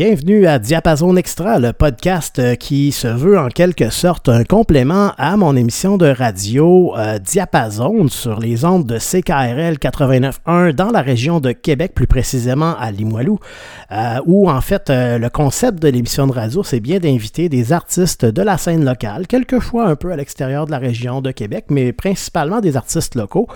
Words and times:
Bienvenue 0.00 0.46
à 0.46 0.60
Diapason 0.60 1.16
Extra, 1.16 1.58
le 1.58 1.72
podcast 1.72 2.38
euh, 2.38 2.54
qui 2.54 2.92
se 2.92 3.08
veut 3.08 3.36
en 3.36 3.48
quelque 3.48 3.90
sorte 3.90 4.28
un 4.28 4.44
complément 4.44 5.10
à 5.18 5.36
mon 5.36 5.56
émission 5.56 5.96
de 5.96 6.06
radio 6.06 6.96
euh, 6.96 7.18
Diapason 7.18 8.06
sur 8.06 8.38
les 8.38 8.64
ondes 8.64 8.86
de 8.86 8.96
CKRL 8.96 9.74
89.1 9.78 10.70
dans 10.70 10.92
la 10.92 11.02
région 11.02 11.40
de 11.40 11.50
Québec, 11.50 11.94
plus 11.96 12.06
précisément 12.06 12.76
à 12.78 12.92
Limoilou, 12.92 13.40
euh, 13.90 14.20
où 14.24 14.48
en 14.48 14.60
fait 14.60 14.84
le 14.88 15.28
concept 15.30 15.82
de 15.82 15.88
l'émission 15.88 16.28
de 16.28 16.32
radio, 16.32 16.62
c'est 16.62 16.78
bien 16.78 17.00
d'inviter 17.00 17.48
des 17.48 17.72
artistes 17.72 18.24
de 18.24 18.42
la 18.42 18.56
scène 18.56 18.84
locale, 18.84 19.26
quelquefois 19.26 19.86
un 19.86 19.96
peu 19.96 20.12
à 20.12 20.16
l'extérieur 20.16 20.66
de 20.66 20.70
la 20.70 20.78
région 20.78 21.20
de 21.22 21.32
Québec, 21.32 21.64
mais 21.70 21.92
principalement 21.92 22.60
des 22.60 22.76
artistes 22.76 23.16
locaux, 23.16 23.48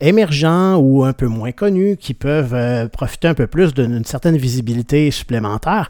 émergents 0.00 0.76
ou 0.76 1.04
un 1.04 1.12
peu 1.12 1.26
moins 1.26 1.52
connus, 1.52 1.98
qui 1.98 2.14
peuvent 2.14 2.88
profiter 2.88 3.28
un 3.28 3.34
peu 3.34 3.46
plus 3.46 3.74
d'une 3.74 4.06
certaine 4.06 4.38
visibilité 4.38 5.10
supplémentaire 5.10 5.89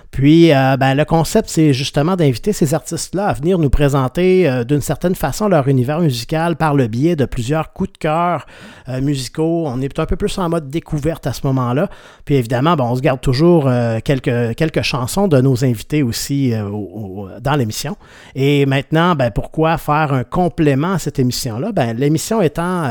puis, 0.11 0.53
euh, 0.53 0.75
ben, 0.75 0.93
le 0.93 1.05
concept, 1.05 1.49
c'est 1.49 1.71
justement 1.71 2.17
d'inviter 2.17 2.51
ces 2.51 2.73
artistes-là 2.73 3.27
à 3.27 3.33
venir 3.33 3.57
nous 3.57 3.69
présenter 3.69 4.47
euh, 4.47 4.65
d'une 4.65 4.81
certaine 4.81 5.15
façon 5.15 5.47
leur 5.47 5.69
univers 5.69 6.01
musical 6.01 6.57
par 6.57 6.75
le 6.75 6.87
biais 6.87 7.15
de 7.15 7.23
plusieurs 7.23 7.71
coups 7.71 7.93
de 7.93 7.97
cœur 7.97 8.45
euh, 8.89 8.99
musicaux. 8.99 9.63
On 9.67 9.79
est 9.79 9.99
un 9.99 10.05
peu 10.05 10.17
plus 10.17 10.37
en 10.37 10.49
mode 10.49 10.69
découverte 10.69 11.27
à 11.27 11.33
ce 11.33 11.47
moment-là. 11.47 11.89
Puis 12.25 12.35
évidemment, 12.35 12.75
on 12.77 12.95
se 12.95 13.01
garde 13.01 13.21
toujours 13.21 13.69
quelques, 14.03 14.55
quelques 14.55 14.81
chansons 14.81 15.27
de 15.27 15.39
nos 15.39 15.63
invités 15.63 16.03
aussi 16.03 16.53
dans 17.41 17.55
l'émission. 17.55 17.95
Et 18.35 18.65
maintenant, 18.65 19.15
ben, 19.15 19.31
pourquoi 19.31 19.77
faire 19.77 20.13
un 20.13 20.23
complément 20.23 20.93
à 20.93 20.99
cette 20.99 21.19
émission-là? 21.19 21.71
Ben, 21.71 21.95
l'émission 21.95 22.41
étant, 22.41 22.87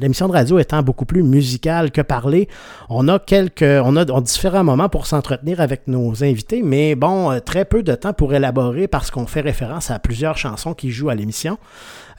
l'émission 0.00 0.28
de 0.28 0.32
radio 0.32 0.58
étant 0.58 0.82
beaucoup 0.82 1.04
plus 1.04 1.22
musicale 1.22 1.90
que 1.90 2.00
parler, 2.00 2.48
on 2.88 3.08
a 3.08 3.18
quelques, 3.18 3.62
on 3.62 3.96
a, 3.96 4.10
on 4.10 4.18
a 4.18 4.20
différents 4.20 4.64
moments 4.64 4.88
pour 4.88 5.06
s'entretenir 5.06 5.60
avec 5.60 5.86
nos 5.86 6.24
invités, 6.24 6.45
mais 6.52 6.94
bon, 6.94 7.32
euh, 7.32 7.40
très 7.40 7.64
peu 7.64 7.82
de 7.82 7.94
temps 7.94 8.12
pour 8.12 8.34
élaborer 8.34 8.88
parce 8.88 9.10
qu'on 9.10 9.26
fait 9.26 9.40
référence 9.40 9.90
à 9.90 9.98
plusieurs 9.98 10.38
chansons 10.38 10.74
qui 10.74 10.90
jouent 10.90 11.08
à 11.08 11.14
l'émission. 11.14 11.58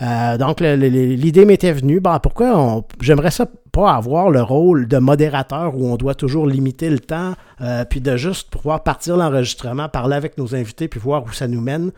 Euh, 0.01 0.37
donc, 0.37 0.59
l'idée 0.59 1.45
m'était 1.45 1.71
venue, 1.71 1.99
ben, 1.99 2.19
pourquoi 2.19 2.83
j'aimerais 3.01 3.31
ça 3.31 3.47
pas 3.71 3.93
avoir 3.93 4.29
le 4.29 4.41
rôle 4.41 4.87
de 4.87 4.97
modérateur 4.97 5.75
où 5.75 5.87
on 5.91 5.95
doit 5.95 6.15
toujours 6.15 6.47
limiter 6.47 6.89
le 6.89 6.99
temps, 6.99 7.33
euh, 7.61 7.85
puis 7.85 8.01
de 8.01 8.17
juste 8.17 8.49
pouvoir 8.49 8.83
partir 8.83 9.17
l'enregistrement, 9.17 9.89
parler 9.89 10.15
avec 10.15 10.37
nos 10.37 10.55
invités, 10.55 10.87
puis 10.87 10.99
voir 10.99 11.23
où 11.23 11.31
ça 11.31 11.47
nous 11.47 11.61
mène. 11.61 11.91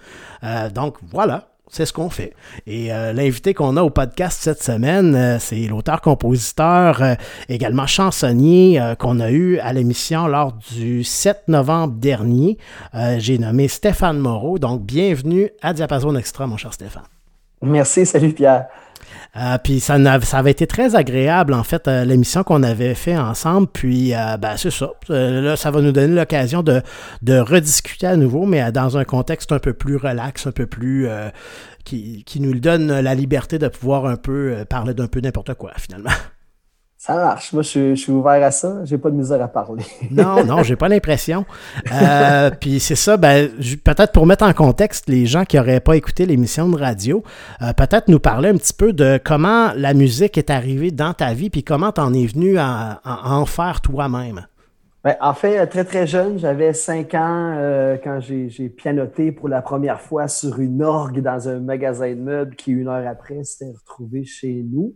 donc, 0.74 0.98
voilà 1.12 1.50
c'est 1.70 1.86
ce 1.86 1.94
qu'on 1.94 2.10
fait. 2.10 2.34
Et 2.68 2.92
euh, 2.92 3.14
l'invité 3.14 3.54
qu'on 3.54 3.78
a 3.78 3.84
au 3.84 3.90
podcast 3.90 4.40
cette 4.42 4.62
semaine, 4.62 5.16
euh, 5.16 5.38
c'est 5.40 5.68
l'auteur-compositeur, 5.68 7.02
euh, 7.02 7.16
également 7.48 7.88
chansonnier 7.88 8.82
qu'on 9.00 9.20
a 9.20 9.32
eu 9.32 9.60
à 9.60 9.74
l'émission 9.74 10.28
lors 10.28 10.54
du 10.54 11.04
7 11.04 11.48
novembre 11.48 11.94
dernier. 11.94 12.58
J'ai 13.18 13.38
nommé 13.38 13.68
Stéphane 13.68 14.20
Moreau. 14.20 14.60
Donc, 14.60 14.82
bienvenue 14.82 15.50
à 15.62 15.74
Diapason 15.74 16.16
Extra, 16.16 16.48
mon 16.48 16.58
cher 16.58 16.74
Stéphane. 16.74 17.04
Merci, 17.62 18.06
salut 18.06 18.34
Pierre. 18.34 18.68
Puis 19.64 19.80
ça, 19.80 19.98
ça, 20.22 20.38
avait 20.38 20.52
été 20.52 20.68
très 20.68 20.96
agréable, 20.96 21.54
en 21.54 21.64
fait, 21.64 21.88
l'émission 21.88 22.44
qu'on 22.44 22.64
avait 22.64 22.96
fait 22.96 23.18
ensemble. 23.18 23.68
Puis, 23.68 24.12
ben, 24.40 24.58
c'est 24.58 24.72
ça. 24.72 24.92
là, 25.10 25.56
ça 25.56 25.72
va 25.72 25.82
nous 25.82 25.92
donner 25.92 26.14
l'occasion 26.14 26.64
de, 26.64 26.82
de, 27.22 27.38
rediscuter 27.38 28.08
à 28.08 28.16
nouveau, 28.16 28.46
mais 28.46 28.72
dans 28.72 28.98
un 28.98 29.06
contexte 29.06 29.52
un 29.52 29.60
peu 29.60 29.74
plus 29.74 29.98
relax, 29.98 30.48
un 30.48 30.52
peu 30.52 30.66
plus 30.66 31.08
qui, 32.26 32.40
nous 32.40 32.60
donne 32.60 33.00
la 33.00 33.16
liberté 33.16 33.58
de 33.58 33.68
pouvoir 33.68 34.06
un 34.06 34.16
peu 34.16 34.54
euh, 34.54 34.66
parler 34.66 34.94
d'un 34.94 35.08
peu 35.08 35.20
n'importe 35.20 35.54
quoi, 35.56 35.72
finalement. 35.78 36.12
Ça 37.02 37.16
marche. 37.16 37.54
Moi, 37.54 37.64
je, 37.64 37.96
suis 37.96 38.12
ouvert 38.12 38.44
à 38.44 38.52
ça. 38.52 38.84
J'ai 38.84 38.98
pas 38.98 39.10
de 39.10 39.16
misère 39.16 39.42
à 39.42 39.48
parler. 39.48 39.86
non, 40.12 40.44
non, 40.44 40.64
j'ai 40.64 40.76
pas 40.76 40.90
l'impression. 40.90 41.46
Euh, 41.94 42.50
puis 42.60 42.82
c'est 42.82 42.98
ça, 42.98 43.16
ben, 43.16 43.50
peut-être 43.86 44.12
pour 44.12 44.26
mettre 44.26 44.44
en 44.44 44.52
contexte 44.52 45.08
les 45.08 45.26
gens 45.26 45.46
qui 45.46 45.56
n'auraient 45.56 45.80
pas 45.80 45.96
écouté 45.96 46.26
l'émission 46.26 46.68
de 46.68 46.78
radio, 46.78 47.24
euh, 47.62 47.72
peut-être 47.72 48.10
nous 48.10 48.20
parler 48.20 48.50
un 48.50 48.58
petit 48.58 48.74
peu 48.74 48.92
de 48.92 49.18
comment 49.24 49.72
la 49.78 49.94
musique 49.94 50.38
est 50.38 50.50
arrivée 50.50 50.92
dans 50.92 51.14
ta 51.14 51.34
vie, 51.34 51.50
puis 51.50 51.64
comment 51.64 51.94
tu 51.94 52.02
en 52.02 52.14
es 52.14 52.26
venu 52.26 52.58
à 52.58 53.00
en 53.06 53.46
faire 53.46 53.80
toi-même. 53.80 54.46
Ben, 55.06 55.16
en 55.22 55.34
fait, 55.34 55.66
très 55.68 55.86
très 55.86 56.06
jeune, 56.06 56.38
j'avais 56.38 56.74
cinq 56.74 57.14
ans 57.14 57.56
euh, 57.58 57.96
quand 58.04 58.20
j'ai 58.20 58.68
pianoté 58.68 59.32
pour 59.32 59.48
la 59.48 59.62
première 59.62 60.02
fois 60.02 60.28
sur 60.28 60.60
une 60.60 60.84
orgue 60.84 61.22
dans 61.22 61.48
un 61.48 61.62
magasin 61.62 62.10
de 62.10 62.20
meubles 62.20 62.56
qui, 62.58 62.72
une 62.72 62.90
heure 62.90 63.08
après, 63.08 63.46
s'était 63.46 63.72
retrouvé 63.72 64.26
chez 64.26 64.66
nous. 64.70 64.96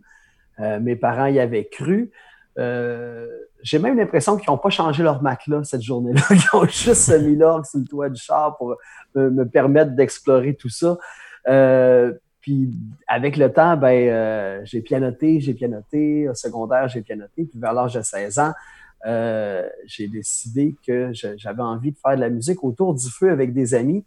Euh, 0.60 0.80
mes 0.80 0.96
parents 0.96 1.26
y 1.26 1.38
avaient 1.38 1.66
cru. 1.66 2.10
Euh, 2.58 3.26
j'ai 3.62 3.78
même 3.78 3.96
l'impression 3.96 4.36
qu'ils 4.36 4.50
n'ont 4.50 4.58
pas 4.58 4.70
changé 4.70 5.02
leur 5.02 5.22
matelas 5.22 5.64
cette 5.64 5.82
journée-là. 5.82 6.20
Ils 6.30 6.56
ont 6.56 6.66
juste 6.66 7.18
mis 7.20 7.36
l'orgue 7.36 7.64
sur 7.64 7.80
le 7.80 7.86
toit 7.86 8.08
du 8.08 8.20
char 8.20 8.56
pour 8.56 8.76
me, 9.14 9.44
permettre 9.44 9.92
d'explorer 9.92 10.54
tout 10.54 10.68
ça. 10.68 10.98
puis 12.40 12.70
avec 13.06 13.36
le 13.36 13.52
temps, 13.52 13.76
ben, 13.76 14.64
j'ai 14.64 14.80
pianoté, 14.80 15.40
j'ai 15.40 15.54
pianoté. 15.54 16.28
Au 16.28 16.34
secondaire, 16.34 16.88
j'ai 16.88 17.00
pianoté. 17.00 17.44
Puis 17.44 17.58
vers 17.58 17.72
l'âge 17.72 17.94
de 17.94 18.02
16 18.02 18.38
ans, 18.38 18.52
euh, 19.06 19.68
j'ai 19.84 20.08
décidé 20.08 20.74
que 20.86 21.10
j'avais 21.12 21.62
envie 21.62 21.92
de 21.92 21.98
faire 21.98 22.16
de 22.16 22.20
la 22.20 22.30
musique 22.30 22.64
autour 22.64 22.94
du 22.94 23.08
feu 23.10 23.30
avec 23.30 23.52
des 23.52 23.74
amis. 23.74 24.04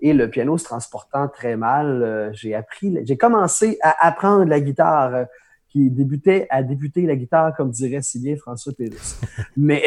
Et 0.00 0.12
le 0.12 0.28
piano 0.30 0.56
se 0.56 0.64
transportant 0.64 1.28
très 1.28 1.56
mal, 1.56 2.02
euh, 2.02 2.32
j'ai 2.32 2.54
appris, 2.54 2.96
j'ai 3.04 3.18
commencé 3.18 3.78
à 3.82 4.06
apprendre 4.06 4.46
la 4.46 4.58
guitare, 4.58 5.14
euh, 5.14 5.24
qui 5.70 5.90
débutait 5.90 6.46
à 6.50 6.62
débuter 6.62 7.06
la 7.06 7.16
guitare, 7.16 7.56
comme 7.56 7.70
dirait 7.70 8.02
si 8.02 8.20
bien 8.20 8.36
François 8.36 8.72
Pérusse. 8.72 9.20
mais 9.56 9.82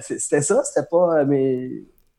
c'était 0.00 0.42
ça, 0.42 0.62
c'était 0.64 0.86
pas. 0.90 1.24
Mais 1.24 1.70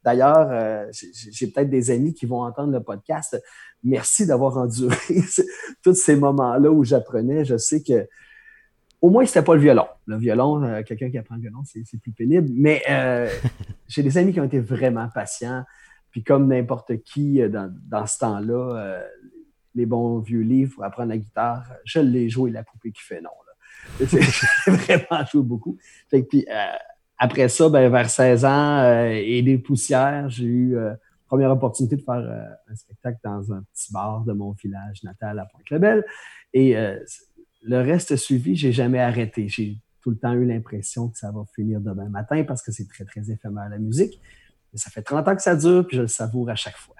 d'ailleurs, 0.03 0.87
j'ai 1.31 1.47
peut-être 1.47 1.69
des 1.69 1.91
amis 1.91 2.13
qui 2.13 2.25
vont 2.25 2.43
entendre 2.43 2.71
le 2.71 2.81
podcast. 2.81 3.41
Merci 3.83 4.25
d'avoir 4.25 4.57
enduré 4.57 4.95
tous 5.83 5.95
ces 5.95 6.15
moments-là 6.15 6.71
où 6.71 6.83
j'apprenais. 6.83 7.43
Je 7.43 7.57
sais 7.57 7.81
que 7.81 8.07
au 9.01 9.09
moins, 9.09 9.25
c'était 9.25 9.41
pas 9.41 9.55
le 9.55 9.61
violon. 9.61 9.87
Le 10.05 10.17
violon, 10.17 10.63
euh, 10.63 10.83
quelqu'un 10.83 11.09
qui 11.09 11.17
apprend 11.17 11.35
le 11.35 11.41
violon, 11.41 11.63
c'est 11.65 11.99
plus 11.99 12.11
pénible. 12.11 12.49
Mais 12.53 12.83
euh, 12.89 13.27
j'ai 13.87 14.03
des 14.03 14.17
amis 14.17 14.31
qui 14.31 14.39
ont 14.39 14.45
été 14.45 14.59
vraiment 14.59 15.09
patients. 15.13 15.63
Puis 16.11 16.23
comme 16.23 16.47
n'importe 16.47 17.01
qui 17.01 17.41
euh, 17.41 17.49
dans, 17.49 18.05
ce 18.05 18.19
temps-là, 18.19 19.01
les 19.75 19.85
bons 19.85 20.19
vieux 20.19 20.41
livres 20.41 20.75
pour 20.75 20.83
apprendre 20.83 21.09
la 21.09 21.17
guitare, 21.17 21.63
je 21.85 21.99
l'ai 21.99 22.29
joué 22.29 22.51
la 22.51 22.63
poupée 22.63 22.91
qui 22.91 23.01
fait 23.01 23.21
non. 23.21 23.29
J'ai 23.99 24.19
vraiment 24.67 25.25
joué 25.31 25.41
beaucoup. 25.43 25.77
puis, 26.09 26.45
après 27.17 27.49
ça, 27.49 27.69
ben, 27.69 27.89
vers 27.89 28.09
16 28.09 28.45
ans 28.45 29.09
et 29.09 29.41
des 29.41 29.57
poussières, 29.57 30.29
j'ai 30.29 30.45
eu 30.45 30.77
première 31.31 31.51
opportunité 31.51 31.95
de 31.95 32.01
faire 32.01 32.51
un 32.69 32.75
spectacle 32.75 33.19
dans 33.23 33.53
un 33.53 33.63
petit 33.73 33.93
bar 33.93 34.25
de 34.25 34.33
mon 34.33 34.51
village 34.51 35.01
natal 35.03 35.39
à 35.39 35.45
Pointe-Lebel. 35.45 36.03
Et 36.53 36.75
le 37.63 37.77
reste 37.77 38.17
suivi, 38.17 38.55
j'ai 38.55 38.73
jamais 38.73 38.99
arrêté. 38.99 39.47
J'ai 39.47 39.77
tout 40.01 40.09
le 40.09 40.17
temps 40.17 40.33
eu 40.33 40.45
l'impression 40.45 41.07
que 41.09 41.17
ça 41.17 41.31
va 41.31 41.45
finir 41.55 41.79
demain 41.79 42.09
matin 42.09 42.43
parce 42.43 42.61
que 42.61 42.73
c'est 42.73 42.87
très, 42.87 43.05
très 43.05 43.31
éphémère 43.31 43.69
la 43.69 43.77
musique. 43.77 44.19
Mais 44.73 44.79
ça 44.79 44.89
fait 44.89 45.03
30 45.03 45.27
ans 45.27 45.35
que 45.35 45.41
ça 45.41 45.55
dure, 45.55 45.85
puis 45.87 45.95
je 45.95 46.01
le 46.01 46.07
savoure 46.07 46.49
à 46.49 46.55
chaque 46.55 46.77
fois. 46.77 46.95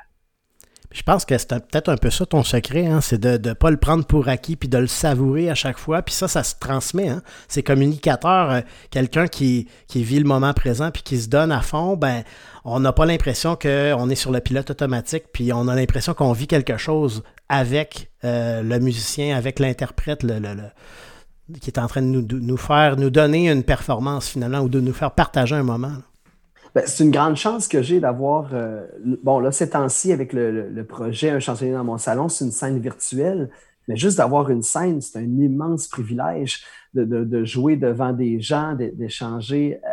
Je 0.91 1.03
pense 1.03 1.23
que 1.23 1.38
c'est 1.38 1.47
peut-être 1.47 1.89
un 1.89 1.95
peu 1.95 2.09
ça 2.09 2.25
ton 2.25 2.43
secret, 2.43 2.85
hein, 2.85 2.99
c'est 2.99 3.19
de 3.19 3.49
ne 3.49 3.53
pas 3.53 3.71
le 3.71 3.77
prendre 3.77 4.05
pour 4.05 4.27
acquis 4.27 4.57
puis 4.57 4.67
de 4.67 4.77
le 4.77 4.88
savourer 4.88 5.49
à 5.49 5.55
chaque 5.55 5.77
fois. 5.77 6.01
Puis 6.01 6.13
ça, 6.13 6.27
ça 6.27 6.43
se 6.43 6.55
transmet. 6.59 7.07
Hein. 7.07 7.21
C'est 7.47 7.63
communicateur. 7.63 8.51
Euh, 8.51 8.61
quelqu'un 8.89 9.27
qui, 9.27 9.67
vit 9.95 10.19
le 10.19 10.25
moment 10.25 10.53
présent 10.53 10.91
puis 10.91 11.01
qui 11.01 11.17
se 11.17 11.29
donne 11.29 11.51
à 11.51 11.61
fond, 11.61 11.95
ben 11.95 12.23
on 12.65 12.81
n'a 12.81 12.91
pas 12.91 13.05
l'impression 13.05 13.55
qu'on 13.55 14.09
est 14.09 14.15
sur 14.15 14.31
le 14.31 14.41
pilote 14.41 14.69
automatique 14.69 15.25
puis 15.31 15.53
on 15.53 15.67
a 15.69 15.75
l'impression 15.75 16.13
qu'on 16.13 16.33
vit 16.33 16.47
quelque 16.47 16.77
chose 16.77 17.23
avec 17.47 18.11
euh, 18.25 18.61
le 18.61 18.79
musicien, 18.79 19.37
avec 19.37 19.59
l'interprète, 19.59 20.23
le, 20.23 20.39
qui 21.59 21.69
est 21.69 21.79
en 21.79 21.87
train 21.87 22.01
de 22.01 22.07
nous, 22.07 22.25
nous, 22.29 22.57
faire, 22.57 22.97
nous 22.97 23.09
donner 23.09 23.49
une 23.49 23.63
performance 23.63 24.27
finalement 24.27 24.59
ou 24.59 24.69
de 24.69 24.79
nous 24.79 24.94
faire 24.94 25.11
partager 25.11 25.55
un 25.55 25.63
moment. 25.63 25.94
Ben, 26.73 26.85
c'est 26.88 27.03
une 27.03 27.12
grande 27.12 27.35
chance 27.35 27.68
que 27.68 27.81
j'ai 27.81 28.00
d'avoir. 28.00 28.53
Euh, 28.53 28.88
bon, 29.23 29.39
là, 29.39 29.51
ces 29.51 29.69
temps-ci, 29.71 30.13
avec 30.13 30.31
le, 30.31 30.83
projet 30.83 31.29
Un 31.29 31.39
chansonnier 31.39 31.73
dans 31.73 31.83
mon 31.83 31.97
salon, 31.97 32.29
c'est 32.29 32.45
une 32.45 32.51
scène 32.51 32.79
virtuelle. 32.79 33.50
Mais 33.88 33.97
juste 33.97 34.18
d'avoir 34.18 34.50
une 34.50 34.62
scène, 34.62 35.01
c'est 35.01 35.19
un 35.19 35.23
immense 35.23 35.88
privilège 35.88 36.63
de, 36.94 37.44
jouer 37.44 37.75
devant 37.75 38.13
des 38.13 38.39
gens, 38.39 38.75
d'échanger 38.75 39.79
euh, 39.83 39.89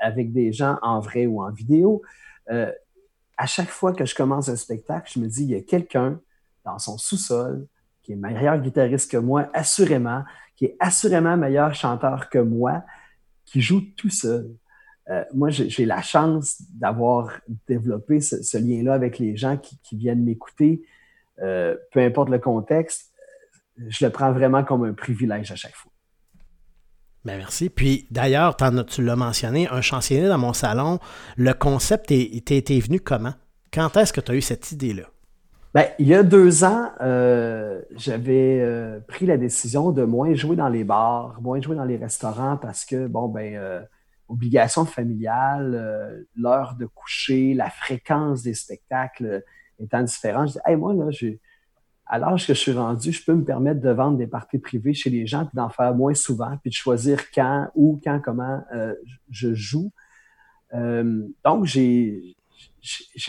avec 0.00 0.32
des 0.32 0.52
gens 0.52 0.78
en 0.80 1.00
vrai 1.00 1.26
ou 1.26 1.42
en 1.42 1.50
vidéo. 1.50 2.02
Euh, 2.50 2.72
à 3.36 3.46
chaque 3.46 3.68
fois 3.68 3.92
que 3.92 4.06
je 4.06 4.14
commence 4.14 4.48
un 4.48 4.56
spectacle, 4.56 5.10
je 5.14 5.20
me 5.20 5.26
dis, 5.26 5.42
il 5.42 5.50
y 5.50 5.56
a 5.56 5.60
quelqu'un 5.60 6.18
dans 6.64 6.78
son 6.78 6.96
sous-sol 6.96 7.66
qui 8.02 8.12
est 8.12 8.16
meilleur 8.16 8.58
guitariste 8.58 9.10
que 9.10 9.16
moi, 9.16 9.48
assurément, 9.52 10.22
qui 10.56 10.66
est 10.66 10.76
assurément 10.80 11.36
meilleur 11.36 11.74
chanteur 11.74 12.30
que 12.30 12.38
moi, 12.38 12.84
qui 13.44 13.60
joue 13.60 13.82
tout 13.96 14.10
seul. 14.10 14.50
Euh, 15.10 15.24
moi, 15.34 15.50
j'ai 15.50 15.84
la 15.84 16.00
chance 16.00 16.62
d'avoir 16.74 17.40
développé 17.66 18.20
ce, 18.20 18.58
lien-là 18.58 18.94
avec 18.94 19.18
les 19.18 19.36
gens 19.36 19.56
qui, 19.56 19.96
viennent 19.96 20.24
m'écouter, 20.24 20.82
euh, 21.40 21.76
peu 21.92 22.00
importe 22.00 22.28
le 22.28 22.38
contexte. 22.38 23.12
Je 23.88 24.04
le 24.04 24.12
prends 24.12 24.32
vraiment 24.32 24.62
comme 24.62 24.84
un 24.84 24.92
privilège 24.92 25.50
à 25.50 25.56
chaque 25.56 25.74
fois. 25.74 25.90
Ben 27.24 27.36
merci. 27.36 27.70
Puis 27.70 28.06
d'ailleurs, 28.10 28.56
tu 28.88 29.02
l'as 29.02 29.16
mentionné, 29.16 29.68
un 29.68 29.80
chansonnier 29.80 30.28
dans 30.28 30.38
mon 30.38 30.52
salon, 30.52 30.98
le 31.36 31.52
concept 31.52 32.10
était 32.10 32.80
venu 32.80 33.00
comment? 33.00 33.34
Quand 33.72 33.96
est-ce 33.96 34.12
que 34.12 34.20
tu 34.20 34.32
as 34.32 34.34
eu 34.34 34.40
cette 34.40 34.72
idée-là? 34.72 35.04
Ben, 35.74 35.86
il 35.98 36.06
y 36.06 36.14
a 36.14 36.22
deux 36.22 36.64
ans, 36.64 36.90
euh, 37.00 37.80
j'avais 37.96 38.60
euh, 38.60 39.00
pris 39.08 39.24
la 39.24 39.38
décision 39.38 39.90
de 39.90 40.04
moins 40.04 40.34
jouer 40.34 40.54
dans 40.54 40.68
les 40.68 40.84
bars, 40.84 41.38
moins 41.40 41.62
jouer 41.62 41.76
dans 41.76 41.84
les 41.84 41.96
restaurants 41.96 42.58
parce 42.58 42.84
que, 42.84 43.06
bon, 43.06 43.28
ben, 43.28 43.54
euh, 43.54 43.80
obligation 44.28 44.84
familiale, 44.84 46.26
l'heure 46.36 46.76
de 46.78 46.86
coucher, 46.86 47.54
la 47.54 47.70
fréquence 47.70 48.42
des 48.42 48.54
spectacles 48.54 49.42
étant 49.78 50.02
différente. 50.02 50.48
Je 50.48 50.52
dis, 50.54 50.58
hey, 50.66 50.76
moi, 50.76 50.94
là, 50.94 51.10
à 52.06 52.18
l'âge 52.18 52.46
que 52.46 52.54
je 52.54 52.58
suis 52.58 52.72
rendu, 52.72 53.12
je 53.12 53.24
peux 53.24 53.34
me 53.34 53.44
permettre 53.44 53.80
de 53.80 53.90
vendre 53.90 54.18
des 54.18 54.26
parties 54.26 54.58
privées 54.58 54.94
chez 54.94 55.10
les 55.10 55.26
gens, 55.26 55.44
puis 55.44 55.54
d'en 55.54 55.68
faire 55.68 55.94
moins 55.94 56.14
souvent, 56.14 56.56
puis 56.58 56.70
de 56.70 56.74
choisir 56.74 57.30
quand, 57.30 57.68
où, 57.74 58.00
quand, 58.02 58.20
comment 58.20 58.62
je 59.30 59.54
joue. 59.54 59.92
donc, 60.72 61.64
j'ai 61.64 62.34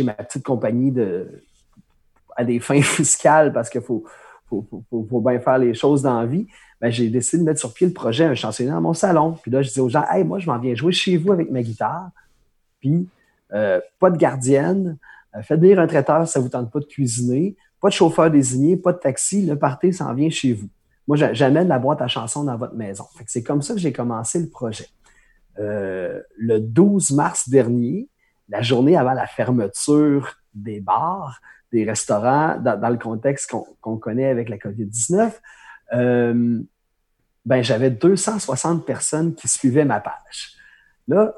ma 0.04 0.14
petite 0.14 0.44
compagnie 0.44 0.94
à 2.36 2.44
des 2.44 2.60
fins 2.60 2.82
fiscales 2.82 3.54
parce 3.54 3.70
qu'il 3.70 3.82
faut, 3.82 4.06
faut, 4.50 5.22
bien 5.22 5.40
faire 5.40 5.58
les 5.58 5.74
choses 5.74 6.02
dans 6.02 6.20
la 6.20 6.26
vie, 6.26 6.48
ben, 6.84 6.92
j'ai 6.92 7.08
décidé 7.10 7.38
de 7.38 7.46
mettre 7.46 7.62
sur 7.62 7.74
pied 7.74 7.88
le 7.88 7.94
projet 7.94 8.26
Un 8.26 8.36
chansonnier 8.36 8.70
dans 8.70 8.82
mon 8.82 8.94
salon. 8.94 9.38
Puis 9.42 9.50
là, 9.50 9.62
je 9.62 9.72
dis 9.72 9.80
aux 9.80 9.88
gens, 9.88 10.04
hey, 10.12 10.26
moi, 10.26 10.40
je 10.40 10.48
m'en 10.48 10.60
viens 10.60 10.76
jouer 10.76 10.92
chez 10.92 11.16
vous 11.16 11.32
avec 11.32 11.50
ma 11.50 11.62
guitare. 11.62 12.10
Puis, 12.82 13.08
euh, 13.54 13.80
pas 14.02 14.10
de 14.10 14.18
gardienne, 14.18 14.98
euh, 15.34 15.42
faites 15.44 15.62
venir 15.62 15.80
un 15.80 15.88
traiteur 15.88 16.28
ça 16.28 16.40
ne 16.40 16.44
vous 16.44 16.50
tente 16.50 16.70
pas 16.74 16.82
de 16.82 16.86
cuisiner, 16.86 17.56
pas 17.80 17.88
de 17.88 17.94
chauffeur 17.94 18.30
désigné, 18.30 18.76
pas 18.76 18.92
de 18.92 18.98
taxi, 18.98 19.46
le 19.46 19.58
party 19.58 19.94
s'en 19.94 20.14
vient 20.14 20.30
chez 20.30 20.52
vous. 20.52 20.68
Moi, 21.08 21.16
j'amène 21.16 21.70
la 21.70 21.80
boîte 21.80 22.02
à 22.02 22.10
chansons 22.10 22.44
dans 22.44 22.58
votre 22.58 22.76
maison. 22.76 23.06
c'est 23.28 23.44
comme 23.44 23.62
ça 23.62 23.74
que 23.74 23.80
j'ai 23.80 23.94
commencé 23.94 24.42
le 24.42 24.50
projet. 24.50 24.88
Euh, 25.60 26.22
le 26.36 26.60
12 26.60 27.12
mars 27.12 27.48
dernier, 27.48 28.10
la 28.50 28.62
journée 28.62 28.98
avant 28.98 29.14
la 29.14 29.28
fermeture 29.28 30.36
des 30.54 30.82
bars, 30.82 31.40
des 31.72 31.86
restaurants, 31.86 32.58
dans, 32.60 32.90
le 32.90 32.98
contexte 32.98 33.50
qu'on 33.80 33.98
connaît 33.98 34.28
avec 34.28 34.50
la 34.50 34.58
COVID-19, 34.58 35.32
euh, 35.94 36.62
ben, 37.46 37.62
j'avais 37.62 37.90
260 37.90 38.86
personnes 38.86 39.36
qui 39.36 39.48
suivaient 39.48 39.86
ma 39.86 40.00
page. 40.00 40.56
Là, 41.08 41.36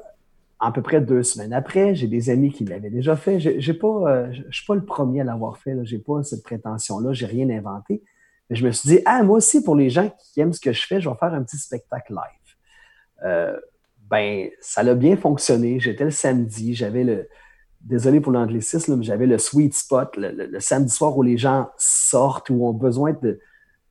à 0.58 0.72
peu 0.72 0.80
près 0.80 1.00
deux 1.00 1.22
semaines 1.22 1.52
après, 1.52 1.94
j'ai 1.94 2.06
des 2.06 2.30
amis 2.30 2.50
qui 2.50 2.64
l'avaient 2.64 2.90
déjà 2.90 3.16
fait. 3.16 3.36
Euh, 3.36 3.60
je 3.60 3.60
suis 3.60 4.66
pas 4.66 4.74
le 4.74 4.84
premier 4.84 5.20
à 5.20 5.24
l'avoir 5.24 5.58
fait. 5.58 5.76
Je 5.84 5.96
n'ai 5.96 6.02
pas 6.02 6.22
cette 6.22 6.42
prétention-là. 6.42 7.12
J'ai 7.12 7.26
rien 7.26 7.50
inventé. 7.50 8.02
Mais 8.48 8.56
je 8.56 8.64
me 8.64 8.70
suis 8.70 8.88
dit, 8.88 9.00
ah, 9.04 9.22
moi 9.22 9.38
aussi, 9.38 9.62
pour 9.62 9.74
les 9.74 9.90
gens 9.90 10.10
qui 10.18 10.40
aiment 10.40 10.52
ce 10.52 10.60
que 10.60 10.72
je 10.72 10.86
fais, 10.86 11.00
je 11.00 11.08
vais 11.08 11.16
faire 11.16 11.34
un 11.34 11.42
petit 11.42 11.58
spectacle 11.58 12.12
live. 12.12 12.54
Euh, 13.24 13.58
ben, 14.08 14.48
ça 14.60 14.82
a 14.82 14.94
bien 14.94 15.16
fonctionné. 15.16 15.80
J'étais 15.80 16.04
le 16.04 16.10
samedi, 16.10 16.74
j'avais 16.74 17.02
le, 17.02 17.28
désolé 17.80 18.20
pour 18.20 18.32
l'anglicisme, 18.32 18.96
mais 18.96 19.04
j'avais 19.04 19.26
le 19.26 19.38
sweet 19.38 19.74
spot, 19.74 20.16
le, 20.16 20.60
samedi 20.60 20.90
soir 20.90 21.16
où 21.16 21.22
les 21.22 21.36
gens 21.36 21.70
sortent, 21.76 22.50
où 22.50 22.66
ont 22.66 22.72
besoin 22.72 23.12
de, 23.20 23.40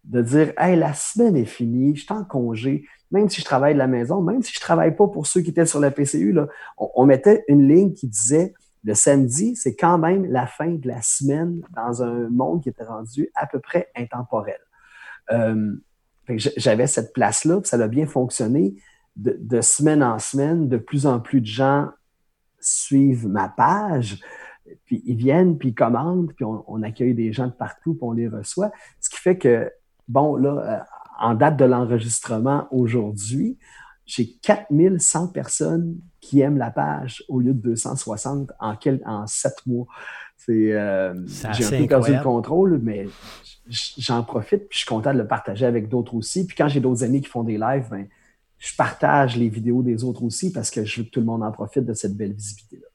de 0.06 0.22
dire 0.22 0.54
Hey, 0.58 0.78
la 0.78 0.94
semaine 0.94 1.36
est 1.36 1.46
finie, 1.46 1.96
je 1.96 2.04
suis 2.04 2.14
en 2.14 2.24
congé, 2.24 2.86
même 3.12 3.30
si 3.30 3.42
je 3.42 3.46
travaille 3.46 3.74
de 3.74 3.80
la 3.80 3.88
maison, 3.88 4.22
même 4.22 4.42
si 4.42 4.54
je 4.54 4.60
ne 4.60 4.62
travaille 4.62 4.96
pas 4.96 5.08
pour 5.08 5.28
ceux 5.28 5.42
qui 5.42 5.52
étaient 5.52 5.66
sur 5.66 5.80
la 5.80 5.92
PCU, 5.92 6.32
là, 6.32 6.48
on, 6.78 7.06
mettait 7.06 7.44
une 7.48 7.68
ligne 7.68 7.94
qui 7.94 8.08
disait 8.08 8.54
le 8.84 8.94
samedi, 8.94 9.56
c'est 9.56 9.76
quand 9.76 9.98
même 9.98 10.26
la 10.26 10.46
fin 10.46 10.70
de 10.70 10.88
la 10.88 11.02
semaine 11.02 11.62
dans 11.76 12.04
un 12.04 12.30
monde 12.30 12.62
qui 12.62 12.70
était 12.70 12.84
rendu 12.84 13.30
à 13.36 13.48
peu 13.48 13.60
près 13.60 13.90
intemporel. 13.96 14.60
Euh, 15.32 15.76
j'avais 16.28 16.88
cette 16.88 17.14
place-là, 17.14 17.62
ça 17.64 17.78
a 17.78 17.88
bien 17.88 18.06
fonctionné. 18.06 18.76
De, 19.16 19.62
semaine 19.62 20.04
en 20.04 20.20
semaine, 20.20 20.68
de 20.68 20.78
plus 20.78 21.06
en 21.06 21.22
plus 21.22 21.40
de 21.40 21.46
gens 21.46 21.90
suivent 22.60 23.28
ma 23.28 23.48
page, 23.48 24.20
puis 24.86 25.02
ils 25.06 25.16
viennent, 25.16 25.58
puis 25.58 25.70
ils 25.70 25.76
commandent, 25.76 26.34
puis 26.34 26.44
on, 26.44 26.84
accueille 26.84 27.14
des 27.14 27.32
gens 27.32 27.48
de 27.48 27.54
partout, 27.54 27.94
puis 27.94 28.04
on 28.04 28.12
les 28.12 28.28
reçoit. 28.28 28.72
Ce 29.00 29.10
qui 29.10 29.18
fait 29.18 29.38
que, 29.38 29.72
bon, 30.08 30.36
là, 30.36 30.50
euh, 30.50 30.80
en 31.20 31.34
date 31.34 31.58
de 31.58 31.66
l'enregistrement 31.66 32.68
aujourd'hui, 32.72 33.58
j'ai 34.06 34.34
4100 34.42 35.30
personnes 35.30 35.98
qui 36.22 36.42
aiment 36.42 36.58
la 36.58 36.72
page 36.72 37.24
au 37.28 37.40
lieu 37.40 37.54
de 37.54 37.62
260 37.62 38.52
en, 38.60 38.76
quel, 38.76 39.02
en 39.06 39.26
7 39.26 39.54
mois. 39.66 39.88
C'est, 40.38 40.74
euh, 40.74 41.14
j'ai 41.54 41.66
un 41.66 41.82
peu 41.82 41.88
perdu 41.88 42.14
le 42.14 42.22
contrôle, 42.22 42.80
mais 42.84 43.08
j'en 43.98 44.24
profite, 44.24 44.68
puis 44.70 44.78
je 44.78 44.78
suis 44.80 44.88
content 44.88 45.14
de 45.14 45.18
le 45.18 45.28
partager 45.28 45.66
avec 45.66 45.90
d'autres 45.90 46.14
aussi. 46.14 46.46
Puis 46.46 46.56
quand 46.56 46.68
j'ai 46.68 46.80
d'autres 46.80 47.04
amis 47.04 47.22
qui 47.22 47.30
font 47.30 47.44
des 47.44 47.58
lives, 47.58 47.88
ben, 47.90 48.08
je 48.60 48.76
partage 48.76 49.38
les 49.38 49.50
vidéos 49.50 49.82
des 49.82 50.04
autres 50.04 50.24
aussi 50.24 50.52
parce 50.52 50.70
que 50.70 50.86
je 50.86 51.02
veux 51.02 51.06
que 51.06 51.12
tout 51.12 51.20
le 51.20 51.26
monde 51.26 51.44
en 51.44 51.52
profite 51.52 51.86
de 51.86 51.94
cette 51.94 52.16
belle 52.16 52.34
visibilité-là. 52.34 52.88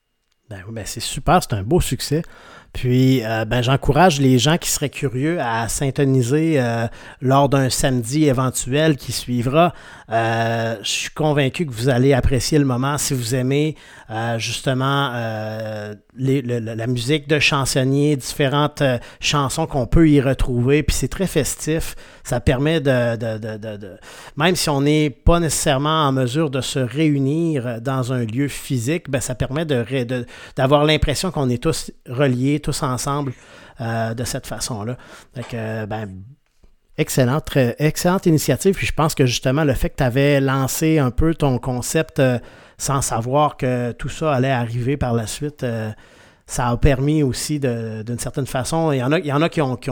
Ben, 0.49 0.65
ben 0.73 0.85
c'est 0.85 1.01
super, 1.01 1.43
c'est 1.43 1.55
un 1.55 1.63
beau 1.63 1.81
succès. 1.81 2.23
Puis, 2.73 3.25
euh, 3.25 3.45
ben, 3.45 3.63
j'encourage 3.63 4.21
les 4.21 4.39
gens 4.39 4.57
qui 4.57 4.71
seraient 4.71 4.91
curieux 4.91 5.41
à 5.41 5.69
s'intoniser 5.69 6.61
euh, 6.61 6.87
lors 7.21 7.49
d'un 7.49 7.69
samedi 7.69 8.27
éventuel 8.27 8.97
qui 8.97 9.11
suivra. 9.11 9.75
Euh, 10.11 10.77
je 10.83 10.89
suis 10.89 11.11
convaincu 11.11 11.67
que 11.67 11.73
vous 11.73 11.89
allez 11.89 12.13
apprécier 12.13 12.59
le 12.59 12.65
moment 12.65 12.97
si 12.97 13.15
vous 13.15 13.35
aimez 13.35 13.77
justement 14.39 15.13
la 16.17 16.87
musique 16.89 17.29
de 17.29 17.39
chansonniers, 17.39 18.17
différentes 18.17 18.83
chansons 19.21 19.67
qu'on 19.67 19.87
peut 19.87 20.09
y 20.09 20.21
retrouver. 20.21 20.83
Puis 20.83 20.97
c'est 20.97 21.09
très 21.09 21.29
festif. 21.29 21.95
Ça 22.25 22.41
permet 22.41 22.81
de, 22.81 23.17
de 23.17 23.97
même 24.37 24.57
si 24.57 24.69
on 24.69 24.81
n'est 24.81 25.11
pas 25.11 25.39
nécessairement 25.39 26.09
en 26.09 26.13
mesure 26.13 26.51
de 26.51 26.61
se 26.61 26.81
réunir 26.81 27.81
dans 27.81 28.13
un 28.13 28.25
lieu 28.25 28.49
physique, 28.49 29.09
ben, 29.09 29.21
ça 29.21 29.37
permet 29.37 29.65
d'avoir 29.65 30.85
l'impression 30.85 31.31
qu'on 31.31 31.49
est 31.49 31.63
tous 31.63 31.93
reliés 32.09 32.60
tous 32.61 32.83
ensemble 32.83 33.33
euh, 33.81 34.15
de 34.15 34.25
cette 34.25 34.47
façon-là. 34.47 34.97
Euh, 35.55 35.87
ben, 35.87 36.23
excellente, 36.99 38.27
initiative. 38.27 38.75
Puis 38.75 38.87
je 38.87 38.93
pense 38.93 39.15
que 39.15 39.27
justement, 39.27 39.65
le 39.65 39.75
fait 39.75 39.91
que 39.91 39.97
tu 39.97 40.05
avais 40.05 40.41
lancé 40.41 40.99
un 40.99 41.11
peu 41.11 41.35
ton 41.35 41.59
concept 41.59 42.19
euh, 42.19 42.39
sans 42.77 43.01
savoir 43.01 43.57
que 43.57 43.93
tout 43.93 44.09
ça 44.09 44.33
allait 44.33 44.51
arriver 44.51 44.97
par 44.97 45.15
la 45.15 45.27
suite, 45.27 45.65
ça 46.47 46.69
a 46.69 46.77
permis 46.79 47.23
aussi 47.23 47.61
d'une 47.61 48.19
certaine 48.19 48.47
façon. 48.47 48.93
Il 48.93 48.99
y 48.99 49.03
en 49.03 49.13
a, 49.13 49.19
il 49.19 49.27
y 49.27 49.33
en 49.33 49.43
a 49.43 49.49
qui, 49.51 49.61
ont, 49.61 49.77
qui, 49.77 49.91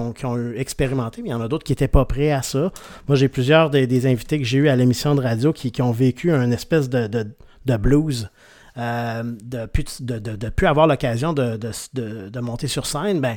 expérimenté, 0.57 1.21
mais 1.23 1.29
il 1.29 1.33
y 1.33 1.35
en 1.35 1.41
a 1.43 1.49
d'autres 1.49 1.65
qui 1.65 1.73
n'étaient 1.73 1.89
pas 1.89 2.07
prêts 2.07 2.31
à 2.31 2.41
ça. 2.41 2.73
Moi, 3.07 3.17
j'ai 3.17 3.29
plusieurs 3.29 3.69
des, 3.69 4.07
invités 4.07 4.39
que 4.39 4.45
j'ai 4.45 4.59
eu 4.59 4.69
à 4.69 4.77
l'émission 4.77 5.15
de 5.15 5.21
radio 5.21 5.53
qui, 5.53 5.83
ont 5.83 5.93
vécu 5.93 6.33
un 6.33 6.51
espèce 6.51 6.89
de 6.89 7.77
blues 7.77 8.31
euh, 8.79 9.23
de 9.25 9.67
plus 9.67 10.03
de, 10.03 10.19
de, 10.19 10.49
plus 10.51 10.67
avoir 10.67 10.87
l'occasion 10.87 11.33
de, 11.33 12.41
monter 12.41 12.69
sur 12.69 12.87
scène, 12.87 13.21
ben, 13.21 13.37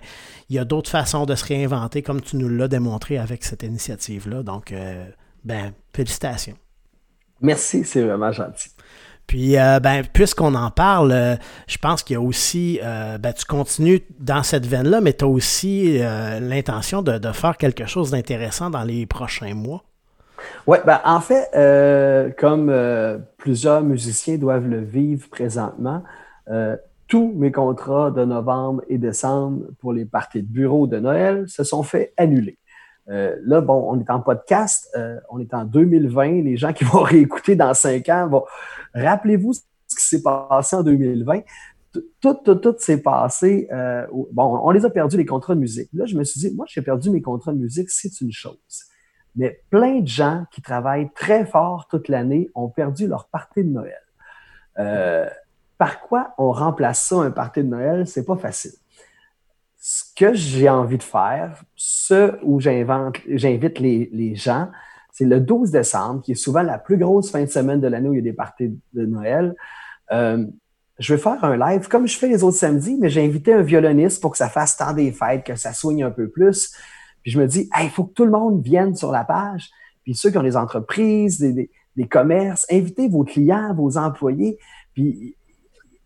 il 0.49 0.55
y 0.55 0.59
a 0.59 0.65
d'autres 0.65 0.89
façons 0.89 1.25
de 1.25 1.33
se 1.33 1.45
réinventer, 1.45 2.03
comme 2.03 2.21
tu 2.21 2.37
nous 2.37 2.47
l'as 2.49 2.67
démontré 2.67 3.17
avec 3.17 3.43
cette 3.43 3.63
initiative-là. 3.63 4.43
Donc, 4.43 4.71
euh, 4.71 5.05
ben, 5.43 5.73
félicitations. 5.95 6.55
Merci, 7.41 7.83
c'est 7.85 8.03
vraiment 8.03 8.31
gentil. 8.31 8.69
Puis, 9.25 9.57
euh, 9.57 9.79
ben, 9.79 10.03
puisqu'on 10.05 10.53
en 10.53 10.69
parle, 10.69 11.39
je 11.67 11.77
pense 11.77 12.03
qu'il 12.03 12.15
y 12.15 12.17
a 12.17 12.21
aussi, 12.21 12.79
ben, 12.83 13.33
tu 13.33 13.45
continues 13.45 14.01
dans 14.19 14.43
cette 14.43 14.67
veine-là, 14.67 15.01
mais 15.01 15.13
tu 15.13 15.25
as 15.25 15.27
aussi 15.27 15.97
l'intention 16.39 17.01
de, 17.01 17.17
de, 17.17 17.31
faire 17.31 17.57
quelque 17.57 17.87
chose 17.87 18.11
d'intéressant 18.11 18.69
dans 18.69 18.83
les 18.83 19.05
prochains 19.07 19.55
mois. 19.55 19.83
Oui, 20.67 20.77
ben, 20.85 20.99
en 21.03 21.19
fait, 21.19 21.49
euh, 21.55 22.29
comme 22.37 22.69
euh, 22.69 23.17
plusieurs 23.37 23.81
musiciens 23.81 24.37
doivent 24.37 24.67
le 24.67 24.79
vivre 24.79 25.27
présentement, 25.29 26.03
euh, 26.49 26.77
tous 27.07 27.33
mes 27.35 27.51
contrats 27.51 28.11
de 28.11 28.23
novembre 28.23 28.83
et 28.87 28.97
décembre 28.97 29.65
pour 29.79 29.91
les 29.91 30.05
parties 30.05 30.41
de 30.41 30.47
bureau 30.47 30.87
de 30.87 30.97
Noël 30.97 31.47
se 31.49 31.63
sont 31.63 31.83
fait 31.83 32.13
annuler. 32.15 32.57
là, 33.07 33.59
bon, 33.59 33.85
on 33.89 33.99
est 33.99 34.09
en 34.09 34.21
podcast, 34.21 34.89
on 35.29 35.39
est 35.39 35.53
en 35.53 35.65
2020. 35.65 36.43
Les 36.43 36.55
gens 36.55 36.71
qui 36.71 36.83
vont 36.85 37.01
réécouter 37.01 37.57
dans 37.57 37.73
cinq 37.73 38.07
ans 38.07 38.27
vont. 38.29 38.45
Rappelez-vous 38.93 39.51
ce 39.53 39.59
qui 39.89 40.05
s'est 40.05 40.21
passé 40.21 40.75
en 40.77 40.83
2020 40.83 41.41
tout, 42.21 42.37
tout, 42.45 42.55
tout 42.55 42.75
s'est 42.77 43.01
passé. 43.01 43.67
bon, 44.31 44.61
on 44.63 44.71
les 44.71 44.85
a 44.85 44.89
perdus, 44.89 45.17
les 45.17 45.25
contrats 45.25 45.55
de 45.55 45.59
musique. 45.59 45.89
Là, 45.93 46.05
je 46.05 46.15
me 46.15 46.23
suis 46.23 46.39
dit, 46.39 46.55
moi, 46.55 46.65
j'ai 46.69 46.81
perdu 46.81 47.09
mes 47.09 47.21
contrats 47.21 47.51
de 47.51 47.57
musique, 47.57 47.89
c'est 47.89 48.21
une 48.21 48.31
chose. 48.31 48.90
Mais 49.35 49.61
plein 49.69 49.99
de 49.99 50.07
gens 50.07 50.45
qui 50.51 50.61
travaillent 50.61 51.09
très 51.13 51.45
fort 51.45 51.87
toute 51.89 52.09
l'année 52.09 52.49
ont 52.55 52.69
perdu 52.69 53.07
leur 53.07 53.27
partie 53.27 53.63
de 53.63 53.69
Noël. 53.69 54.01
Euh, 54.79 55.27
par 55.77 56.01
quoi 56.01 56.33
on 56.37 56.51
remplace 56.51 57.01
ça, 57.07 57.17
un 57.17 57.31
party 57.31 57.63
de 57.63 57.69
Noël? 57.69 58.07
C'est 58.07 58.25
pas 58.25 58.35
facile. 58.35 58.73
Ce 59.79 60.03
que 60.15 60.33
j'ai 60.33 60.69
envie 60.69 60.97
de 60.97 61.03
faire, 61.03 61.63
ce 61.75 62.37
où 62.43 62.59
j'invite 62.59 63.79
les, 63.79 64.09
les, 64.13 64.35
gens, 64.35 64.69
c'est 65.11 65.25
le 65.25 65.39
12 65.39 65.71
décembre, 65.71 66.21
qui 66.21 66.33
est 66.33 66.35
souvent 66.35 66.61
la 66.61 66.77
plus 66.77 66.97
grosse 66.97 67.31
fin 67.31 67.41
de 67.41 67.49
semaine 67.49 67.81
de 67.81 67.87
l'année 67.87 68.09
où 68.09 68.13
il 68.13 68.17
y 68.17 68.19
a 68.19 68.23
des 68.23 68.33
parties 68.33 68.77
de 68.93 69.05
Noël. 69.05 69.55
Euh, 70.11 70.45
je 70.99 71.15
vais 71.15 71.21
faire 71.21 71.43
un 71.43 71.57
live 71.57 71.87
comme 71.87 72.07
je 72.07 72.17
fais 72.17 72.27
les 72.27 72.43
autres 72.43 72.57
samedis, 72.57 72.97
mais 72.99 73.09
j'ai 73.09 73.25
invité 73.25 73.53
un 73.53 73.63
violoniste 73.63 74.21
pour 74.21 74.31
que 74.31 74.37
ça 74.37 74.49
fasse 74.49 74.77
tant 74.77 74.93
des 74.93 75.11
fêtes, 75.11 75.43
que 75.43 75.55
ça 75.55 75.73
soigne 75.73 76.03
un 76.03 76.11
peu 76.11 76.29
plus. 76.29 76.75
Puis 77.21 77.31
je 77.31 77.39
me 77.39 77.47
dis, 77.47 77.69
il 77.81 77.89
faut 77.89 78.05
que 78.05 78.13
tout 78.13 78.25
le 78.25 78.31
monde 78.31 78.61
vienne 78.63 78.95
sur 78.95 79.11
la 79.11 79.23
page. 79.23 79.69
Puis 80.03 80.15
ceux 80.15 80.31
qui 80.31 80.37
ont 80.37 80.43
des 80.43 80.57
entreprises, 80.57 81.39
des, 81.39 81.69
des 81.95 82.07
commerces, 82.07 82.65
invitez 82.71 83.07
vos 83.07 83.23
clients, 83.23 83.73
vos 83.73 83.97
employés. 83.97 84.57
Puis 84.93 85.35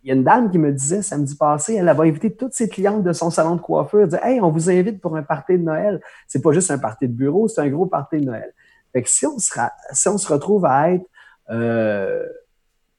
il 0.05 0.09
y 0.09 0.11
a 0.11 0.15
une 0.15 0.23
dame 0.23 0.51
qui 0.51 0.59
me 0.59 0.71
disait 0.71 1.01
samedi 1.01 1.35
passé, 1.35 1.75
elle 1.75 1.89
avait 1.89 2.07
invité 2.07 2.31
toutes 2.31 2.53
ses 2.53 2.69
clientes 2.69 3.03
de 3.03 3.11
son 3.11 3.31
salon 3.31 3.55
de 3.55 3.61
coiffure. 3.61 4.01
Elle 4.01 4.09
disait 4.09 4.21
Hey, 4.23 4.39
on 4.39 4.51
vous 4.51 4.69
invite 4.69 5.01
pour 5.01 5.17
un 5.17 5.23
party 5.23 5.53
de 5.53 5.63
Noël. 5.63 5.99
C'est 6.27 6.43
pas 6.43 6.51
juste 6.51 6.69
un 6.69 6.77
party 6.77 7.07
de 7.07 7.13
bureau, 7.13 7.47
c'est 7.47 7.61
un 7.61 7.69
gros 7.69 7.87
party 7.87 8.17
de 8.17 8.25
Noël. 8.25 8.53
Fait 8.93 9.01
que 9.01 9.09
si 9.09 9.25
on, 9.25 9.39
sera, 9.39 9.71
si 9.91 10.07
on 10.07 10.17
se 10.17 10.31
retrouve 10.31 10.65
à 10.65 10.91
être 10.91 11.05
euh, 11.49 12.23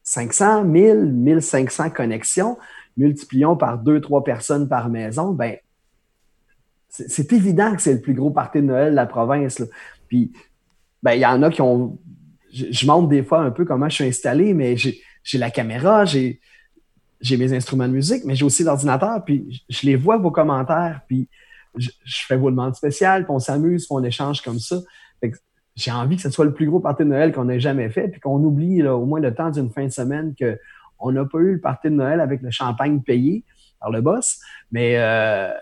500, 0.02 0.64
1000, 0.64 1.12
1500 1.12 1.90
connexions, 1.90 2.58
multiplions 2.96 3.56
par 3.56 3.78
deux, 3.78 4.00
trois 4.00 4.24
personnes 4.24 4.68
par 4.68 4.88
maison, 4.88 5.32
ben 5.32 5.56
c'est 7.08 7.32
évident 7.32 7.74
que 7.74 7.82
c'est 7.82 7.94
le 7.94 8.00
plus 8.00 8.14
gros 8.14 8.30
party 8.30 8.58
de 8.58 8.66
Noël 8.66 8.90
de 8.90 8.96
la 8.96 9.06
province. 9.06 9.62
Puis, 10.08 10.32
ben, 11.02 11.12
il 11.12 11.20
y 11.20 11.26
en 11.26 11.42
a 11.42 11.50
qui 11.50 11.62
ont. 11.62 11.98
Je, 12.52 12.86
montre 12.86 13.08
des 13.08 13.22
fois 13.22 13.40
un 13.40 13.50
peu 13.50 13.64
comment 13.64 13.88
je 13.88 13.96
suis 13.96 14.04
installé, 14.04 14.54
mais 14.54 14.76
j'ai 14.76 14.98
la 15.34 15.50
caméra, 15.50 16.04
j'ai 16.04 16.40
mes 17.30 17.52
instruments 17.52 17.88
de 17.88 17.92
musique, 17.92 18.24
mais 18.24 18.34
j'ai 18.34 18.44
aussi 18.44 18.64
l'ordinateur, 18.64 19.22
puis 19.24 19.62
je, 19.68 19.86
les 19.86 19.96
vois 19.96 20.16
vos 20.16 20.30
commentaires, 20.30 21.02
puis 21.06 21.28
je, 21.76 21.90
fais 22.06 22.36
vos 22.36 22.50
demandes 22.50 22.74
spéciales, 22.74 23.24
puis 23.24 23.32
on 23.34 23.38
s'amuse, 23.38 23.86
puis 23.86 23.94
on 23.94 24.02
échange 24.04 24.40
comme 24.40 24.58
ça. 24.58 24.76
J'ai 25.74 25.90
envie 25.90 26.16
que 26.16 26.22
ce 26.22 26.30
soit 26.30 26.46
le 26.46 26.54
plus 26.54 26.66
gros 26.66 26.80
party 26.80 27.02
de 27.02 27.08
Noël 27.08 27.32
qu'on 27.32 27.50
ait 27.50 27.60
jamais 27.60 27.90
fait, 27.90 28.08
puis 28.08 28.18
qu'on 28.18 28.42
oublie 28.42 28.82
au 28.82 29.04
moins 29.04 29.20
le 29.20 29.34
temps 29.34 29.50
d'une 29.50 29.70
fin 29.70 29.84
de 29.84 29.92
semaine 29.92 30.34
qu'on 30.38 31.12
n'a 31.12 31.26
pas 31.26 31.38
eu 31.38 31.52
le 31.54 31.60
party 31.60 31.88
de 31.88 31.94
Noël 31.94 32.20
avec 32.20 32.40
le 32.40 32.50
champagne 32.50 33.02
payé 33.02 33.44
par 33.78 33.90
le 33.90 34.00
boss. 34.00 34.40
Mais 34.72 34.94
euh, 34.96 35.52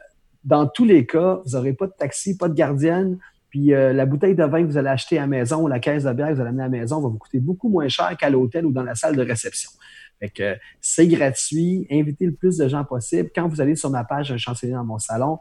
dans 0.44 0.66
tous 0.66 0.84
les 0.84 1.06
cas, 1.06 1.40
vous 1.44 1.52
n'aurez 1.52 1.72
pas 1.72 1.86
de 1.86 1.92
taxi, 1.98 2.36
pas 2.36 2.48
de 2.48 2.54
gardienne, 2.54 3.18
puis 3.48 3.72
euh, 3.72 3.92
la 3.92 4.04
bouteille 4.04 4.34
de 4.34 4.44
vin 4.44 4.62
que 4.62 4.66
vous 4.66 4.76
allez 4.76 4.88
acheter 4.88 5.16
à 5.18 5.22
la 5.22 5.26
maison 5.26 5.62
ou 5.62 5.68
la 5.68 5.78
caisse 5.78 6.04
de 6.04 6.12
bière 6.12 6.28
que 6.28 6.34
vous 6.34 6.40
allez 6.40 6.50
amener 6.50 6.64
à 6.64 6.68
la 6.68 6.78
maison 6.78 7.00
va 7.00 7.08
vous 7.08 7.18
coûter 7.18 7.38
beaucoup 7.38 7.68
moins 7.68 7.88
cher 7.88 8.16
qu'à 8.16 8.28
l'hôtel 8.28 8.66
ou 8.66 8.72
dans 8.72 8.82
la 8.82 8.94
salle 8.94 9.16
de 9.16 9.22
réception. 9.22 9.70
Fait 10.18 10.28
que 10.28 10.56
c'est 10.80 11.06
gratuit, 11.06 11.86
invitez 11.90 12.26
le 12.26 12.34
plus 12.34 12.58
de 12.58 12.68
gens 12.68 12.84
possible. 12.84 13.30
Quand 13.34 13.48
vous 13.48 13.60
allez 13.60 13.76
sur 13.76 13.90
ma 13.90 14.04
page 14.04 14.32
Un 14.32 14.38
chancelier 14.38 14.72
dans 14.72 14.84
mon 14.84 14.98
salon, 14.98 15.38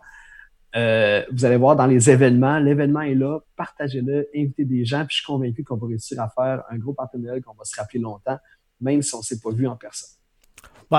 euh, 0.76 1.24
vous 1.32 1.46
allez 1.46 1.58
voir 1.58 1.76
dans 1.76 1.86
les 1.86 2.10
événements, 2.10 2.58
l'événement 2.60 3.02
est 3.02 3.14
là, 3.14 3.40
partagez-le, 3.56 4.28
invitez 4.36 4.66
des 4.66 4.86
gens, 4.86 5.06
puis 5.06 5.16
je 5.16 5.16
suis 5.18 5.26
convaincu 5.26 5.64
qu'on 5.64 5.78
va 5.78 5.88
réussir 5.88 6.20
à 6.20 6.30
faire 6.30 6.64
un 6.70 6.78
gros 6.78 6.94
partenariat 6.94 7.42
qu'on 7.42 7.54
va 7.54 7.64
se 7.64 7.76
rappeler 7.80 8.00
longtemps, 8.00 8.38
même 8.82 9.02
si 9.02 9.14
on 9.14 9.20
ne 9.20 9.24
s'est 9.24 9.40
pas 9.40 9.52
vu 9.52 9.68
en 9.68 9.76
personne. 9.76 10.23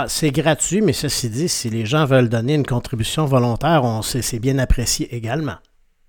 C'est 0.09 0.31
gratuit, 0.31 0.81
mais 0.81 0.93
ceci 0.93 1.31
dit, 1.31 1.49
si 1.49 1.71
les 1.71 1.87
gens 1.87 2.05
veulent 2.05 2.29
donner 2.29 2.55
une 2.55 2.67
contribution 2.67 3.27
volontaire, 3.27 3.85
on 3.85 4.03
c'est 4.03 4.39
bien 4.39 4.59
apprécié 4.59 5.15
également. 5.15 5.57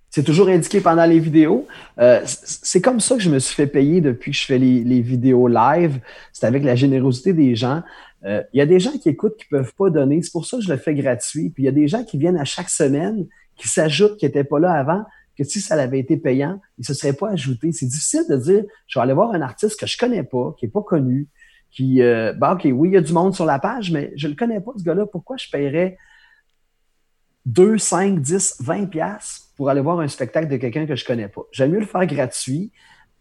C'est 0.10 0.24
toujours 0.24 0.48
indiqué 0.48 0.80
pendant 0.80 1.06
les 1.06 1.20
vidéos. 1.20 1.68
Euh, 2.00 2.22
c'est 2.26 2.80
comme 2.80 3.02
ça 3.02 3.16
que 3.16 3.22
je 3.22 3.30
me 3.30 3.40
suis 3.40 3.54
fait 3.54 3.68
payer 3.68 4.00
depuis 4.00 4.32
que 4.32 4.38
je 4.38 4.46
fais 4.46 4.58
les, 4.58 5.02
vidéos 5.02 5.50
live. 5.50 6.00
C'est 6.32 6.46
avec 6.46 6.64
la 6.64 6.76
générosité 6.76 7.34
des 7.34 7.56
gens. 7.56 7.84
Euh, 8.24 8.42
il 8.54 8.60
y 8.60 8.62
a 8.62 8.66
des 8.66 8.80
gens 8.80 8.98
qui 8.98 9.10
écoutent 9.10 9.36
qui 9.36 9.46
ne 9.52 9.60
peuvent 9.60 9.74
pas 9.78 9.90
donner. 9.90 10.22
C'est 10.24 10.32
pour 10.32 10.46
ça 10.46 10.56
que 10.56 10.64
je 10.64 10.72
le 10.72 10.78
fais 10.78 10.96
gratuit. 10.96 11.50
Puis 11.50 11.64
il 11.64 11.66
y 11.66 11.70
a 11.70 11.74
des 11.74 11.90
gens 11.90 12.06
qui 12.06 12.18
viennent 12.18 12.38
à 12.38 12.46
chaque 12.46 12.70
semaine, 12.70 13.28
qui 13.58 13.68
s'ajoutent, 13.68 14.16
qui 14.16 14.26
n'étaient 14.26 14.46
pas 14.46 14.60
là 14.60 14.72
avant, 14.72 15.04
que 15.38 15.44
si 15.44 15.60
ça 15.60 15.76
avait 15.76 16.00
été 16.00 16.16
payant, 16.16 16.62
ils 16.78 16.82
ne 16.82 16.86
se 16.86 16.94
seraient 16.94 17.12
pas 17.12 17.32
ajoutés. 17.32 17.74
C'est 17.74 17.86
difficile 17.86 18.24
de 18.30 18.38
dire, 18.38 18.64
je 18.88 18.98
vais 18.98 19.04
aller 19.04 19.14
voir 19.14 19.34
un 19.34 19.42
artiste 19.42 19.78
que 19.78 19.86
je 19.86 19.98
connais 19.98 20.24
pas, 20.24 20.56
qui 20.58 20.66
n'est 20.66 20.72
pas 20.72 20.82
connu, 20.82 21.28
qui, 21.76 22.02
euh, 22.02 22.34
bah, 22.34 22.54
OK, 22.54 22.66
oui, 22.72 22.90
il 22.90 22.94
y 22.94 22.98
a 22.98 23.02
du 23.02 23.12
monde 23.12 23.36
sur 23.36 23.46
la 23.46 23.60
page, 23.60 23.92
mais 23.92 24.14
je 24.16 24.28
ne 24.28 24.32
le 24.32 24.38
connais 24.38 24.62
pas, 24.62 24.72
ce 24.78 24.84
gars-là. 24.84 25.06
Pourquoi 25.06 25.36
je 25.36 25.50
paierais 25.52 25.98
2, 27.46 27.78
5, 27.78 28.22
10, 28.22 28.58
20 28.62 28.86
pièces 28.86 29.52
pour 29.58 29.70
aller 29.70 29.82
voir 29.82 30.00
un 30.00 30.08
spectacle 30.08 30.48
de 30.48 30.56
quelqu'un 30.56 30.86
que 30.86 30.96
je 30.96 31.04
ne 31.04 31.08
connais 31.08 31.28
pas? 31.28 31.42
J'aime 31.52 31.72
mieux 31.72 31.82
le 31.82 31.86
faire 31.86 32.06
gratuit, 32.06 32.72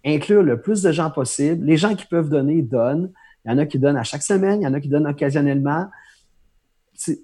inclure 0.07 0.45
le 0.45 0.61
plus 0.61 0.83
de 0.83 0.93
gens 0.93 1.11
possible. 1.11 1.67
Les 1.67 1.77
gens 1.77 1.97
qui 1.97 2.07
peuvent 2.07 2.29
donner, 2.29 2.63
donnent. 2.63 3.13
Il 3.45 3.51
y 3.51 3.55
en 3.55 3.59
a 3.59 3.67
qui 3.67 3.81
donnent 3.81 3.97
à 3.97 4.05
chaque 4.05 4.23
semaine, 4.23 4.61
il 4.61 4.65
y 4.65 4.69
en 4.69 4.73
a 4.73 4.81
qui 4.81 4.89
donnent 4.89 5.09
occasionnellement. 5.09 5.89
je 6.97 7.15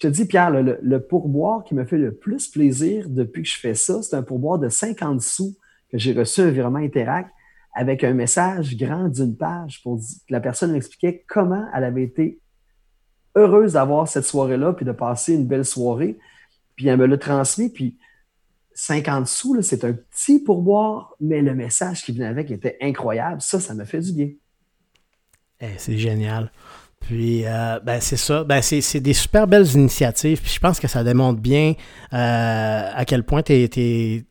te 0.00 0.08
dis, 0.08 0.26
Pierre, 0.26 0.50
le, 0.50 0.78
le, 0.82 1.00
pourboire 1.00 1.62
qui 1.62 1.76
me 1.76 1.84
fait 1.84 1.96
le 1.96 2.12
plus 2.12 2.48
plaisir 2.48 3.08
depuis 3.08 3.44
que 3.44 3.48
je 3.48 3.58
fais 3.58 3.74
ça, 3.74 4.02
c'est 4.02 4.16
un 4.16 4.22
pourboire 4.22 4.58
de 4.58 4.68
50 4.68 5.20
sous 5.20 5.56
que 5.90 5.96
j'ai 5.96 6.12
reçu 6.12 6.40
un 6.40 6.50
virement 6.50 6.80
Interact 6.80 7.30
avec 7.74 8.04
un 8.04 8.12
message 8.12 8.76
grand 8.76 9.08
d'une 9.08 9.36
page 9.36 9.82
pour 9.82 9.98
que 9.98 10.32
la 10.32 10.40
personne 10.40 10.72
m'expliquait 10.72 11.24
comment 11.28 11.66
elle 11.74 11.84
avait 11.84 12.04
été 12.04 12.40
heureuse 13.36 13.72
d'avoir 13.72 14.08
cette 14.08 14.24
soirée-là, 14.24 14.72
puis 14.72 14.84
de 14.84 14.92
passer 14.92 15.34
une 15.34 15.46
belle 15.46 15.64
soirée. 15.64 16.18
Puis 16.76 16.88
elle 16.88 16.98
me 16.98 17.06
l'a 17.06 17.18
transmis, 17.18 17.68
puis 17.68 17.98
50 18.74 19.26
sous, 19.26 19.60
c'est 19.62 19.84
un 19.84 19.92
petit 19.92 20.40
pourboire, 20.40 21.14
mais 21.20 21.42
le 21.42 21.54
message 21.54 22.04
qui 22.04 22.12
venait 22.12 22.26
avec 22.26 22.50
était 22.50 22.76
incroyable. 22.80 23.40
Ça, 23.40 23.60
ça 23.60 23.74
me 23.74 23.84
fait 23.84 24.00
du 24.00 24.12
bien. 24.12 24.30
Eh, 25.60 25.78
c'est 25.78 25.96
génial. 25.96 26.50
Puis, 27.00 27.46
euh, 27.46 27.78
ben, 27.80 28.00
c'est 28.00 28.16
ça. 28.16 28.44
Ben, 28.44 28.62
c'est 28.62 29.00
des 29.00 29.12
super 29.12 29.46
belles 29.46 29.70
initiatives. 29.74 30.40
Puis, 30.40 30.52
je 30.52 30.60
pense 30.60 30.80
que 30.80 30.88
ça 30.88 31.04
démontre 31.04 31.40
bien 31.40 31.74
euh, 32.12 32.90
à 32.92 33.04
quel 33.06 33.24
point 33.24 33.42
tu 33.42 33.52
es, 33.52 34.24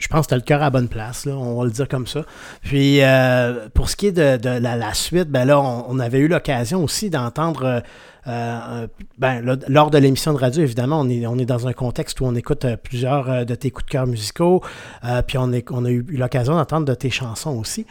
je 0.00 0.08
pense 0.08 0.26
que 0.26 0.30
tu 0.30 0.34
as 0.34 0.38
le 0.38 0.42
cœur 0.42 0.60
à 0.60 0.64
la 0.64 0.70
bonne 0.70 0.88
place, 0.88 1.26
là, 1.26 1.36
on 1.36 1.58
va 1.58 1.64
le 1.64 1.70
dire 1.70 1.88
comme 1.88 2.06
ça. 2.06 2.24
Puis 2.62 3.02
euh, 3.02 3.68
pour 3.74 3.88
ce 3.90 3.96
qui 3.96 4.08
est 4.08 4.12
de, 4.12 4.48
la, 4.48 4.94
suite, 4.94 5.28
ben 5.28 5.44
là, 5.44 5.60
on, 5.60 5.98
avait 6.00 6.18
eu 6.18 6.28
l'occasion 6.28 6.82
aussi 6.82 7.10
d'entendre 7.10 7.82
euh, 8.26 8.30
euh, 8.30 8.86
ben, 9.18 9.58
lors 9.68 9.90
de 9.90 9.98
l'émission 9.98 10.32
de 10.32 10.38
radio, 10.38 10.62
évidemment, 10.62 11.00
on 11.00 11.08
est, 11.08 11.26
on 11.26 11.38
est 11.38 11.46
dans 11.46 11.66
un 11.66 11.72
contexte 11.72 12.20
où 12.20 12.26
on 12.26 12.34
écoute 12.34 12.64
euh, 12.64 12.76
plusieurs 12.76 13.30
euh, 13.30 13.44
de 13.44 13.54
tes 13.54 13.70
coups 13.70 13.86
de 13.86 13.90
cœur 13.90 14.06
musicaux, 14.06 14.62
puis 15.26 15.38
on, 15.38 15.52
a 15.52 15.90
eu 15.90 16.04
l'occasion 16.10 16.54
d'entendre 16.54 16.86
de 16.86 16.94
tes 16.94 17.10
chansons 17.10 17.58
aussi. 17.58 17.86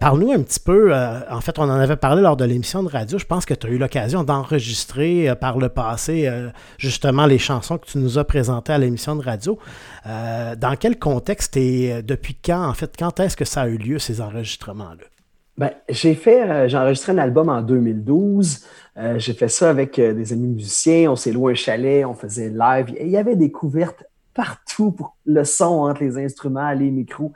Parle-nous 0.00 0.32
un 0.32 0.42
petit 0.42 0.60
peu, 0.60 0.94
en 0.94 1.40
fait, 1.40 1.58
on 1.58 1.62
en 1.62 1.70
avait 1.70 1.96
parlé 1.96 2.22
lors 2.22 2.36
de 2.36 2.44
l'émission 2.44 2.82
de 2.82 2.88
radio, 2.88 3.18
je 3.18 3.24
pense 3.24 3.44
que 3.44 3.54
tu 3.54 3.66
as 3.66 3.70
eu 3.70 3.78
l'occasion 3.78 4.24
d'enregistrer 4.24 5.34
par 5.40 5.58
le 5.58 5.68
passé 5.68 6.30
justement 6.78 7.26
les 7.26 7.38
chansons 7.38 7.78
que 7.78 7.86
tu 7.86 7.98
nous 7.98 8.18
as 8.18 8.24
présentées 8.24 8.72
à 8.72 8.78
l'émission 8.78 9.16
de 9.16 9.22
radio. 9.22 9.58
dans 10.04 10.76
quel 10.78 10.98
contexte 10.98 11.56
et 11.56 12.02
depuis 12.02 12.34
quand, 12.34 12.66
en 12.68 12.74
fait, 12.74 12.94
quand 12.98 13.20
est-ce 13.20 13.36
que 13.36 13.44
ça 13.44 13.62
a 13.62 13.68
eu 13.68 13.78
lieu, 13.78 13.98
ces 13.98 14.20
enregistrements-là? 14.20 15.13
Ben, 15.56 15.70
j'ai 15.88 16.14
fait, 16.14 16.68
j'ai 16.68 16.76
enregistré 16.76 17.12
un 17.12 17.18
album 17.18 17.48
en 17.48 17.62
2012. 17.62 18.66
Euh, 18.96 19.18
j'ai 19.18 19.34
fait 19.34 19.48
ça 19.48 19.70
avec 19.70 19.98
euh, 19.98 20.12
des 20.12 20.32
amis 20.32 20.48
musiciens. 20.48 21.10
On 21.10 21.16
s'est 21.16 21.32
loué 21.32 21.52
un 21.52 21.54
chalet, 21.56 22.04
on 22.04 22.14
faisait 22.14 22.50
live. 22.50 22.94
il 23.00 23.08
y 23.08 23.16
avait 23.16 23.36
des 23.36 23.50
couvertes 23.50 24.04
partout 24.34 24.92
pour 24.92 25.16
le 25.26 25.44
son 25.44 25.64
entre 25.64 26.02
les 26.02 26.18
instruments, 26.18 26.72
les 26.72 26.90
micros. 26.90 27.32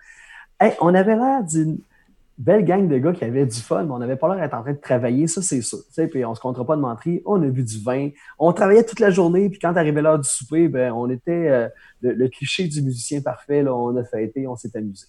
on 0.80 0.94
avait 0.94 1.14
l'air 1.14 1.44
d'une 1.44 1.78
belle 2.36 2.64
gang 2.64 2.88
de 2.88 2.98
gars 2.98 3.12
qui 3.12 3.24
avaient 3.24 3.46
du 3.46 3.60
fun, 3.60 3.84
mais 3.84 3.92
on 3.92 3.98
n'avait 3.98 4.16
pas 4.16 4.28
l'air 4.28 4.44
d'être 4.44 4.54
en 4.54 4.62
train 4.62 4.72
de 4.72 4.78
travailler, 4.78 5.26
ça 5.26 5.42
c'est 5.42 5.60
sûr. 5.60 5.78
Puis 6.10 6.24
on 6.24 6.34
se 6.34 6.40
comptera 6.40 6.64
pas 6.64 6.76
de 6.76 6.80
mentir, 6.80 7.20
on 7.24 7.40
a 7.42 7.46
bu 7.46 7.62
du 7.62 7.80
vin, 7.80 8.10
on 8.38 8.52
travaillait 8.52 8.84
toute 8.84 9.00
la 9.00 9.10
journée, 9.10 9.48
puis 9.48 9.58
quand 9.60 9.76
arrivait 9.76 10.02
l'heure 10.02 10.18
du 10.18 10.28
souper, 10.28 10.68
ben, 10.68 10.92
on 10.92 11.08
était 11.10 11.48
euh, 11.48 11.68
le, 12.00 12.28
cliché 12.28 12.66
du 12.66 12.82
musicien 12.82 13.20
parfait, 13.20 13.64
on 13.68 13.96
a 13.96 14.04
fêté, 14.04 14.46
on 14.46 14.56
s'est 14.56 14.76
amusé. 14.76 15.06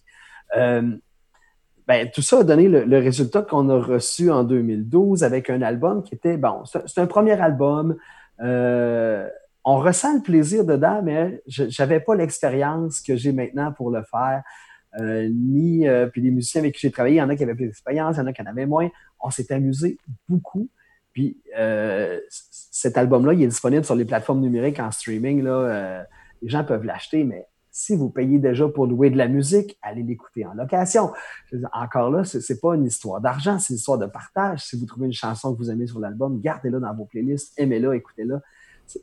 Ben, 1.89 2.08
tout 2.12 2.22
ça 2.22 2.41
a 2.41 2.43
donné 2.43 2.67
le, 2.67 3.00
résultat 3.00 3.41
qu'on 3.41 3.67
a 3.67 3.81
reçu 3.81 4.29
en 4.29 4.43
2012 4.43 5.24
avec 5.24 5.50
un 5.50 5.63
album 5.63 6.03
qui 6.03 6.13
était, 6.13 6.38
bon, 6.38 6.62
c'est 6.65 7.01
un 7.01 7.08
premier 7.08 7.31
album. 7.31 7.98
Euh, 8.41 9.27
on 9.65 9.77
ressent 9.77 10.13
le 10.13 10.22
plaisir 10.22 10.65
dedans, 10.65 11.01
mais 11.03 11.41
je 11.48 11.63
n'avais 11.81 12.00
pas 12.00 12.13
l'expérience 12.13 13.01
que 13.01 13.15
j'ai 13.15 13.31
maintenant 13.31 13.72
pour 13.72 13.89
le 13.89 14.03
faire. 14.03 14.43
Euh, 15.00 15.29
ni, 15.34 15.88
euh, 15.88 16.05
puis 16.05 16.22
les 16.22 16.29
musiciens 16.29 16.62
avec 16.62 16.75
qui 16.75 16.81
j'ai 16.81 16.91
travaillé, 16.91 17.15
il 17.15 17.17
y 17.17 17.24
en 17.24 17.29
a 17.29 17.36
qui 17.36 17.41
avaient 17.41 17.55
plus 17.55 17.65
d'expérience, 17.65 18.17
il 18.17 18.19
y 18.19 18.22
en 18.22 18.27
a 18.27 18.34
qui 18.34 18.41
en 18.43 18.46
avaient 18.46 18.67
moins. 18.67 18.91
On 19.19 19.31
s'est 19.31 19.51
amusé 19.51 19.98
beaucoup. 20.27 20.69
Puis 21.12 21.41
cet 22.60 23.00
album-là, 23.00 23.34
il 23.34 23.41
est 23.41 23.48
disponible 23.48 23.84
sur 23.84 23.96
les 23.96 24.05
plateformes 24.05 24.41
numériques 24.41 24.79
en 24.79 24.91
streaming. 24.91 25.43
Les 25.43 26.50
gens 26.50 26.63
peuvent 26.63 26.86
l'acheter, 26.86 27.24
mais 27.24 27.48
si 27.71 27.95
vous 27.95 28.09
payez 28.09 28.39
déjà 28.39 28.67
pour 28.67 28.88
louer 28.88 29.09
de 29.09 29.17
la 29.17 29.27
musique, 29.27 29.77
allez 29.81 30.03
l'écouter 30.03 30.45
en 30.45 30.53
location. 30.53 31.11
Encore 31.71 32.09
là, 32.09 32.23
ce 32.23 32.38
n'est 32.38 32.59
pas 32.59 32.75
une 32.75 32.85
histoire 32.85 33.21
d'argent, 33.21 33.59
c'est 33.59 33.73
une 33.73 33.77
histoire 33.77 33.97
de 33.97 34.07
partage. 34.07 34.65
Si 34.65 34.79
vous 34.79 34.85
trouvez 34.85 35.05
une 35.05 35.13
chanson 35.13 35.53
que 35.53 35.59
vous 35.59 35.69
aimez 35.69 35.88
sur 35.88 35.99
l'album, 35.99 36.39
gardez-la 36.39 36.79
dans 36.79 36.93
vos 36.95 37.05
playlists, 37.05 37.53
aimez-la, 37.57 37.95
écoutez-la. 37.95 38.41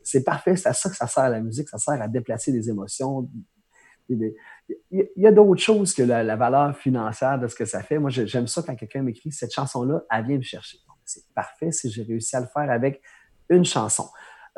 C'est 0.03 0.23
parfait, 0.23 0.57
c'est 0.57 0.67
à 0.67 0.73
ça 0.73 0.89
que 0.89 0.97
ça 0.97 1.07
sert 1.07 1.29
la 1.29 1.39
musique, 1.39 1.69
ça 1.69 1.77
sert 1.77 2.01
à 2.01 2.07
déplacer 2.09 2.51
des 2.51 2.69
émotions. 2.69 3.29
Il 4.09 4.33
y 4.91 5.27
a 5.27 5.31
d'autres 5.31 5.61
choses 5.61 5.93
que 5.93 6.03
la, 6.03 6.35
valeur 6.35 6.75
financière 6.75 7.39
de 7.39 7.47
ce 7.47 7.55
que 7.55 7.65
ça 7.65 7.81
fait. 7.81 7.97
Moi, 7.97 8.09
j'aime 8.09 8.47
ça 8.47 8.61
quand 8.63 8.75
quelqu'un 8.75 9.01
m'écrit 9.01 9.31
cette 9.31 9.53
chanson-là, 9.53 10.03
elle 10.11 10.25
vient 10.25 10.37
me 10.37 10.41
chercher. 10.41 10.77
C'est 11.05 11.23
parfait 11.33 11.71
si 11.71 11.89
j'ai 11.89 12.03
réussi 12.03 12.35
à 12.35 12.41
le 12.41 12.47
faire 12.47 12.69
avec 12.69 13.01
une 13.49 13.63
chanson. 13.63 14.09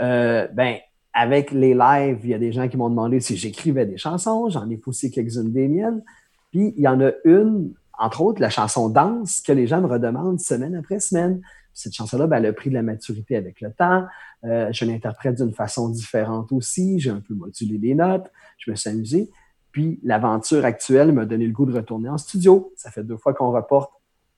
Euh, 0.01 0.47
ben, 0.47 0.77
avec 1.19 1.51
les 1.51 1.73
lives, 1.73 2.19
il 2.23 2.29
y 2.29 2.33
a 2.33 2.37
des 2.37 2.53
gens 2.53 2.69
qui 2.69 2.77
m'ont 2.77 2.89
demandé 2.89 3.19
si 3.19 3.35
j'écrivais 3.35 3.85
des 3.85 3.97
chansons. 3.97 4.47
J'en 4.49 4.69
ai 4.69 4.77
poussé 4.77 5.11
quelques-unes 5.11 5.51
des 5.51 5.67
miennes. 5.67 6.01
Puis 6.49 6.73
il 6.77 6.81
y 6.81 6.87
en 6.87 7.01
a 7.01 7.11
une, 7.25 7.73
entre 7.97 8.21
autres, 8.21 8.39
la 8.39 8.49
chanson 8.49 8.87
Danse, 8.87 9.41
que 9.41 9.51
les 9.51 9.67
gens 9.67 9.81
me 9.81 9.87
redemandent 9.87 10.39
semaine 10.39 10.75
après 10.75 11.01
semaine. 11.01 11.41
Cette 11.73 11.93
chanson-là, 11.93 12.25
ben, 12.25 12.37
elle 12.37 12.45
a 12.45 12.53
pris 12.53 12.69
de 12.69 12.75
la 12.75 12.83
maturité 12.83 13.35
avec 13.35 13.59
le 13.59 13.69
temps. 13.73 14.05
Euh, 14.45 14.71
je 14.71 14.85
l'interprète 14.85 15.35
d'une 15.35 15.51
façon 15.51 15.89
différente 15.89 16.53
aussi. 16.53 17.01
J'ai 17.01 17.09
un 17.09 17.19
peu 17.19 17.33
modulé 17.33 17.77
les 17.77 17.95
notes. 17.95 18.31
Je 18.57 18.71
me 18.71 18.77
suis 18.77 18.89
amusé. 18.89 19.29
Puis 19.73 19.99
l'aventure 20.03 20.63
actuelle 20.63 21.11
m'a 21.11 21.25
donné 21.25 21.47
le 21.47 21.51
goût 21.51 21.65
de 21.65 21.75
retourner 21.75 22.07
en 22.07 22.17
studio. 22.17 22.71
Ça 22.77 22.91
fait 22.91 23.03
deux 23.03 23.17
fois 23.17 23.33
qu'on 23.33 23.51
reporte 23.51 23.91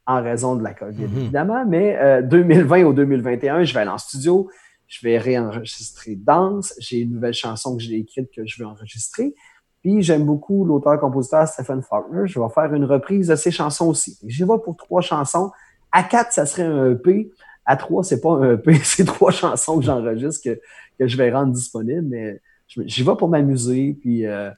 en 0.07 0.23
raison 0.23 0.55
de 0.55 0.63
la 0.63 0.73
COVID, 0.73 1.03
mm-hmm. 1.03 1.17
évidemment, 1.17 1.63
mais 1.63 2.23
2020 2.23 2.83
ou 2.85 2.93
2021, 2.93 3.65
je 3.65 3.73
vais 3.75 3.81
aller 3.81 3.91
en 3.91 3.99
studio, 3.99 4.49
je 4.91 5.07
vais 5.07 5.17
réenregistrer 5.17 6.15
Danse, 6.15 6.73
j'ai 6.77 6.99
une 6.99 7.13
nouvelle 7.13 7.33
chanson 7.33 7.77
que 7.77 7.81
j'ai 7.81 7.95
écrite 7.95 8.29
que 8.35 8.45
je 8.45 8.61
veux 8.61 8.67
enregistrer. 8.67 9.33
Puis 9.81 10.01
j'aime 10.01 10.25
beaucoup 10.25 10.65
l'auteur-compositeur 10.65 11.47
Stephen 11.47 11.81
Faulkner. 11.81 12.27
Je 12.27 12.37
vais 12.37 12.49
faire 12.53 12.73
une 12.73 12.83
reprise 12.83 13.29
de 13.29 13.35
ses 13.37 13.51
chansons 13.51 13.87
aussi. 13.87 14.19
J'y 14.27 14.43
vais 14.43 14.59
pour 14.61 14.75
trois 14.75 14.99
chansons. 14.99 15.49
À 15.93 16.03
quatre, 16.03 16.33
ça 16.33 16.45
serait 16.45 16.65
un 16.65 16.91
EP. 16.91 17.31
À 17.65 17.77
trois, 17.77 18.03
c'est 18.03 18.19
pas 18.19 18.33
un 18.33 18.55
EP, 18.55 18.73
c'est 18.83 19.05
trois 19.05 19.31
chansons 19.31 19.79
que 19.79 19.85
j'enregistre 19.85 20.43
que, 20.43 20.59
que 20.99 21.07
je 21.07 21.15
vais 21.15 21.31
rendre 21.31 21.53
disponibles. 21.53 22.07
Mais 22.09 22.41
j'y 22.67 23.03
vais 23.03 23.15
pour 23.15 23.29
m'amuser. 23.29 23.97
Puis, 24.01 24.25
euh, 24.25 24.51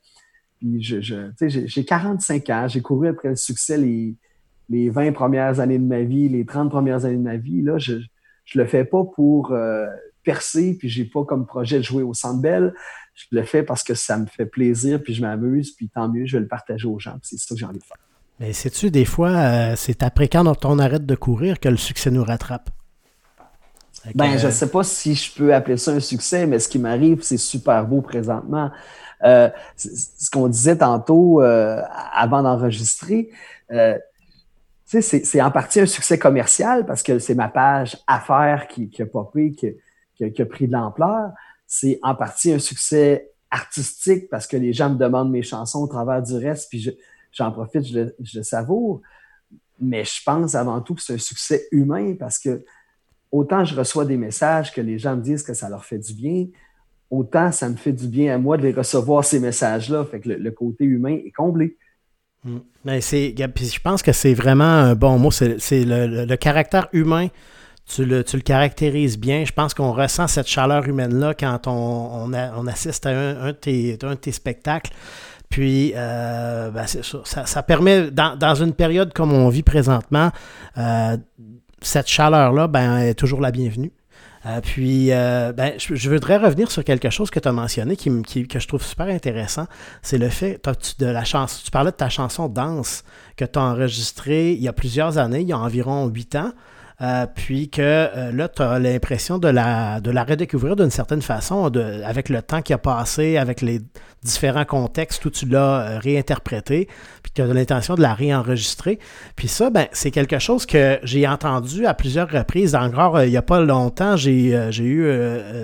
puis 0.58 0.82
je, 0.82 1.00
je 1.00 1.28
j'ai 1.68 1.86
45 1.86 2.50
ans. 2.50 2.68
J'ai 2.68 2.82
couru 2.82 3.08
après 3.08 3.30
le 3.30 3.36
succès 3.36 3.78
les, 3.78 4.16
les 4.68 4.90
20 4.90 5.12
premières 5.12 5.60
années 5.60 5.78
de 5.78 5.86
ma 5.86 6.02
vie, 6.02 6.28
les 6.28 6.44
30 6.44 6.72
premières 6.72 7.06
années 7.06 7.18
de 7.18 7.22
ma 7.22 7.38
vie. 7.38 7.62
Là, 7.62 7.78
je, 7.78 7.98
je 8.46 8.60
le 8.60 8.66
fais 8.66 8.84
pas 8.84 9.04
pour 9.04 9.52
euh, 9.52 9.86
percer, 10.24 10.76
puis 10.78 10.90
j'ai 10.90 11.06
pas 11.06 11.24
comme 11.24 11.46
projet 11.46 11.78
de 11.78 11.84
jouer 11.84 12.04
au 12.04 12.14
Centre 12.14 12.42
Bell 12.42 12.74
je 13.14 13.26
le 13.32 13.44
fais 13.44 13.64
parce 13.64 13.84
que 13.84 13.94
ça 13.94 14.18
me 14.18 14.26
fait 14.26 14.46
plaisir, 14.46 15.02
puis 15.02 15.14
je 15.14 15.22
m'amuse, 15.22 15.72
puis 15.72 15.90
tant 15.90 16.10
mieux, 16.10 16.26
je 16.26 16.38
vais 16.38 16.42
le 16.42 16.48
partager 16.48 16.88
aux 16.88 17.00
gens. 17.00 17.16
C'est 17.22 17.38
ça 17.38 17.54
que 17.54 17.60
j'ai 17.60 17.66
envie 17.66 17.80
de 17.80 17.84
faire. 17.84 17.98
Mais 18.40 18.54
sais-tu, 18.54 18.90
des 18.90 19.06
fois, 19.06 19.30
euh, 19.30 19.74
c'est 19.76 20.02
après 20.02 20.28
quand 20.28 20.66
on 20.66 20.80
arrête 20.80 21.06
de 21.06 21.16
courir 21.16 21.60
que 21.60 21.70
le 21.70 21.78
succès 21.78 22.10
nous 22.10 22.24
rattrape? 22.24 22.70
Ben, 24.16 24.38
je 24.38 24.48
ne 24.48 24.52
sais 24.52 24.70
pas 24.70 24.84
si 24.84 25.16
je 25.16 25.34
peux 25.34 25.54
appeler 25.54 25.78
ça 25.78 25.92
un 25.92 26.00
succès, 26.02 26.46
mais 26.46 26.60
ce 26.60 26.68
qui 26.68 26.78
m'arrive, 26.78 27.22
c'est 27.22 27.38
super 27.38 27.86
beau 27.86 28.02
présentement. 28.02 28.70
Euh, 29.24 29.50
ce 29.78 30.30
qu'on 30.30 30.50
disait 30.50 30.78
tantôt 30.78 31.42
euh, 31.42 31.82
avant 32.12 32.42
d'enregistrer, 32.42 33.30
c'est 34.90 35.42
en 35.42 35.52
partie 35.52 35.80
un 35.80 35.86
succès 35.86 36.20
commercial 36.20 36.86
parce 36.86 37.02
que 37.02 37.18
c'est 37.20 37.36
ma 37.36 37.48
page 37.48 37.98
affaires 38.06 38.68
qui, 38.68 38.90
qui 38.90 39.02
a 39.04 39.06
popé, 39.06 39.52
qui, 39.52 39.74
qui, 40.30 40.42
a 40.42 40.46
pris 40.46 40.68
de 40.68 40.74
l'ampleur 40.74 41.32
c'est 41.76 42.00
en 42.04 42.14
partie 42.14 42.52
un 42.52 42.60
succès 42.60 43.32
artistique 43.50 44.30
parce 44.30 44.46
que 44.46 44.58
les 44.58 44.74
gens 44.74 44.92
me 44.92 44.98
demandent 44.98 45.32
mes 45.32 45.42
chansons 45.42 45.80
au 45.80 45.88
travers 45.88 46.22
du 46.22 46.36
reste, 46.36 46.70
puis 46.70 46.96
j'en 47.32 47.52
profite, 47.52 47.86
je 47.86 48.10
le, 48.38 48.44
savoure. 48.44 49.02
Mais 49.80 50.06
je 50.06 50.22
pense 50.24 50.54
avant 50.54 50.82
tout 50.82 50.94
que 50.94 51.02
c'est 51.02 51.16
un 51.16 51.18
succès 51.18 51.68
humain 51.72 52.16
parce 52.18 52.38
que 52.38 52.64
autant 53.32 53.66
je 53.66 53.76
reçois 53.76 54.06
des 54.06 54.18
messages 54.18 54.72
que 54.72 54.82
les 54.82 55.00
gens 55.00 55.16
me 55.16 55.24
disent 55.24 55.42
que 55.42 55.56
ça 55.56 55.68
leur 55.68 55.84
fait 55.84 55.98
du 55.98 56.14
bien, 56.14 56.46
autant 57.10 57.52
ça 57.52 57.68
me 57.70 57.76
fait 57.76 57.92
du 57.92 58.08
bien 58.08 58.36
à 58.36 58.38
moi 58.38 58.58
de 58.58 58.62
les 58.62 58.72
recevoir 58.72 59.26
ces 59.26 59.40
messages-là. 59.40 60.06
Fait 60.06 60.20
que 60.20 60.30
le, 60.30 60.52
côté 60.52 60.84
humain 60.84 61.18
est 61.26 61.32
comblé. 61.32 61.78
Hmm. 62.44 62.60
Mais 62.86 63.02
c'est, 63.02 63.34
je 63.36 63.80
pense 63.80 64.04
que 64.04 64.12
c'est 64.12 64.36
vraiment 64.36 64.64
un 64.64 64.94
bon 64.94 65.18
mot. 65.18 65.32
C'est, 65.32 65.58
le, 65.72 66.36
caractère 66.36 66.88
humain 66.94 67.30
tu 67.86 68.06
le, 68.06 68.24
tu 68.24 68.38
le 68.38 68.42
caractérises 68.42 69.18
bien. 69.18 69.46
Je 69.46 69.52
pense 69.52 69.74
qu'on 69.74 69.92
ressent 69.92 70.28
cette 70.28 70.48
chaleur 70.48 70.88
humaine-là 70.88 71.34
quand 71.34 71.68
on, 71.68 72.32
on, 72.34 72.68
assiste 72.68 73.06
à 73.06 73.10
un, 73.10 73.48
de 73.48 73.52
tes, 73.52 73.98
un, 74.04 74.12
de 74.12 74.16
tes, 74.16 74.32
spectacles. 74.32 74.92
Puis, 75.50 75.94
euh, 75.96 76.72
ben 76.72 76.88
ça, 76.88 77.46
ça, 77.46 77.64
permet, 77.64 78.10
dans, 78.10 78.36
dans, 78.36 78.56
une 78.56 78.74
période 78.74 79.14
comme 79.14 79.32
on 79.32 79.50
vit 79.50 79.62
présentement, 79.62 80.32
euh, 80.78 81.18
cette 81.82 82.08
chaleur-là 82.08 82.68
ben, 82.68 82.98
est 82.98 83.14
toujours 83.14 83.42
la 83.42 83.52
bienvenue. 83.52 83.92
Euh, 84.46 84.60
puis, 84.62 85.10
ben, 85.10 85.74
je, 85.78 86.10
voudrais 86.10 86.38
revenir 86.38 86.72
sur 86.72 86.84
quelque 86.84 87.10
chose 87.10 87.30
que 87.30 87.40
tu 87.40 87.48
as 87.48 87.52
mentionné 87.52 87.96
qui, 87.96 88.10
qui, 88.24 88.48
que 88.48 88.60
je 88.60 88.68
trouve 88.68 88.82
super 88.82 89.08
intéressant. 89.08 89.68
C'est 90.02 90.18
le 90.18 90.30
fait 90.30 90.60
de 91.00 91.06
la. 91.06 91.22
Tu 91.22 91.72
parlais 91.72 91.92
de 91.92 91.96
ta 91.96 92.10
chanson 92.10 92.48
Danse 92.48 93.04
que 93.38 93.46
tu 93.46 93.60
as 93.60 93.62
enregistrée 93.62 94.54
il 94.54 94.62
y 94.62 94.68
a 94.68 94.74
plusieurs 94.74 95.18
années, 95.18 95.42
il 95.42 95.48
y 95.48 95.54
a 95.54 95.60
environ 95.60 96.08
huit 96.08 96.36
ans. 96.36 96.52
Euh, 97.02 97.26
puis 97.34 97.70
que 97.70 97.82
euh, 97.82 98.32
là, 98.32 98.48
tu 98.48 98.62
as 98.62 98.80
l'impression 98.80 99.40
de 99.40 99.48
la, 99.48 100.00
de 100.00 100.12
la 100.12 100.24
redécouvrir 100.24 100.76
d'une 100.76 100.92
certaine 100.92 101.22
façon, 101.22 101.70
de, 101.70 102.02
avec 102.04 102.30
le 102.30 102.42
temps 102.42 102.62
qui 102.62 102.74
a 102.74 102.78
passé, 102.78 103.38
avec 103.38 103.62
les 103.62 103.82
différents 104.22 104.64
contextes 104.64 105.26
où 105.26 105.30
tu 105.30 105.46
l'as 105.48 105.82
euh, 105.82 106.00
réinterprété, 106.00 106.88
puis 107.24 107.32
tu 107.34 107.42
as 107.42 107.48
l'intention 107.48 107.96
de 107.96 108.02
la 108.02 108.14
réenregistrer. 108.14 109.00
Puis 109.36 109.48
ça, 109.48 109.70
ben, 109.70 109.88
c'est 109.92 110.12
quelque 110.12 110.40
chose 110.40 110.66
que 110.66 111.00
j'ai 111.04 111.28
entendu 111.28 111.86
à 111.88 111.94
plusieurs 111.94 112.30
reprises. 112.30 112.76
Encore, 112.76 113.22
il 113.22 113.32
n'y 113.32 113.38
a 113.38 113.42
pas 113.42 113.60
longtemps, 113.60 114.16
j'ai, 114.16 114.54
eu 114.80 115.08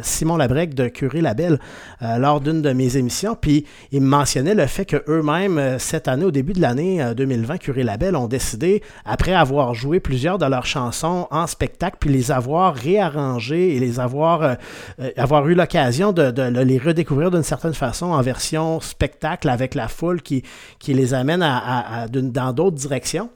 Simon 0.01 0.35
Labrec 0.37 0.73
de 0.73 0.87
Curé 0.87 1.21
Label 1.21 1.59
lors 2.01 2.41
d'une 2.41 2.61
de 2.61 2.73
mes 2.73 2.97
émissions, 2.97 3.35
puis 3.39 3.65
il 3.91 4.01
me 4.01 4.07
mentionnait 4.07 4.55
le 4.55 4.65
fait 4.65 4.85
qu'eux-mêmes, 4.85 5.77
cette 5.79 6.07
année, 6.07 6.25
au 6.25 6.31
début 6.31 6.53
de 6.53 6.61
l'année 6.61 7.13
2020, 7.15 7.57
Curé 7.59 7.83
Label 7.83 8.15
ont 8.15 8.27
décidé, 8.27 8.83
après 9.05 9.33
avoir 9.33 9.73
joué 9.73 9.99
plusieurs 9.99 10.37
de 10.37 10.45
leurs 10.45 10.65
chansons 10.65 11.28
en 11.31 11.47
spectacle, 11.47 11.97
puis 11.99 12.09
les 12.09 12.31
avoir 12.31 12.75
réarrangés 12.75 13.75
et 13.75 13.79
les 13.79 13.99
avoir, 13.99 14.43
euh, 14.43 14.53
euh, 14.99 15.11
avoir 15.17 15.47
eu 15.47 15.55
l'occasion 15.55 16.11
de, 16.11 16.41
les 16.61 16.77
redécouvrir 16.77 17.31
d'une 17.31 17.43
certaine 17.43 17.73
façon 17.73 18.07
en 18.07 18.21
version 18.21 18.79
spectacle 18.79 19.49
avec 19.49 19.75
la 19.75 19.87
foule 19.87 20.21
qui, 20.21 20.43
qui 20.79 20.93
les 20.93 21.13
amène 21.13 21.39
dans 22.11 22.53
d'autres 22.53 22.77
directions. 22.77 23.29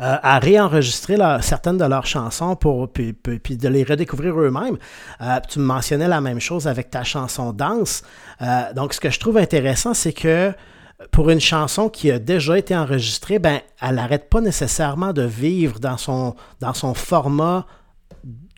Euh, 0.00 0.16
à 0.22 0.38
réenregistrer 0.38 1.18
certaines 1.42 1.76
de 1.76 1.84
leurs 1.84 2.06
chansons 2.06 2.56
pour, 2.56 2.90
puis, 2.90 3.12
de 3.12 3.68
les 3.68 3.84
redécouvrir 3.84 4.38
eux-mêmes. 4.40 4.78
tu 5.50 5.58
me 5.58 5.64
mentionnais 5.64 6.08
la 6.08 6.22
même 6.22 6.40
chose 6.40 6.66
avec 6.66 6.88
ta 6.88 7.04
chanson 7.04 7.52
Danse. 7.52 8.02
donc, 8.74 8.94
ce 8.94 9.00
que 9.00 9.10
je 9.10 9.20
trouve 9.20 9.36
intéressant, 9.36 9.92
c'est 9.92 10.14
que 10.14 10.54
pour 11.10 11.30
une 11.30 11.40
chanson 11.40 11.88
qui 11.88 12.10
a 12.10 12.18
déjà 12.18 12.58
été 12.58 12.76
enregistrée, 12.76 13.38
ben, 13.38 13.60
elle 13.80 13.94
n'arrête 13.94 14.28
pas 14.28 14.40
nécessairement 14.40 15.12
de 15.12 15.22
vivre 15.22 15.80
dans 15.80 15.96
son, 15.96 16.34
dans 16.60 16.74
son 16.74 16.94
format 16.94 17.66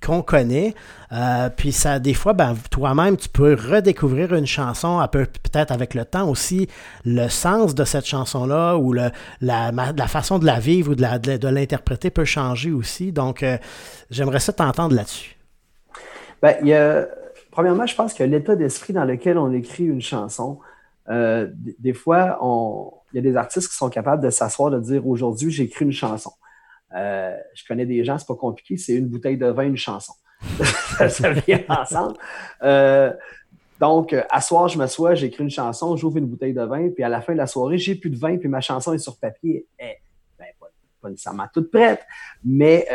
qu'on 0.04 0.22
connaît. 0.22 0.74
Euh, 1.12 1.48
puis 1.56 1.70
ça, 1.70 2.00
des 2.00 2.14
fois, 2.14 2.32
ben, 2.32 2.56
toi-même, 2.70 3.16
tu 3.16 3.28
peux 3.28 3.54
redécouvrir 3.54 4.34
une 4.34 4.46
chanson, 4.46 5.00
peut-être 5.12 5.70
avec 5.70 5.94
le 5.94 6.04
temps 6.04 6.28
aussi, 6.28 6.68
le 7.04 7.28
sens 7.28 7.76
de 7.76 7.84
cette 7.84 8.06
chanson-là 8.06 8.76
ou 8.76 8.92
le, 8.92 9.10
la, 9.40 9.70
la, 9.70 10.06
façon 10.08 10.40
de 10.40 10.46
la 10.46 10.58
vivre 10.58 10.92
ou 10.92 10.94
de, 10.96 11.48
l'interpréter 11.48 12.10
peut 12.10 12.24
changer 12.24 12.72
aussi. 12.72 13.12
Donc, 13.12 13.44
euh, 13.44 13.56
j'aimerais 14.10 14.40
ça 14.40 14.52
t'entendre 14.52 14.96
là-dessus. 14.96 15.36
Ben, 16.42 16.56
premièrement, 17.52 17.86
je 17.86 17.94
pense 17.94 18.14
que 18.14 18.24
l'état 18.24 18.56
d'esprit 18.56 18.92
dans 18.92 19.04
lequel 19.04 19.38
on 19.38 19.52
écrit 19.52 19.84
une 19.84 20.02
chanson, 20.02 20.58
euh, 21.08 21.48
des 21.54 21.94
fois, 21.94 22.38
il 23.12 23.16
y 23.16 23.18
a 23.18 23.22
des 23.22 23.36
artistes 23.36 23.68
qui 23.68 23.76
sont 23.76 23.90
capables 23.90 24.22
de 24.22 24.30
s'asseoir, 24.30 24.70
de 24.70 24.80
dire 24.80 25.06
aujourd'hui, 25.06 25.50
j'ai 25.50 25.64
écrit 25.64 25.84
une 25.84 25.92
chanson. 25.92 26.32
Euh, 26.94 27.36
je 27.54 27.66
connais 27.66 27.86
des 27.86 28.04
gens, 28.04 28.18
c'est 28.18 28.26
pas 28.26 28.34
compliqué, 28.34 28.76
c'est 28.76 28.94
une 28.94 29.08
bouteille 29.08 29.38
de 29.38 29.46
vin, 29.46 29.64
une 29.64 29.76
chanson. 29.76 30.12
ça, 31.08 31.30
vient 31.30 31.62
ensemble. 31.68 32.16
Euh, 32.62 33.12
donc, 33.80 34.14
à 34.30 34.40
soir, 34.40 34.68
je 34.68 34.78
m'assois, 34.78 35.14
j'écris 35.14 35.42
une 35.42 35.50
chanson, 35.50 35.96
j'ouvre 35.96 36.18
une 36.18 36.26
bouteille 36.26 36.54
de 36.54 36.62
vin, 36.62 36.90
puis 36.90 37.02
à 37.02 37.08
la 37.08 37.20
fin 37.20 37.32
de 37.32 37.38
la 37.38 37.46
soirée, 37.46 37.78
j'ai 37.78 37.96
plus 37.96 38.10
de 38.10 38.18
vin, 38.18 38.36
puis 38.36 38.48
ma 38.48 38.60
chanson 38.60 38.92
est 38.92 38.98
sur 38.98 39.18
papier. 39.18 39.66
Eh, 39.80 39.96
ben, 40.38 40.46
pas, 41.00 41.10
nécessairement 41.10 41.46
toute 41.52 41.70
prête, 41.70 42.00
mais 42.44 42.86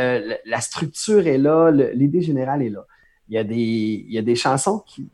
la 0.46 0.62
structure 0.62 1.28
est 1.28 1.38
là, 1.38 1.72
l'idée 1.72 2.22
générale 2.22 2.62
est 2.62 2.70
là. 2.70 2.86
Il 3.30 3.36
y, 3.36 3.38
a 3.38 3.43
des, 3.43 4.06
il 4.08 4.13
y 4.13 4.17
a 4.17 4.22
des 4.22 4.36
chansons 4.36 4.82
qui, 4.88 5.10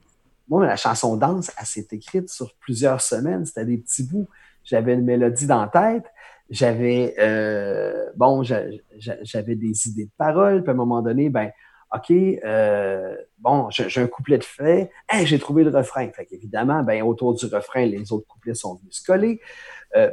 moi, 0.48 0.66
la 0.66 0.76
chanson 0.76 1.16
danse, 1.16 1.52
elle 1.60 1.66
s'est 1.66 1.88
écrite 1.92 2.30
sur 2.30 2.54
plusieurs 2.56 3.02
semaines. 3.02 3.46
C'était 3.46 3.66
des 3.66 3.78
petits 3.78 4.04
bouts. 4.04 4.28
J'avais 4.64 4.94
une 4.94 5.04
mélodie 5.04 5.48
dans 5.48 5.62
la 5.62 5.68
tête. 5.68 6.06
J'avais, 6.50 7.16
euh, 7.20 8.12
bon, 8.16 8.44
j'avais 8.44 9.56
des 9.56 9.88
idées 9.88 10.06
de 10.06 10.12
paroles. 10.18 10.64
Puis 10.64 10.70
à 10.70 10.74
un 10.74 10.78
moment 10.78 11.02
donné, 11.02 11.30
ben, 11.30 11.52
OK, 11.96 12.12
euh, 12.12 13.16
bon, 13.40 13.70
j'ai 13.70 14.02
un 14.02 14.08
couplet 14.08 14.38
de 14.38 14.44
fait. 14.44 14.92
j'ai 15.24 15.40
trouvé 15.40 15.64
le 15.64 15.70
refrain. 15.70 16.10
Fait 16.12 16.28
ben, 16.52 17.04
autour 17.04 17.36
du 17.36 17.46
refrain, 17.46 17.86
les 17.86 18.12
autres 18.12 18.28
couplets 18.28 18.56
sont 18.56 18.76
venus 18.76 18.98
se 18.98 19.04
coller. 19.04 19.40
Euh, 19.96 20.12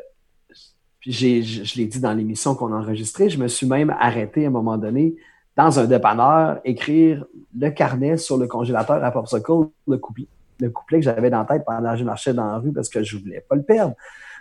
puis 1.01 1.13
je 1.13 1.77
l'ai 1.79 1.87
dit 1.87 2.01
dans 2.01 2.13
l'émission 2.13 2.55
qu'on 2.55 2.73
a 2.75 2.77
enregistrée, 2.77 3.31
je 3.31 3.39
me 3.39 3.49
suis 3.49 3.67
même 3.67 3.91
arrêté 3.99 4.45
à 4.45 4.49
un 4.49 4.51
moment 4.51 4.77
donné 4.77 5.17
dans 5.65 5.79
un 5.79 5.85
dépanneur, 5.85 6.61
écrire 6.65 7.25
le 7.59 7.71
carnet 7.71 8.17
sur 8.17 8.39
le 8.39 8.47
congélateur 8.47 9.03
à 9.05 9.11
Popsicle, 9.11 9.69
le 9.87 9.99
couplet, 9.99 10.27
le 10.59 10.71
couplet 10.71 10.99
que 10.99 11.05
j'avais 11.05 11.31
dans 11.31 11.41
la 11.41 11.45
tête 11.45 11.65
pendant 11.67 11.93
que 11.93 11.99
je 11.99 12.05
marchais 12.05 12.33
dans 12.33 12.47
la 12.47 12.59
rue 12.59 12.73
parce 12.73 12.89
que 12.89 13.03
je 13.03 13.19
voulais 13.19 13.45
pas 13.47 13.57
le 13.57 13.63
perdre. 13.63 13.95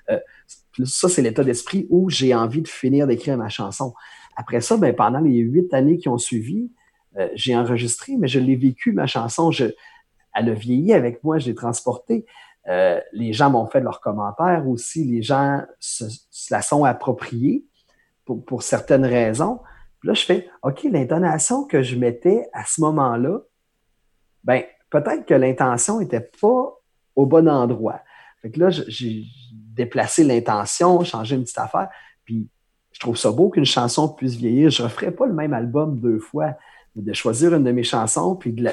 Euh, 0.10 0.20
ça, 0.86 1.10
c'est 1.10 1.22
l'état 1.22 1.44
d'esprit 1.44 1.88
où 1.90 2.10
j'ai 2.10 2.34
envie 2.34 2.62
de 2.62 2.68
finir 2.68 3.06
d'écrire 3.06 3.38
ma 3.38 3.50
chanson. 3.50 3.94
Après 4.38 4.62
ça, 4.62 4.78
ben, 4.78 4.96
pendant 4.96 5.20
les 5.20 5.38
huit 5.40 5.74
années 5.74 5.98
qui 5.98 6.08
ont 6.08 6.18
suivi, 6.18 6.72
euh, 7.18 7.28
j'ai 7.34 7.56
enregistré, 7.56 8.16
mais 8.18 8.28
je 8.28 8.40
l'ai 8.40 8.56
vécu, 8.56 8.94
ma 8.94 9.06
chanson. 9.06 9.52
Elle 10.34 10.50
a 10.50 10.54
vieilli 10.54 10.94
avec 10.94 11.24
moi, 11.24 11.38
je 11.38 11.48
l'ai 11.48 11.56
transportée. 11.56 12.26
Euh, 12.70 13.02
les 13.12 13.34
gens 13.34 13.50
m'ont 13.50 13.68
fait 13.68 13.82
leurs 13.82 14.00
commentaires 14.00 14.68
aussi. 14.70 15.04
Les 15.04 15.22
gens 15.22 15.62
se, 15.80 16.06
la 16.50 16.62
sont 16.62 16.86
appropriés 16.86 17.66
pour, 18.26 18.46
pour 18.46 18.64
certaines 18.64 19.06
raisons. 19.06 19.60
Puis 20.00 20.08
là, 20.08 20.14
je 20.14 20.24
fais, 20.24 20.50
OK, 20.64 20.84
l'intonation 20.84 21.66
que 21.66 21.84
je 21.84 21.96
mettais 21.96 22.48
à 22.54 22.66
ce 22.66 22.82
moment-là, 22.82 23.40
ben, 24.44 24.64
peut-être 24.90 25.26
que 25.26 25.34
l'intention 25.34 26.00
n'était 26.00 26.30
pas 26.42 26.74
au 27.16 27.26
bon 27.26 27.50
endroit. 27.50 28.02
Fait 28.42 28.50
que 28.50 28.60
là, 28.60 28.70
j'ai 28.70 29.26
déplacé 29.52 30.24
l'intention, 30.24 31.04
changé 31.04 31.36
une 31.36 31.44
petite 31.44 31.58
affaire. 31.58 31.90
Puis 32.24 32.48
je 32.92 33.00
trouve 33.00 33.18
ça 33.18 33.32
beau 33.32 33.50
qu'une 33.50 33.66
chanson 33.66 34.08
puisse 34.08 34.36
vieillir. 34.36 34.70
Je 34.70 34.82
ne 34.82 34.88
referai 34.88 35.12
pas 35.12 35.26
le 35.26 35.34
même 35.34 35.54
album 35.54 36.00
deux 36.00 36.20
fois, 36.20 36.54
mais 36.96 37.04
de 37.04 37.14
choisir 37.14 37.54
une 37.54 37.64
de 37.64 37.72
mes 37.72 37.84
chansons 37.84 38.36
puis 38.36 38.54
de 38.54 38.70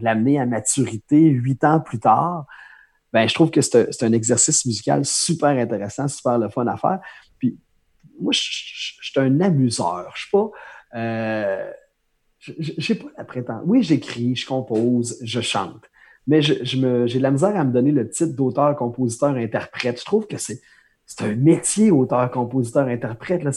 l'amener 0.00 0.38
à 0.38 0.46
maturité 0.46 1.20
huit 1.28 1.64
ans 1.64 1.80
plus 1.80 1.98
tard, 1.98 2.46
ben, 3.12 3.28
je 3.28 3.34
trouve 3.34 3.50
que 3.50 3.60
c'est 3.60 4.02
un, 4.02 4.12
exercice 4.12 4.64
musical 4.66 5.04
super 5.04 5.50
intéressant, 5.50 6.06
super 6.06 6.38
le 6.38 6.48
fun 6.48 6.66
à 6.66 6.76
faire. 6.76 7.00
Moi, 8.20 8.32
je, 8.32 8.40
suis 8.40 9.12
un 9.16 9.40
amuseur. 9.40 10.12
Je 10.14 10.22
suis 10.22 10.30
pas. 10.30 10.50
Euh, 10.94 11.70
j'ai 12.38 12.94
pas 12.94 13.08
la 13.18 13.24
prétention. 13.24 13.62
Oui, 13.66 13.82
j'écris, 13.82 14.34
je 14.36 14.46
compose, 14.46 15.18
je 15.22 15.40
chante. 15.40 15.90
Mais 16.26 16.42
j'ai 16.42 16.80
de 16.80 17.18
la 17.22 17.30
misère 17.30 17.56
à 17.56 17.64
me 17.64 17.72
donner 17.72 17.92
le 17.92 18.08
titre 18.08 18.34
d'auteur, 18.34 18.76
compositeur, 18.76 19.30
interprète. 19.30 19.98
Je 19.98 20.04
trouve 20.04 20.26
que 20.26 20.36
c'est 20.36 20.60
un 21.20 21.34
métier, 21.34 21.90
auteur, 21.90 22.30
compositeur, 22.30 22.86
interprète. 22.86 23.42
Là, 23.42 23.50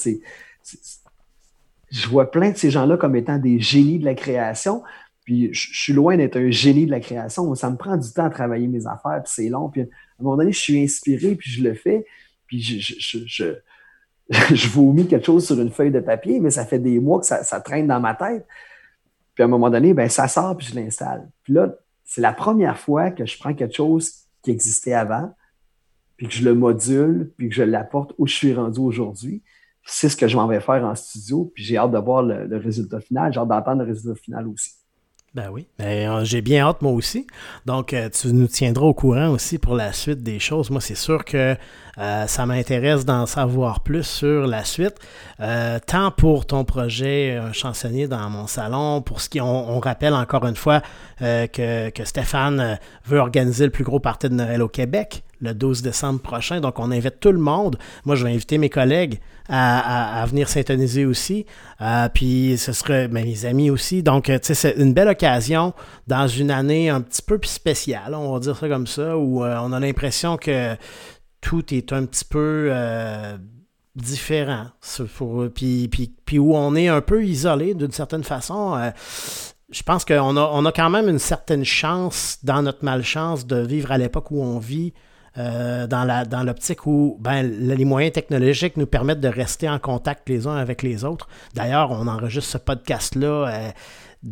je 1.91 2.08
vois 2.08 2.32
plein 2.32 2.52
de 2.52 2.58
ces 2.58 2.71
gens-là 2.71 2.97
comme 2.97 3.15
étant 3.15 3.38
des 3.38 3.60
génies 3.60 3.99
de 3.99 4.06
la 4.06 4.15
création. 4.15 4.84
Puis 5.23 5.54
je, 5.54 5.69
suis 5.71 5.93
loin 5.93 6.17
d'être 6.17 6.38
un 6.38 6.49
génie 6.52 6.86
de 6.86 6.91
la 6.91 6.99
création. 6.99 7.54
Ça 7.56 7.69
me 7.69 7.78
prend 7.78 7.95
du 7.95 8.12
temps 8.12 8.26
à 8.26 8.30
travailler 8.30 8.67
mes 8.67 8.88
affaires, 8.88 9.21
puis 9.23 9.34
c'est 9.34 9.49
long. 9.49 9.69
Puis 9.69 9.82
à 9.82 9.86
un 9.86 10.23
moment 10.23 10.38
donné, 10.38 10.52
je 10.52 10.60
suis 10.60 10.82
inspiré, 10.82 11.36
puis 11.36 11.49
je 11.52 11.63
le 11.63 11.73
fais. 11.73 12.06
Puis 12.47 12.62
je, 12.62 12.95
je, 13.26 13.54
je, 14.29 14.69
vomis 14.69 15.07
quelque 15.07 15.25
chose 15.25 15.45
sur 15.45 15.59
une 15.59 15.71
feuille 15.71 15.91
de 15.91 15.99
papier, 15.99 16.39
mais 16.39 16.49
ça 16.49 16.65
fait 16.65 16.79
des 16.79 16.99
mois 16.99 17.19
que 17.19 17.25
ça, 17.25 17.62
traîne 17.62 17.88
dans 17.88 17.99
ma 17.99 18.13
tête. 18.15 18.45
Puis 19.36 19.43
à 19.43 19.45
un 19.45 19.49
moment 19.49 19.69
donné, 19.69 19.93
ben, 19.93 20.09
ça 20.09 20.27
sort, 20.27 20.55
puis 20.55 20.67
je 20.67 20.75
l'installe. 20.75 21.29
Puis 21.43 21.53
là, 21.53 21.73
c'est 22.05 22.21
la 22.21 22.33
première 22.33 22.77
fois 22.77 23.12
que 23.12 23.25
je 23.25 23.38
prends 23.38 23.53
quelque 23.53 23.75
chose 23.75 24.27
qui 24.41 24.51
existait 24.51 24.93
avant, 24.93 25.33
puis 26.17 26.27
que 26.27 26.33
je 26.33 26.43
le 26.43 26.53
module, 26.53 27.31
puis 27.38 27.49
que 27.49 27.55
je 27.55 27.63
l'apporte 27.63 28.13
où 28.17 28.27
je 28.27 28.36
suis 28.36 28.53
rendu 28.53 28.79
aujourd'hui. 28.79 29.41
C'est 29.86 30.07
ce 30.07 30.15
que 30.15 30.27
je 30.27 30.38
m'en 30.38 30.47
vais 30.47 30.62
faire 30.62 30.86
en 30.86 30.95
studio, 30.95 31.51
puis 31.53 31.63
j'ai 31.63 31.77
hâte 31.77 31.91
de 31.91 31.97
voir 31.97 32.23
le 32.23 32.57
résultat 32.57 33.01
final, 33.01 33.33
j'ai 33.33 33.39
hâte 33.39 33.49
d'entendre 33.49 33.83
le 33.83 33.88
résultat 33.88 34.15
final 34.15 34.47
aussi. 34.47 34.82
Ben 35.35 35.49
oui, 35.51 35.65
euh, 35.81 36.23
j'ai 36.23 36.41
bien 36.41 36.67
hâte 36.67 36.83
moi 36.83 36.91
aussi. 36.91 37.25
Donc, 37.65 37.93
euh, 37.93 38.07
tu 38.09 38.27
nous 38.27 38.45
tiendras 38.45 38.85
au 38.85 38.93
courant 38.93 39.29
aussi 39.29 39.57
pour 39.57 39.73
la 39.73 39.91
suite 39.91 40.21
des 40.21 40.37
choses. 40.37 40.69
Moi, 40.69 40.79
c'est 40.79 40.93
sûr 40.93 41.25
que 41.25 41.55
euh, 41.97 42.27
ça 42.27 42.45
m'intéresse 42.45 43.03
d'en 43.03 43.25
savoir 43.25 43.79
plus 43.79 44.03
sur 44.03 44.45
la 44.45 44.63
suite, 44.63 44.95
tant 45.87 46.11
pour 46.11 46.45
ton 46.45 46.65
projet 46.65 47.39
Un 47.41 47.51
chansonnier 47.51 48.07
dans 48.07 48.29
mon 48.29 48.45
salon, 48.45 49.01
pour 49.01 49.21
ce 49.21 49.29
qui, 49.29 49.41
on, 49.41 49.79
rappelle 49.79 50.13
encore 50.13 50.45
une 50.45 50.55
fois 50.55 50.81
que, 51.19 51.89
que, 51.89 52.05
Stéphane 52.05 52.77
veut 53.05 53.19
organiser 53.19 53.65
le 53.65 53.71
plus 53.71 53.83
gros 53.83 53.99
party 53.99 54.29
de 54.29 54.35
Noël 54.35 54.61
au 54.61 54.69
Québec 54.69 55.23
le 55.43 55.53
12 55.53 55.82
décembre 55.82 56.19
prochain. 56.19 56.60
Donc, 56.60 56.79
on 56.79 56.91
invite 56.91 57.19
tout 57.19 57.32
le 57.32 57.39
monde. 57.39 57.77
Moi, 58.06 58.15
je 58.15 58.23
vais 58.23 58.32
inviter 58.32 58.58
mes 58.58 58.69
collègues 58.69 59.19
à, 59.49 60.25
venir 60.27 60.47
s'intoniser 60.47 61.06
aussi. 61.06 61.45
Euh, 61.82 62.08
puis, 62.12 62.58
ce 62.58 62.71
serait 62.71 63.08
ben, 63.08 63.25
mes 63.25 63.45
amis 63.45 63.69
aussi. 63.69 64.01
Donc, 64.03 64.25
tu 64.25 64.39
sais, 64.41 64.53
c'est 64.53 64.75
une 64.77 64.93
belle 64.93 65.10
occasion 65.10 65.73
dans 66.08 66.27
une 66.27 66.51
année 66.51 66.89
un 66.89 67.01
petit 67.01 67.21
peu 67.21 67.39
spéciale, 67.43 68.15
on 68.15 68.34
va 68.34 68.39
dire 68.39 68.58
ça 68.58 68.67
comme 68.67 68.88
ça, 68.88 69.17
où 69.17 69.43
euh, 69.43 69.58
on 69.62 69.73
a 69.73 69.79
l'impression 69.79 70.38
que 70.38 70.75
tout 71.41 71.73
est 71.73 71.91
un 71.91 72.06
petit 72.06 72.25
peu 72.25 72.69
euh, 72.71 73.38
différent. 73.95 74.67
puis, 75.53 75.89
puis, 76.25 76.39
où 76.39 76.56
on 76.56 76.75
est 76.75 76.88
un 76.88 77.01
peu 77.01 77.23
isolé 77.23 77.73
d'une 77.73 77.91
certaine 77.91 78.23
façon 78.23 78.75
je 79.73 79.84
pense 79.84 80.06
qu'on 80.06 80.38
a, 80.38 80.49
on 80.53 80.65
a 80.65 80.71
quand 80.71 80.89
même 80.89 81.10
une 81.10 81.19
certaine 81.19 81.65
chance 81.65 82.38
dans 82.43 82.62
notre 82.62 82.86
malchance 82.86 83.45
de 83.45 83.58
vivre 83.58 83.91
à 83.91 83.97
l'époque 83.97 84.32
où 84.32 84.41
on 84.41 84.60
vit, 84.60 84.93
euh, 85.37 85.87
dans 85.87 86.43
l'optique 86.45 86.85
où 86.85 87.17
ben, 87.19 87.41
les 87.41 87.85
moyens 87.85 88.13
technologiques 88.13 88.77
nous 88.77 88.85
permettent 88.85 89.19
de 89.19 89.27
rester 89.27 89.67
en 89.67 89.79
contact 89.79 90.29
les 90.29 90.45
uns 90.45 90.55
avec 90.55 90.83
les 90.83 91.03
autres. 91.03 91.27
D'ailleurs, 91.55 91.91
on 91.91 92.07
enregistre 92.07 92.51
ce 92.51 92.57
podcast-là 92.59 93.73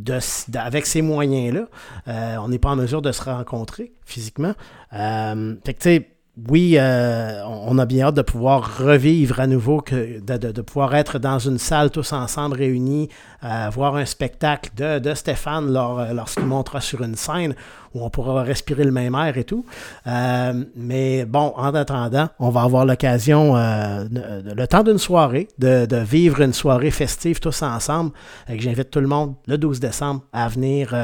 euh, 0.07 0.19
avec 0.55 0.85
ces 0.85 1.01
moyens-là. 1.01 1.67
Euh, 2.07 2.37
on 2.37 2.49
n'est 2.49 2.59
pas 2.59 2.69
en 2.69 2.75
mesure 2.75 3.01
de 3.01 3.11
se 3.11 3.23
rencontrer 3.23 3.93
physiquement. 4.05 4.53
fait 4.91 5.73
que, 5.73 5.79
tu 5.79 6.05
oui, 6.49 6.77
euh, 6.77 7.43
on 7.45 7.77
a 7.77 7.85
bien 7.85 8.07
hâte 8.07 8.15
de 8.15 8.21
pouvoir 8.21 8.77
revivre 8.77 9.41
à 9.41 9.47
nouveau, 9.47 9.81
que, 9.81 10.21
de, 10.21 10.61
pouvoir 10.61 10.95
être 10.95 11.19
dans 11.19 11.39
une 11.39 11.57
salle 11.57 11.89
tous 11.91 12.13
ensemble 12.13 12.55
réunis, 12.55 13.09
euh, 13.43 13.69
voir 13.69 13.97
un 13.97 14.05
spectacle 14.05 14.71
de, 14.75 15.13
Stéphane 15.13 15.75
euh, 15.75 16.13
lorsqu'il 16.13 16.45
montera 16.45 16.79
sur 16.79 17.03
une 17.03 17.15
scène 17.15 17.53
où 17.93 18.01
on 18.01 18.09
pourra 18.09 18.43
respirer 18.43 18.85
le 18.85 18.93
même 18.93 19.13
air 19.13 19.37
et 19.37 19.43
tout. 19.43 19.65
mais 20.05 21.25
bon, 21.25 21.53
en 21.57 21.75
attendant, 21.75 22.29
on 22.39 22.49
va 22.49 22.61
avoir 22.61 22.85
l'occasion, 22.85 23.55
le 23.55 24.65
temps 24.67 24.83
d'une 24.83 24.97
soirée, 24.97 25.49
de, 25.59 25.97
vivre 25.97 26.39
une 26.39 26.53
soirée 26.53 26.91
festive 26.91 27.41
tous 27.41 27.61
ensemble. 27.61 28.11
Et 28.47 28.57
j'invite 28.57 28.89
tout 28.89 29.01
le 29.01 29.07
monde 29.07 29.35
le 29.47 29.57
12 29.57 29.81
décembre 29.81 30.21
à 30.31 30.47
venir 30.47 30.95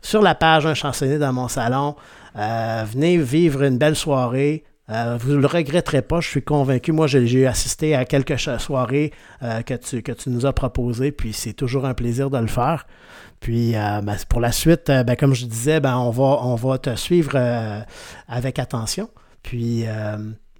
sur 0.00 0.22
la 0.22 0.34
page 0.34 0.66
Un 0.66 0.74
chansonnier 0.74 1.18
dans 1.18 1.32
mon 1.32 1.48
salon. 1.48 1.96
Euh, 2.36 2.84
venez 2.86 3.16
vivre 3.18 3.62
une 3.62 3.78
belle 3.78 3.96
soirée. 3.96 4.64
Euh, 4.88 5.16
vous 5.18 5.32
ne 5.32 5.38
le 5.38 5.46
regretterez 5.46 6.02
pas, 6.02 6.20
je 6.20 6.28
suis 6.28 6.42
convaincu. 6.42 6.92
Moi, 6.92 7.06
j'ai 7.06 7.46
assisté 7.46 7.96
à 7.96 8.04
quelques 8.04 8.38
soirées 8.38 9.12
euh, 9.42 9.62
que, 9.62 9.74
tu, 9.74 10.30
nous 10.30 10.46
as 10.46 10.52
proposées, 10.52 11.10
puis 11.10 11.32
c'est 11.32 11.54
toujours 11.54 11.86
un 11.86 11.94
plaisir 11.94 12.30
de 12.30 12.38
le 12.38 12.46
faire. 12.46 12.86
Puis 13.40 13.72
ben, 13.72 14.16
pour 14.28 14.40
la 14.40 14.52
suite, 14.52 14.86
ben, 14.86 15.16
comme 15.16 15.34
je 15.34 15.44
disais, 15.44 15.80
ben, 15.80 15.96
on, 15.96 16.10
va, 16.10 16.38
on 16.42 16.54
va 16.54 16.78
te 16.78 16.94
suivre 16.94 17.36
avec 18.28 18.58
attention. 18.58 19.10
Puis 19.42 19.84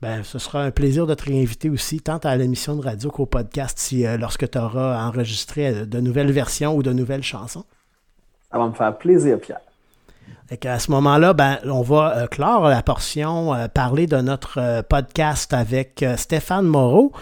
ben, 0.02 0.22
ce 0.24 0.38
sera 0.38 0.62
un 0.62 0.70
plaisir 0.70 1.06
de 1.06 1.14
te 1.14 1.24
réinviter 1.24 1.70
aussi, 1.70 2.00
tant 2.00 2.18
à 2.18 2.36
l'émission 2.36 2.74
de 2.76 2.82
radio 2.82 3.10
qu'au 3.10 3.26
podcast, 3.26 3.78
si, 3.78 4.04
lorsque 4.18 4.50
tu 4.50 4.58
auras 4.58 5.06
enregistré 5.06 5.86
de 5.86 6.00
nouvelles 6.00 6.32
versions 6.32 6.74
ou 6.76 6.82
de 6.82 6.92
nouvelles 6.92 7.22
chansons. 7.22 7.64
Ça 8.50 8.58
va 8.58 8.66
me 8.66 8.74
faire 8.74 8.96
plaisir, 8.98 9.38
Pierre 9.40 9.60
à 10.64 10.78
ce 10.78 10.90
moment-là, 10.92 11.32
ben, 11.32 11.58
on 11.64 11.82
va 11.82 12.16
euh, 12.16 12.26
clore 12.26 12.68
la 12.68 12.82
portion, 12.82 13.52
euh, 13.52 13.66
parler 13.68 14.06
de 14.06 14.16
notre 14.18 14.58
euh, 14.58 14.82
podcast 14.82 15.52
avec 15.52 16.04
Stéphane 16.16 16.66
Moreau. 16.66 17.12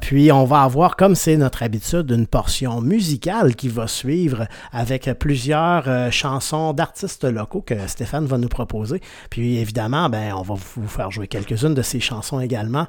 puis 0.00 0.30
on 0.30 0.44
va 0.44 0.62
avoir, 0.62 0.96
comme 0.96 1.14
c'est 1.14 1.36
notre 1.36 1.62
habitude, 1.62 2.10
une 2.10 2.26
portion 2.26 2.80
musicale 2.80 3.56
qui 3.56 3.68
va 3.68 3.86
suivre 3.86 4.46
avec 4.72 5.10
plusieurs 5.18 6.12
chansons 6.12 6.72
d'artistes 6.72 7.24
locaux 7.24 7.62
que 7.62 7.74
Stéphane 7.86 8.26
va 8.26 8.38
nous 8.38 8.48
proposer. 8.48 9.00
Puis 9.30 9.58
évidemment, 9.58 10.08
ben, 10.08 10.32
on 10.34 10.42
va 10.42 10.54
vous 10.54 10.88
faire 10.88 11.10
jouer 11.10 11.26
quelques-unes 11.28 11.74
de 11.74 11.82
ces 11.82 12.00
chansons 12.00 12.40
également. 12.40 12.86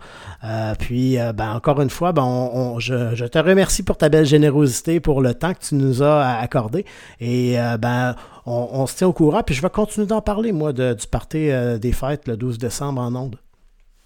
puis 0.79 1.17
ben, 1.35 1.53
encore 1.53 1.81
une 1.81 1.89
fois, 1.89 2.11
ben, 2.11 2.75
je, 2.79 3.15
je, 3.15 3.25
te 3.25 3.39
remercie 3.39 3.83
pour 3.83 3.97
ta 3.97 4.09
belle 4.09 4.25
générosité, 4.25 4.99
pour 4.99 5.21
le 5.21 5.33
temps 5.33 5.53
que 5.53 5.61
tu 5.61 5.75
nous 5.75 6.03
as 6.03 6.37
accordé. 6.39 6.85
Et 7.19 7.57
ben, 7.79 8.15
on, 8.45 8.85
se 8.87 8.95
tient 8.95 9.07
au 9.07 9.13
courant. 9.13 9.43
Puis 9.43 9.55
vais 9.63 9.69
continuer 9.69 10.07
d'en 10.07 10.21
parler, 10.21 10.51
moi, 10.51 10.73
du 10.73 11.07
party 11.09 11.49
euh, 11.49 11.77
des 11.77 11.91
fêtes 11.91 12.27
le 12.27 12.37
12 12.37 12.57
décembre 12.57 13.01
en 13.01 13.15
Onde. 13.15 13.37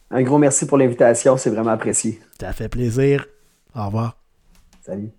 Un 0.10 0.22
gros 0.24 0.38
merci 0.38 0.66
pour 0.66 0.78
l'invitation, 0.78 1.36
c'est 1.38 1.50
vraiment 1.50 1.72
apprécié. 1.72 2.20
Ça 2.40 2.54
fait 2.54 2.70
plaisir. 2.70 3.26
Au 3.76 3.86
revoir. 3.86 4.18
Salut. 4.82 5.12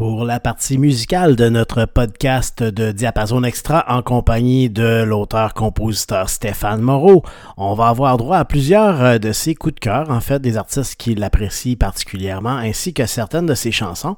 Pour 0.00 0.24
la 0.24 0.40
partie 0.40 0.78
musicale 0.78 1.36
de 1.36 1.50
notre 1.50 1.84
podcast 1.84 2.62
de 2.62 2.90
Diapason 2.90 3.44
Extra 3.44 3.84
en 3.86 4.00
compagnie 4.00 4.70
de 4.70 5.02
l'auteur-compositeur 5.02 6.30
Stéphane 6.30 6.80
Moreau, 6.80 7.22
on 7.58 7.74
va 7.74 7.88
avoir 7.88 8.16
droit 8.16 8.38
à 8.38 8.46
plusieurs 8.46 9.02
euh, 9.02 9.18
de 9.18 9.32
ses 9.32 9.54
coups 9.54 9.74
de 9.74 9.80
cœur, 9.80 10.08
en 10.08 10.20
fait, 10.20 10.40
des 10.40 10.56
artistes 10.56 10.94
qui 10.96 11.14
l'apprécient 11.14 11.76
particulièrement, 11.76 12.56
ainsi 12.56 12.94
que 12.94 13.04
certaines 13.04 13.44
de 13.44 13.54
ses 13.54 13.72
chansons. 13.72 14.16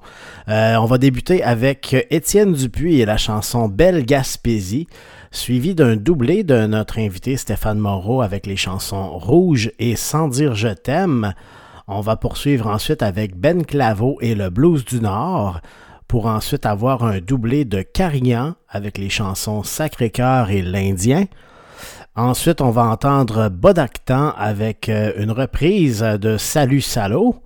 Euh, 0.49 0.77
on 0.77 0.85
va 0.85 0.99
débuter 0.99 1.42
avec 1.42 2.07
Étienne 2.11 2.53
Dupuis 2.53 3.01
et 3.01 3.05
la 3.05 3.16
chanson 3.16 3.66
Belle 3.66 4.07
Gaspésie, 4.07 4.87
suivi 5.33 5.75
d'un 5.75 5.97
doublé 5.97 6.45
de 6.45 6.66
notre 6.66 6.99
invité 6.99 7.37
Stéphane 7.37 7.79
Moreau 7.79 8.21
avec 8.21 8.47
les 8.47 8.57
chansons 8.57 9.18
Rouge 9.18 9.73
et 9.79 9.97
Sans 9.97 10.29
dire 10.29 10.55
je 10.55 10.68
t'aime. 10.68 11.33
On 11.88 12.01
va 12.01 12.16
poursuivre 12.16 12.66
ensuite 12.66 13.03
avec 13.03 13.37
Ben 13.37 13.64
Claveau 13.64 14.18
et 14.21 14.35
le 14.35 14.51
Blues 14.51 14.85
du 14.85 15.01
Nord 15.01 15.61
pour 16.07 16.27
ensuite 16.27 16.66
avoir 16.66 17.03
un 17.03 17.21
doublé 17.21 17.64
de 17.64 17.81
Carignan 17.81 18.55
avec 18.68 18.99
les 18.99 19.09
chansons 19.09 19.62
Sacré-Cœur 19.62 20.51
et 20.51 20.61
L'Indien. 20.61 21.25
Ensuite, 22.14 22.61
on 22.61 22.71
va 22.71 22.85
entendre 22.85 23.49
Bodactan 23.49 24.35
avec 24.37 24.90
euh, 24.90 25.12
une 25.16 25.31
reprise 25.31 26.01
de 26.01 26.37
Salut 26.37 26.83
Salaud. 26.83 27.37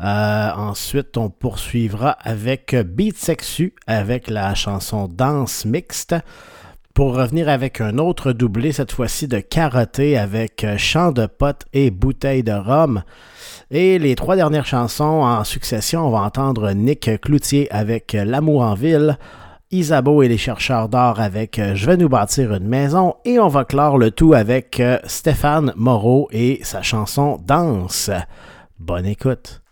Euh, 0.00 0.50
ensuite, 0.56 1.16
on 1.16 1.30
poursuivra 1.30 2.10
avec 2.10 2.76
Beat 2.76 3.16
Sexu 3.16 3.74
avec 3.88 4.30
la 4.30 4.54
chanson 4.54 5.08
Danse 5.08 5.64
Mixte. 5.64 6.14
Pour 6.94 7.16
revenir 7.16 7.48
avec 7.48 7.80
un 7.80 7.98
autre 7.98 8.30
doublé, 8.30 8.70
cette 8.70 8.92
fois-ci 8.92 9.26
de 9.26 9.40
Karaté 9.40 10.16
avec 10.16 10.62
euh, 10.62 10.78
Chant 10.78 11.10
de 11.10 11.26
potes 11.26 11.64
et 11.72 11.90
Bouteille 11.90 12.44
de 12.44 12.52
rhum. 12.52 13.02
Et 13.72 13.98
les 13.98 14.14
trois 14.14 14.36
dernières 14.36 14.64
chansons 14.64 15.24
en 15.24 15.42
succession, 15.42 16.06
on 16.06 16.10
va 16.10 16.20
entendre 16.20 16.70
Nick 16.70 17.20
Cloutier 17.20 17.68
avec 17.72 18.12
L'amour 18.12 18.62
en 18.62 18.74
ville, 18.74 19.18
Isabeau 19.72 20.22
et 20.22 20.28
les 20.28 20.38
chercheurs 20.38 20.88
d'or 20.88 21.18
avec 21.18 21.58
euh, 21.58 21.74
Je 21.74 21.86
vais 21.86 21.96
nous 21.96 22.08
bâtir 22.08 22.54
une 22.54 22.68
maison 22.68 23.16
et 23.24 23.40
on 23.40 23.48
va 23.48 23.64
clore 23.64 23.98
le 23.98 24.12
tout 24.12 24.32
avec 24.32 24.78
euh, 24.78 25.00
Stéphane 25.02 25.72
Moreau 25.74 26.28
et 26.30 26.60
sa 26.62 26.82
chanson 26.82 27.40
Danse. 27.44 28.12
Bonne 28.78 29.06
écoute. 29.06 29.63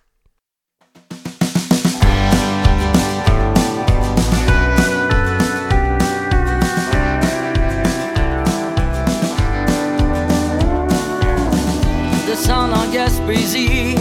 Gaspésie, 13.27 13.95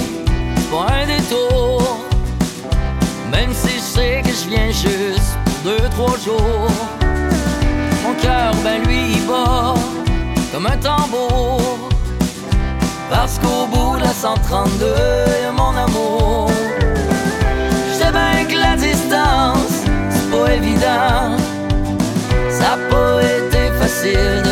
pour 0.70 0.84
un 0.84 1.06
détour. 1.06 2.00
Même 3.32 3.54
si 3.54 3.76
je 3.76 3.82
sais 3.82 4.22
que 4.24 4.30
je 4.30 4.50
viens 4.50 4.72
juste 4.72 5.38
pour 5.46 5.72
deux, 5.72 5.90
trois 5.90 6.18
jours. 6.18 6.72
Mon 8.04 8.14
cœur, 8.22 8.54
ben 8.64 8.84
lui, 8.84 9.14
il 9.14 9.28
bat 9.28 9.74
comme 10.52 10.66
un 10.66 10.78
tambour. 10.78 11.90
Parce 13.10 13.38
qu'au 13.40 13.68
bout 13.68 13.98
de 13.98 14.04
la 14.04 14.14
132, 14.14 14.86
y'a 15.44 15.52
mon 15.52 15.76
amour. 15.76 16.50
Je 17.90 17.94
sais 17.94 18.12
bien 18.12 18.46
que 18.46 18.58
la 18.58 18.76
distance, 18.76 19.84
c'est 20.10 20.32
pas 20.32 20.54
évident. 20.54 21.38
Ça 22.50 22.74
a 22.74 22.78
pas 22.90 23.22
été 23.22 23.72
facile 23.80 24.42
de 24.44 24.51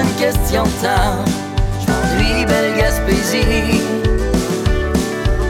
une 0.00 0.14
question 0.14 0.62
de 0.64 0.68
temps. 0.82 1.24
Je 1.86 2.46
belle 2.46 2.76
Gaspésie. 2.76 3.82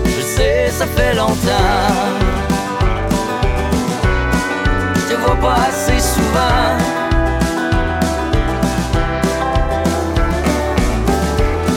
Je 0.04 0.22
sais, 0.22 0.70
ça 0.70 0.86
fait 0.86 1.14
longtemps. 1.14 1.94
Je 4.96 5.14
te 5.14 5.20
vois 5.20 5.36
pas 5.36 5.56
assez 5.68 6.00
souvent. 6.00 6.78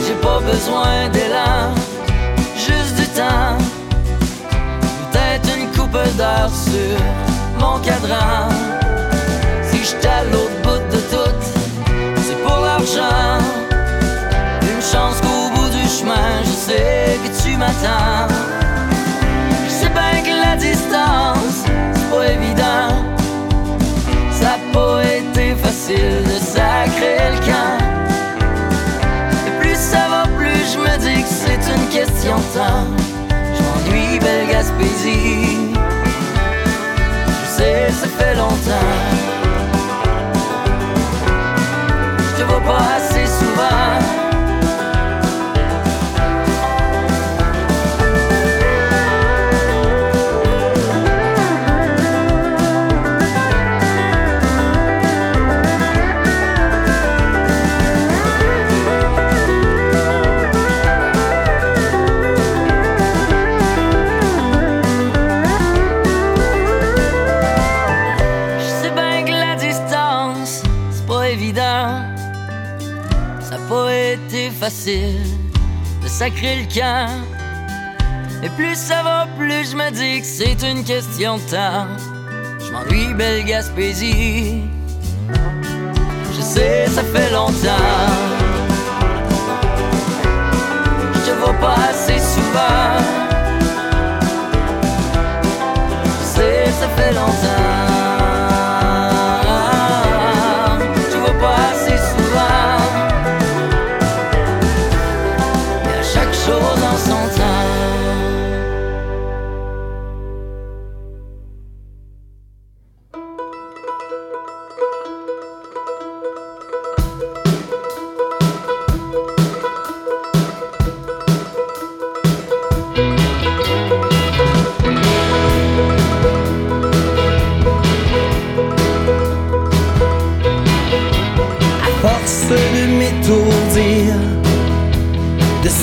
J'ai 0.06 0.14
pas 0.14 0.40
besoin 0.40 1.08
d'élan, 1.12 1.74
juste 2.56 2.96
du 2.96 3.06
temps. 3.08 3.58
Peut-être 5.12 5.56
une 5.56 5.68
coupe 5.76 5.98
d'heures 6.16 6.50
sur 6.50 6.98
mon 7.58 7.78
cadran. 7.80 8.48
Si 9.70 10.06
à 10.06 10.24
l'autre 10.24 10.63
Je 19.66 19.70
sais 19.70 19.88
bien 19.88 20.22
que 20.22 20.34
la 20.38 20.56
distance, 20.56 21.64
c'est 21.94 22.10
pas 22.10 22.26
évident. 22.30 22.90
Ça 24.30 24.54
a 24.54 24.72
pas 24.72 25.02
été 25.04 25.54
facile 25.54 26.22
de 26.24 26.38
sacrer 26.44 27.30
le. 27.32 27.78
Et 29.46 29.60
plus 29.60 29.76
ça 29.76 30.08
va, 30.10 30.24
plus 30.36 30.72
je 30.72 30.78
me 30.78 30.98
dis 30.98 31.22
que 31.22 31.28
c'est 31.28 31.72
une 31.74 31.88
question 31.88 32.36
de 32.36 32.58
temps. 32.58 32.86
Je 33.30 33.62
m'ennuie, 33.62 34.18
belle 34.18 34.48
Gaspésie. 34.50 35.72
Je 37.40 37.48
sais, 37.56 37.90
ça 37.90 38.06
fait 38.18 38.34
longtemps. 38.34 38.92
Je 42.18 42.42
te 42.42 42.46
vois 42.46 42.60
pas 42.60 42.96
assez 42.96 43.26
souvent. 43.26 44.03
De 74.86 76.08
sacrer 76.08 76.56
le 76.56 76.74
camp. 76.74 77.08
Et 78.42 78.50
plus 78.50 78.74
ça 78.74 79.02
va, 79.02 79.26
plus 79.38 79.70
je 79.70 79.76
me 79.76 79.90
dis 79.90 80.20
que 80.20 80.26
c'est 80.26 80.62
une 80.62 80.84
question 80.84 81.38
de 81.38 81.42
temps. 81.42 81.86
Je 82.60 82.70
m'ennuie, 82.70 83.14
belle 83.14 83.44
Gaspésie. 83.44 84.62
Je 86.36 86.42
sais, 86.42 86.86
ça 86.88 87.02
fait 87.02 87.30
longtemps. 87.30 87.54
Je 91.14 91.30
te 91.30 91.36
vois 91.38 91.54
pas 91.54 91.76
assez 91.88 92.18
souvent. 92.18 93.00
Je 96.20 96.24
sais, 96.26 96.64
ça 96.78 96.88
fait 96.96 97.12
longtemps. 97.12 97.43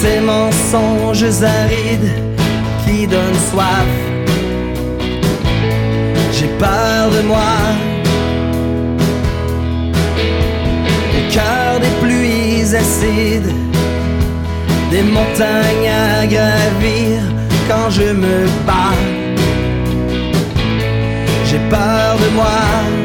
Ces 0.02 0.20
mensonges 0.20 1.44
arides 1.44 2.12
qui 2.84 3.06
donnent 3.06 3.44
soif. 3.52 3.92
J'ai 6.36 6.52
peur 6.58 7.04
de 7.16 7.22
moi, 7.28 7.54
au 11.18 11.34
cœur 11.34 11.80
des 11.80 11.94
pluies 12.02 12.76
acides, 12.84 13.54
des 14.90 15.04
montagnes 15.04 15.92
à 16.10 16.26
gravir 16.26 17.18
quand 17.68 17.90
je 17.92 18.08
me 18.24 18.38
bats. 18.66 19.02
J'ai 21.46 21.62
peur 21.70 22.18
de 22.24 22.30
moi. 22.36 23.01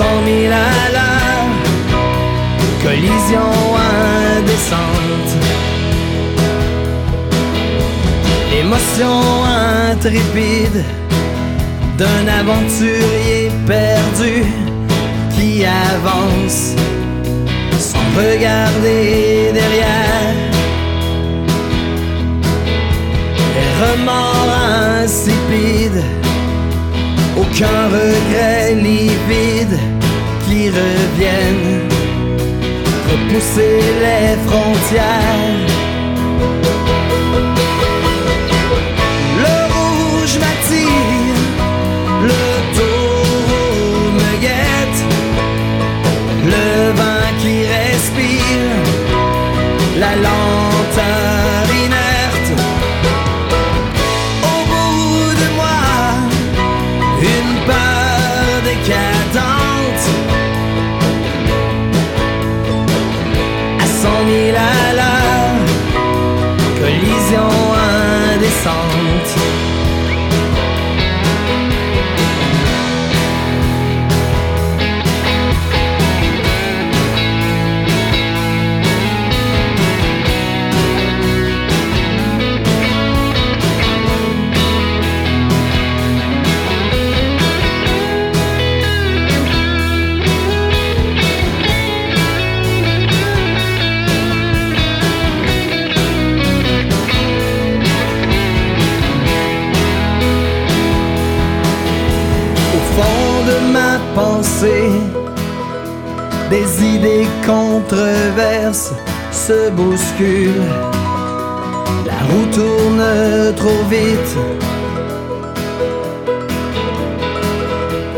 Cent 0.00 0.22
mille 0.24 0.52
à 0.52 0.84
l'heure 0.94 1.50
collision 2.84 3.50
indécente. 4.36 5.32
Émotion 8.62 9.18
intrépide 9.90 10.80
d'un 12.00 12.24
aventurier 12.40 13.50
perdu 13.66 14.36
qui 15.34 15.50
avance 15.92 16.62
sans 17.90 18.08
regarder 18.22 19.52
derrière. 19.58 20.34
Les 23.56 23.70
remords 23.82 24.52
insipides, 25.02 26.02
aucun 27.40 27.88
regret 27.88 28.74
ni 28.74 29.08
vide 29.28 29.78
qui 30.44 30.68
revienne. 30.68 31.90
repousser 33.10 33.80
les 34.04 34.36
frontières. 34.46 35.66
Le 39.44 39.56
rouge 39.74 40.34
m'attire, 40.42 41.40
le 42.30 42.42
taureau 42.76 44.10
me 44.18 44.32
guette, 44.44 45.00
le 46.54 46.92
vin 46.98 47.24
qui 47.40 47.54
respire, 47.76 48.76
la 49.98 50.16
langue. 50.16 50.69
mirar. 64.30 64.79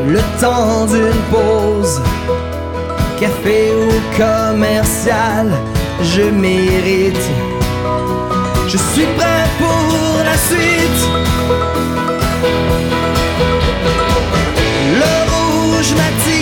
Le 0.07 0.21
temps 0.41 0.85
d'une 0.87 1.23
pause, 1.31 2.03
café 3.19 3.73
ou 3.75 3.91
commercial, 4.17 5.51
je 6.03 6.23
mérite. 6.23 7.31
Je 8.69 8.77
suis 8.77 9.07
prêt 9.17 9.47
pour 9.59 10.25
la 10.25 10.37
suite. 10.37 11.03
Le 15.01 15.13
rouge 15.31 15.95
m'attire. 15.95 16.42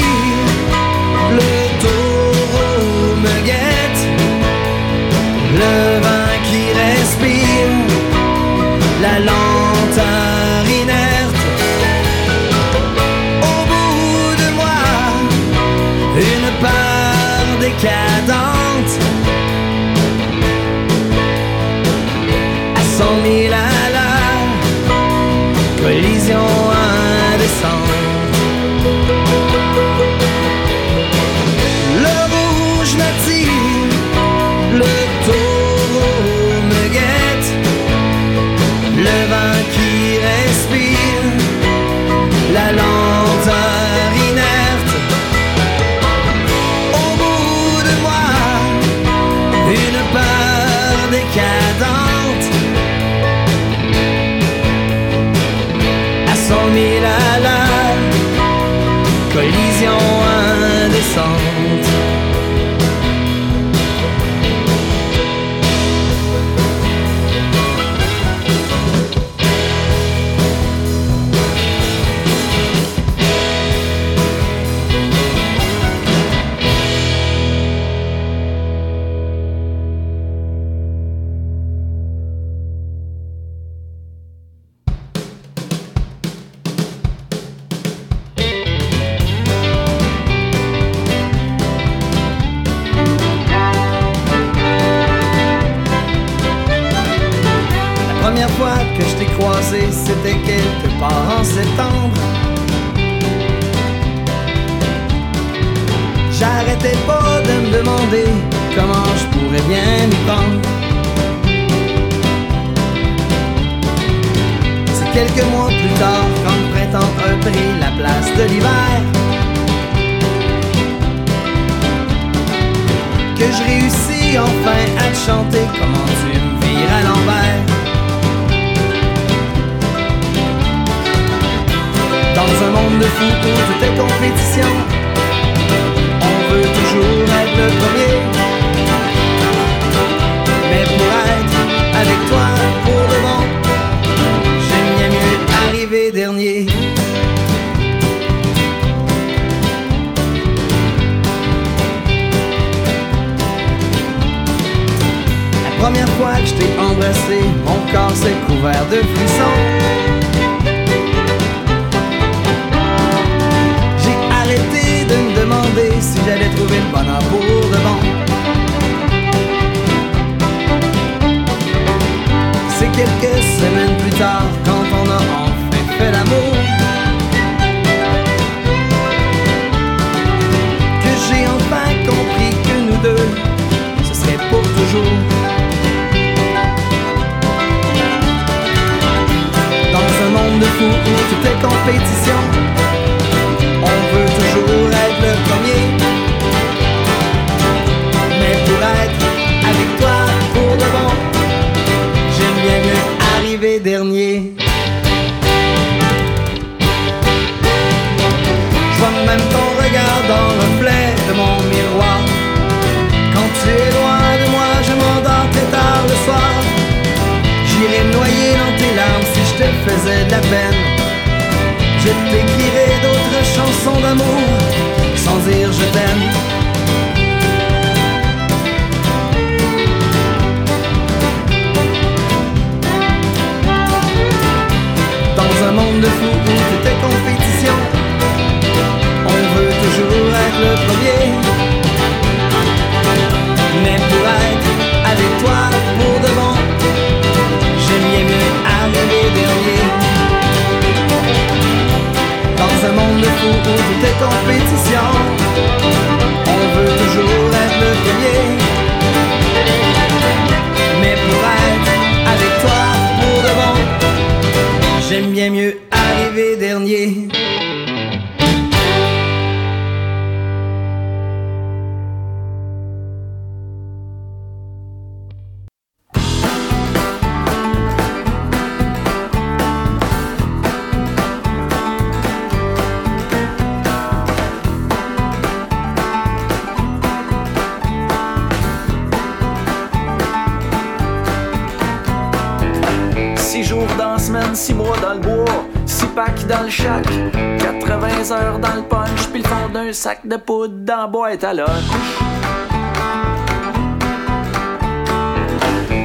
De 300.31 300.37
poudre 300.37 300.75
dans 300.85 300.97
la 300.97 301.07
boîte 301.09 301.43
à 301.43 301.53
lunch. 301.53 301.69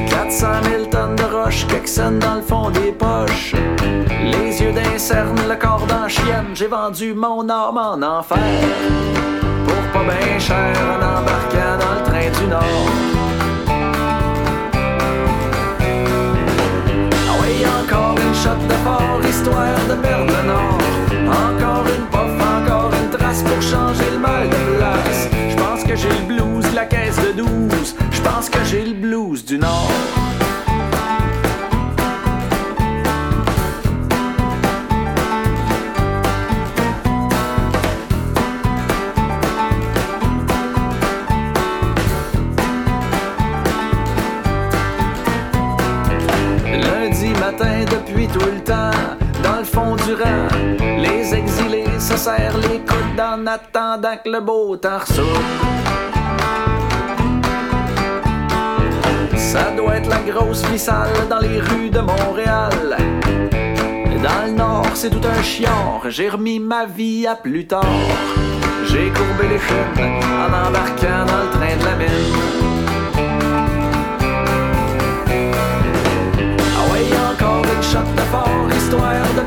400 0.08 0.46
000 0.64 0.86
tonnes 0.86 1.14
de 1.14 1.22
roches, 1.22 1.64
quelques 1.68 2.20
dans 2.20 2.34
le 2.34 2.42
fond 2.42 2.70
des 2.70 2.90
poches. 2.90 3.54
Les 4.24 4.60
yeux 4.60 4.72
d'un 4.72 4.98
cerne, 4.98 5.38
le 5.48 5.54
corps 5.54 5.86
d'un 5.86 6.08
chienne, 6.08 6.50
j'ai 6.54 6.66
vendu 6.66 7.14
mon 7.14 7.48
âme 7.48 7.78
en 7.78 8.02
enfer. 8.02 8.38
Pour 9.64 9.92
pas 9.92 10.04
bien 10.12 10.38
cher 10.40 10.74
en 10.92 10.96
embarquant 10.96 11.76
dans 11.82 11.94
le 11.94 12.02
train 12.08 12.40
du 12.40 12.46
Nord. 12.48 12.90
Ah 17.28 17.36
oui, 17.40 17.64
encore 17.80 18.16
une 18.18 18.34
shot 18.34 18.60
de 18.68 18.74
fort, 18.84 19.20
histoire 19.28 19.78
de 19.88 19.94
perdre 20.02 20.32
le 20.36 20.48
Nord. 20.48 21.15
J'ai 25.96 26.08
le 26.08 26.26
blues 26.26 26.74
la 26.74 26.84
caisse 26.84 27.16
de 27.16 27.32
12. 27.32 27.96
Je 28.10 28.20
pense 28.20 28.50
que 28.50 28.62
j'ai 28.64 28.84
le 28.84 28.94
blues 28.94 29.44
du 29.44 29.58
Nord. 29.58 30.25
En 53.36 53.46
attendant 53.46 54.16
que 54.22 54.30
le 54.30 54.40
beau 54.40 54.76
temps. 54.76 55.04
Ça 59.36 59.70
doit 59.76 59.96
être 59.96 60.08
la 60.08 60.20
grosse 60.20 60.64
vie 60.66 60.78
sale 60.78 61.10
dans 61.28 61.40
les 61.40 61.60
rues 61.60 61.90
de 61.90 62.00
Montréal. 62.00 62.96
Dans 64.22 64.46
le 64.46 64.52
nord, 64.52 64.86
c'est 64.94 65.10
tout 65.10 65.28
un 65.28 65.42
chiant. 65.42 66.00
J'ai 66.08 66.30
remis 66.30 66.58
ma 66.58 66.86
vie 66.86 67.26
à 67.26 67.34
plus 67.34 67.66
tard. 67.66 67.84
J'ai 68.86 69.10
courbé 69.10 69.48
les 69.50 69.58
chines 69.58 70.20
en 70.44 70.68
embarquant 70.68 71.24
dans 71.26 71.42
le 71.44 71.50
train 71.56 71.76
de 71.80 71.84
la 71.84 71.96
mine. 71.96 72.32
Ah 76.76 76.84
ouais, 76.90 77.06
encore 77.32 77.64
une 77.64 77.82
shot 77.82 78.10
de 78.16 78.24
fort, 78.32 78.68
histoire 78.76 79.28
de 79.36 79.45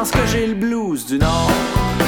pense 0.00 0.12
que 0.12 0.26
j'ai 0.28 0.46
le 0.46 0.54
blues 0.54 1.04
du 1.04 1.18
nord. 1.18 1.99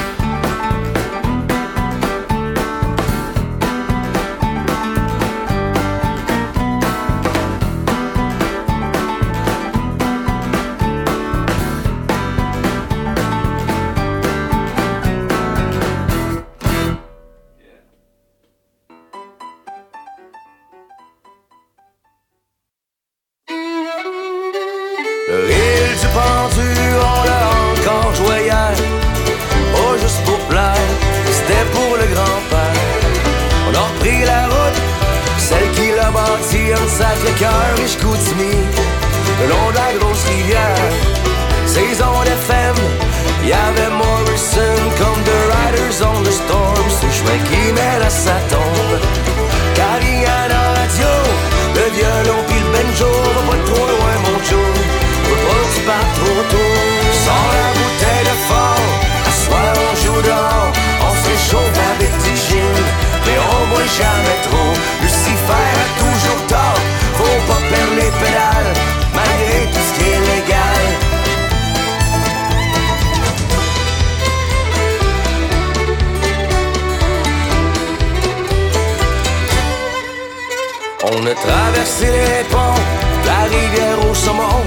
A 81.83 81.85
traversé 81.85 82.07
les 82.07 82.45
ponts, 82.49 82.81
la 83.27 83.43
rivière 83.51 83.99
au 84.09 84.15
saumon 84.15 84.63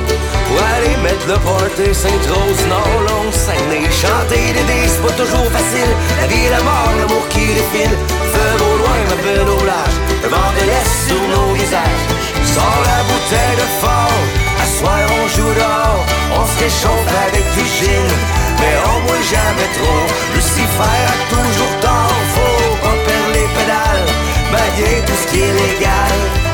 Pour 0.47 0.59
aller 0.73 0.95
mettre 1.03 1.27
le 1.27 1.37
party 1.47 1.93
Sainte-Rose 1.93 2.63
Nord 2.67 3.01
Longue 3.07 3.33
Saint-Denis 3.33 3.91
Chanter 3.91 4.53
dés, 4.53 4.87
c'est 4.87 5.01
pas 5.01 5.15
toujours 5.21 5.49
facile. 5.51 5.91
La 6.19 6.27
vie, 6.27 6.49
la 6.49 6.61
mort, 6.63 6.91
l'amour 6.99 7.25
qui 7.29 7.45
défile. 7.59 7.95
Feu 8.33 8.51
au 8.67 8.77
loin, 8.81 8.97
ma 9.09 9.17
belle 9.23 9.47
au 9.47 9.63
large 9.65 9.97
Le 10.23 10.29
vent 10.29 10.51
de 10.57 10.63
l'Est 10.67 10.93
sur 11.07 11.23
nos 11.33 11.53
visages. 11.53 12.03
Sors 12.53 12.81
la 12.91 12.99
bouteille 13.07 13.57
de 13.63 13.67
fort 13.81 14.21
À 14.63 14.65
soir 14.77 15.03
on 15.19 15.27
joue 15.35 15.53
dehors. 15.59 16.03
On 16.37 16.43
se 16.51 16.55
réchauffe 16.63 17.11
avec 17.27 17.45
du 17.55 17.63
gin 17.77 18.07
Mais 18.59 18.75
on 18.91 18.97
boit 19.05 19.25
jamais 19.35 19.69
trop. 19.77 20.03
Lucifer 20.35 20.99
a 21.13 21.17
toujours 21.31 21.75
tort 21.81 22.17
Faut 22.35 22.75
pas 22.83 22.97
perdre 23.07 23.31
les 23.37 23.47
pédales. 23.55 24.07
Malgré 24.51 25.01
tout 25.05 25.17
ce 25.21 25.27
qui 25.31 25.39
est 25.39 25.55
légal 25.63 26.44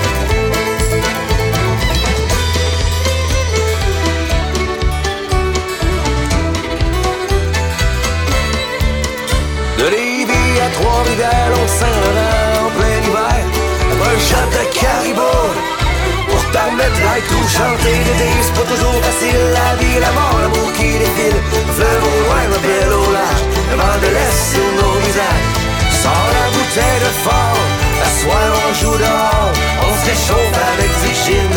Shot 14.32 14.48
de 14.56 14.64
caribou. 14.80 15.44
Pour 16.30 16.44
t'en 16.54 16.72
mettre 16.80 17.02
like 17.04 17.28
tout 17.28 17.48
chanter 17.52 17.98
des 18.08 18.16
dés 18.22 18.40
C'est 18.46 18.56
pas 18.56 18.68
toujours 18.72 18.96
facile, 19.04 19.44
la 19.60 19.76
vie, 19.76 20.00
la 20.00 20.12
mort, 20.16 20.38
l'amour 20.40 20.72
qui 20.72 20.88
défile. 21.04 21.40
Fleuve 21.76 22.04
au 22.12 22.18
loin, 22.24 22.44
le 22.54 22.60
bel 22.64 22.92
au 22.94 23.12
large 23.12 23.44
Le 23.72 23.76
vent 23.76 23.98
de 24.04 24.10
l'Est 24.16 24.56
nos 24.80 24.96
visages. 25.04 25.48
Sors 26.02 26.30
la 26.38 26.46
bouteille 26.56 27.00
de 27.06 27.12
fort 27.26 27.60
La 28.00 28.10
soir 28.20 28.48
on 28.64 28.74
joue 28.80 28.98
dehors. 29.04 29.52
On 29.84 29.92
se 30.00 30.06
réchauffe 30.10 30.60
avec 30.72 30.92
du 31.04 31.12
gin 31.24 31.52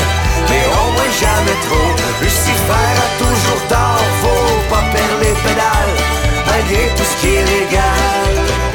Mais 0.50 0.64
on 0.82 0.86
boit 0.94 1.14
jamais 1.22 1.58
trop. 1.66 1.90
Lucifer 2.22 2.90
a 3.06 3.08
toujours 3.22 3.62
tort 3.68 4.06
Faut 4.20 4.74
pas 4.74 4.84
perdre 4.92 5.18
les 5.22 5.36
pédales 5.46 5.96
Malgré 6.48 6.90
tout 6.96 7.06
ce 7.06 7.16
qui 7.20 7.36
est 7.36 7.46
légal 7.54 8.73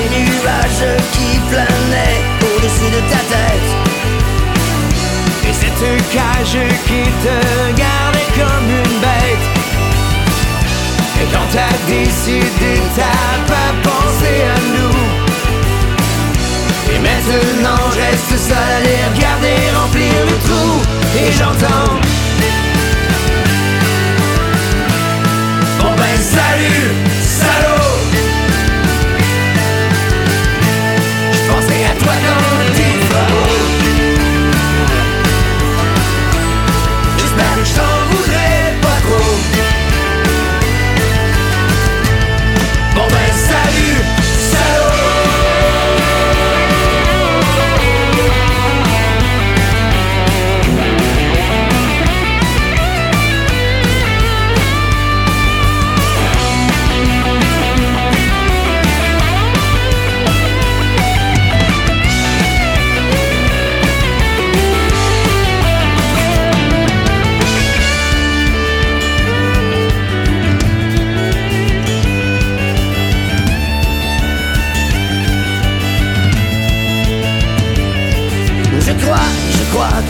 les 0.00 0.20
nuages 0.20 0.86
qui 1.12 1.38
planaient 1.50 2.20
au-dessus 2.42 2.90
de 2.96 3.00
ta 3.12 3.20
tête. 3.34 3.70
Et 5.48 5.52
cette 5.52 5.86
cage 6.14 6.58
qui 6.86 7.02
te 7.24 7.36
gardait 7.80 8.30
comme 8.38 8.68
une 8.82 8.96
bête. 9.00 9.46
Et 11.20 11.26
quand 11.32 11.48
t'as 11.52 11.76
décidé, 11.86 12.72
t'as 12.96 13.36
pas 13.52 13.72
pensé 13.82 14.32
à 14.54 14.58
nous. 14.74 14.98
Et 16.92 16.98
maintenant 16.98 17.82
je 17.92 17.98
reste 18.00 18.48
seul 18.48 18.56
à 18.56 18.80
les 18.80 19.02
regarder 19.14 19.58
remplir 19.76 20.14
le 20.30 20.36
trou. 20.46 20.70
Et 21.16 21.32
j'entends. 21.32 21.94
Bon 25.78 25.92
ben 25.96 26.16
salut, 26.18 26.88
salaud! 27.22 27.79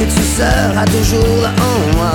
Que 0.01 0.05
tu 0.07 0.23
seras 0.23 0.87
toujours 0.87 1.43
là 1.43 1.51
en 1.61 1.97
moi. 1.97 2.13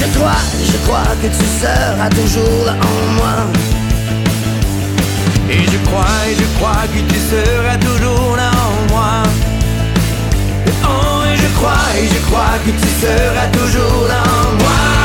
Je 0.00 0.06
crois, 0.16 0.42
je 0.70 0.76
crois 0.86 1.12
que 1.20 1.26
tu 1.26 1.46
seras 1.60 2.08
toujours 2.08 2.64
là 2.64 2.72
en 2.72 3.12
moi. 3.18 3.36
Et 5.50 5.64
je 5.72 5.78
crois, 5.86 6.16
et 6.30 6.34
je 6.40 6.46
crois 6.56 6.84
que 6.94 7.00
tu 7.12 7.18
seras 7.30 7.76
toujours 7.76 8.36
là 8.36 8.50
en 8.66 8.92
moi. 8.92 9.22
Oh, 10.84 11.22
et 11.30 11.36
je 11.36 11.48
crois, 11.58 11.86
et 12.00 12.06
je 12.08 12.20
crois 12.28 12.56
que 12.64 12.70
tu 12.70 12.88
seras 13.02 13.48
toujours 13.52 14.08
là 14.08 14.22
en 14.22 14.62
moi. 14.62 15.01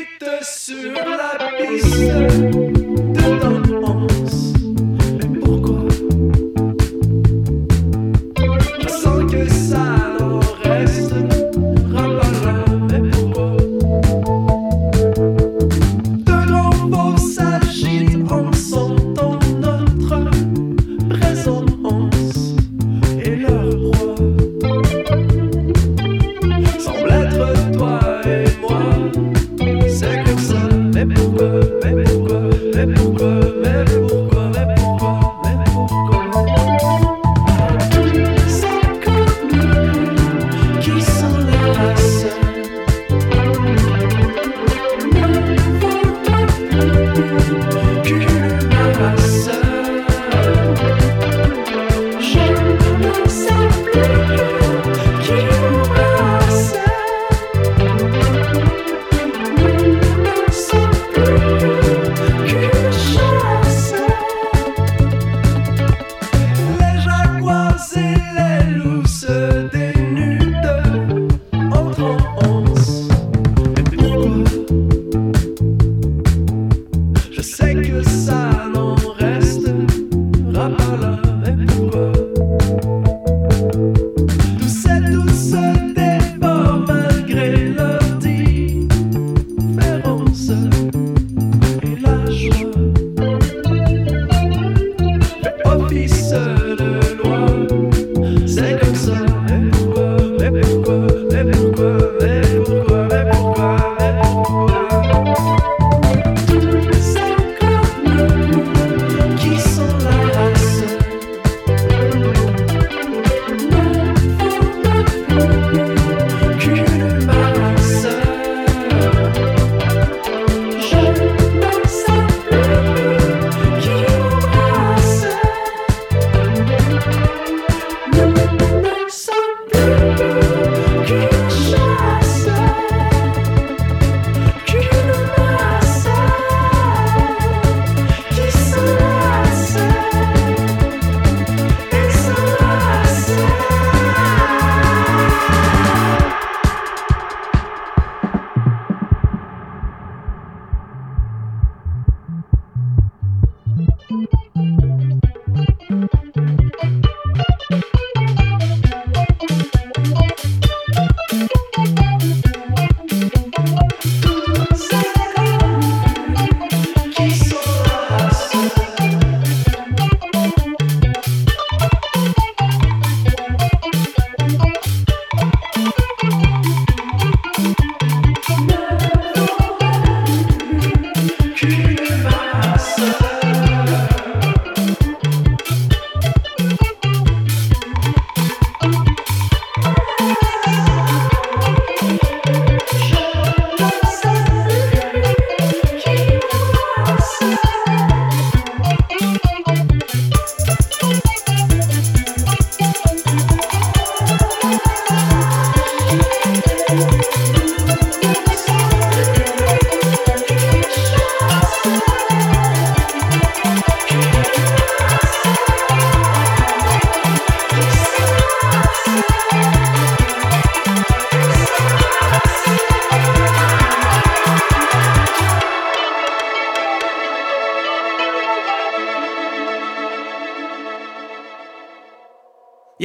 S'excite 0.00 0.44
sur 0.44 0.92
la 0.92 1.50
piste 1.58 2.59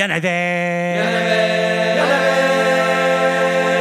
y 0.05 0.11
en 0.11 0.15
avait. 0.15 1.01